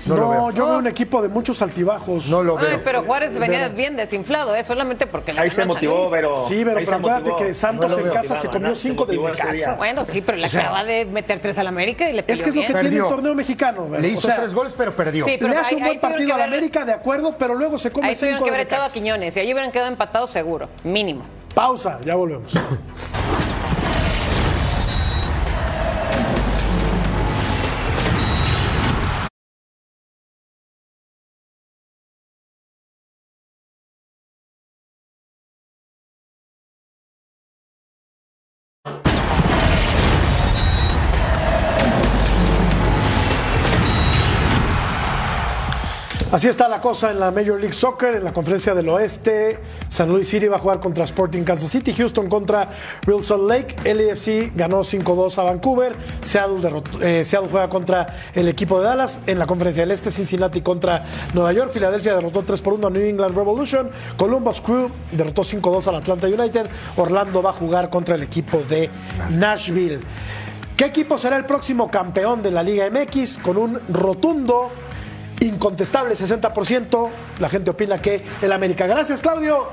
No 0.07 0.15
No, 0.17 0.21
lo 0.23 0.31
veo. 0.31 0.51
yo 0.53 0.67
veo 0.67 0.79
un 0.79 0.87
equipo 0.87 1.21
de 1.21 1.29
muchos 1.29 1.61
altibajos. 1.61 2.27
No 2.29 2.43
lo 2.43 2.59
Ay, 2.59 2.67
veo. 2.67 2.81
pero 2.85 3.03
Juárez 3.03 3.39
venía 3.39 3.61
Pero- 3.65 3.75
bien 3.75 3.97
desinflado, 3.97 4.55
¿eh? 4.57 4.65
solamente 4.65 5.07
porque 5.07 5.33
le 5.35 5.41
Ahí 5.41 5.51
se 5.51 5.65
motivó, 5.67 5.99
Luis. 5.99 6.09
pero. 6.11 6.35
Sí, 6.47 6.63
pero, 6.65 6.79
ahí 6.79 6.85
pero 6.87 6.97
acuérdate 6.97 7.31
motivó. 7.31 7.47
que 7.49 7.55
Santos 7.55 7.91
No 7.91 7.99
en 7.99 8.09
casa 8.11 8.35
se 8.37 8.49
comió 8.49 8.75
cinco 8.75 9.05
del. 9.05 9.21
Necaxa. 9.23 9.75
Bueno, 9.75 10.05
sí, 10.09 10.23
pero 10.23 10.39
le 10.39 10.47
O 10.47 10.49
sea, 10.49 10.61
acaba 10.63 10.85
de 10.85 11.05
meter 11.05 11.39
tres 11.41 11.59
al 11.59 11.67
América 11.67 12.09
y 12.09 12.15
le 12.15 12.21
Es 12.21 12.27
que 12.27 12.33
es 12.33 12.41
lo 12.41 12.45
que 12.47 12.51
bien. 12.53 12.67
tiene 12.67 12.83
Perdió. 12.83 13.05
el 13.05 13.09
torneo 13.11 13.35
mexicano. 13.35 13.89
Le 13.91 13.99
o 14.09 14.11
hizo 14.11 14.23
sea, 14.23 14.37
tres 14.37 14.55
goles, 14.55 14.75
pero 14.77 14.97
perdió. 14.97 15.27
Sí, 15.27 15.37
pero 15.39 15.53
le 15.53 15.57
hace 15.59 15.75
ahí- 15.75 15.77
un 15.77 15.83
ahí 15.83 15.89
buen 15.91 16.01
partido 16.01 16.27
que 16.27 16.33
a 16.33 16.37
la 16.39 16.45
haber- 16.45 16.55
América, 16.59 16.85
de 16.87 16.93
acuerdo, 16.93 17.35
pero 17.39 17.55
luego 17.55 17.77
se 17.79 17.91
come 17.93 18.09
Ahí 18.09 18.15
tuvieron 18.15 18.39
cinco 18.39 18.45
que 18.47 18.51
de 18.51 18.57
haber 18.57 18.67
echado 18.67 18.83
a 18.83 18.85
Necaxa. 18.87 18.95
Quiñones 18.95 19.37
y 19.37 19.41
ahí 19.41 19.53
hubieran 19.53 19.71
quedado 19.71 19.89
empatados 19.89 20.31
seguro, 20.31 20.69
mínimo. 20.83 21.25
Pausa, 21.55 22.01
ya 22.05 22.15
volvemos. 22.15 22.51
Así 46.33 46.47
está 46.47 46.69
la 46.69 46.81
cosa 46.81 47.11
en 47.11 47.19
la 47.19 47.33
Major 47.33 47.59
League 47.59 47.73
Soccer, 47.73 48.15
en 48.15 48.23
la 48.23 48.33
conferencia 48.33 48.73
del 48.73 48.89
oeste. 48.89 49.59
San 49.89 50.11
Luis 50.11 50.29
City 50.29 50.47
va 50.47 50.57
a 50.57 50.59
jugar 50.61 50.79
contra 50.79 51.03
Sporting 51.03 51.43
Kansas 51.43 51.73
City, 51.73 51.93
Houston 51.93 52.29
contra 52.29 52.69
Real 53.03 53.25
Salt 53.25 53.49
Lake, 53.49 53.77
LAFC 53.93 54.53
ganó 54.55 54.85
5-2 54.85 55.39
a 55.39 55.43
Vancouver, 55.43 55.93
Seattle, 56.21 56.61
derrotó- 56.61 57.03
eh, 57.03 57.25
Seattle 57.25 57.49
juega 57.51 57.69
contra 57.69 58.07
el 58.33 58.47
equipo 58.47 58.79
de 58.79 58.87
Dallas, 58.87 59.23
en 59.27 59.41
la 59.41 59.47
conferencia 59.49 59.83
del 59.83 59.91
este 59.91 60.13
Cincinnati 60.13 60.61
contra 60.61 61.03
Nueva 61.35 61.53
York, 61.53 61.73
Filadelfia 61.73 62.15
derrotó 62.15 62.45
3-1 62.45 62.87
a 62.87 62.91
New 62.91 63.03
England 63.03 63.37
Revolution, 63.37 63.91
Columbus 64.17 64.61
Crew 64.61 64.89
derrotó 65.11 65.43
5-2 65.43 65.89
al 65.89 65.97
Atlanta 65.97 66.29
United, 66.29 66.67
Orlando 66.97 67.43
va 67.43 67.51
a 67.51 67.55
jugar 67.55 67.91
contra 67.91 68.15
el 68.15 68.23
equipo 68.23 68.59
de 68.69 68.89
Nashville. 69.31 69.99
¿Qué 70.77 70.85
equipo 70.87 71.19
será 71.19 71.37
el 71.37 71.45
próximo 71.45 71.91
campeón 71.91 72.41
de 72.41 72.53
la 72.53 72.63
Liga 72.63 72.89
MX? 72.89 73.39
Con 73.39 73.59
un 73.59 73.81
rotundo, 73.89 74.71
incontestable 75.41 76.15
60%. 76.15 77.09
La 77.39 77.49
gente 77.49 77.71
opina 77.71 78.01
que 78.01 78.23
el 78.43 78.53
América. 78.53 78.87
Gracias, 78.87 79.21
Claudio. 79.21 79.69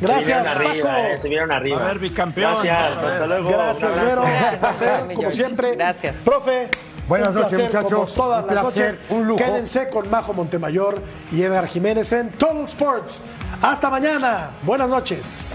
Se 0.00 0.06
Gracias, 0.06 0.26
vinieron 0.42 0.48
arriba, 0.68 0.88
Paco. 0.90 0.98
eh, 1.06 1.18
se 1.20 1.28
vieron 1.28 1.52
arriba. 1.52 1.80
A 1.84 1.88
ver, 1.88 1.98
bicampeón. 2.00 2.52
Gracias, 2.64 2.96
hasta 2.96 3.26
luego. 3.26 3.48
Gracias. 3.50 4.00
Vero. 4.04 4.22
Un 4.22 4.58
placer, 4.58 5.00
como 5.14 5.30
siempre. 5.30 5.76
Gracias. 5.76 6.16
Profe. 6.24 6.68
Buenas 7.08 7.28
un 7.28 7.34
noches, 7.34 7.58
placer, 7.58 7.66
muchachos. 7.82 8.12
como 8.12 8.26
todas 8.26 8.44
Un 8.48 8.54
las 8.54 8.62
placer, 8.64 8.86
noches. 8.94 9.10
un 9.10 9.26
lujo. 9.28 9.44
Quédense 9.44 9.88
con 9.90 10.08
Majo 10.10 10.32
Montemayor 10.32 11.02
y 11.30 11.42
Edgar 11.42 11.66
Jiménez 11.66 12.10
en 12.12 12.30
Total 12.30 12.64
Sports. 12.64 13.22
Hasta 13.60 13.90
mañana. 13.90 14.50
Buenas 14.62 14.88
noches. 14.88 15.54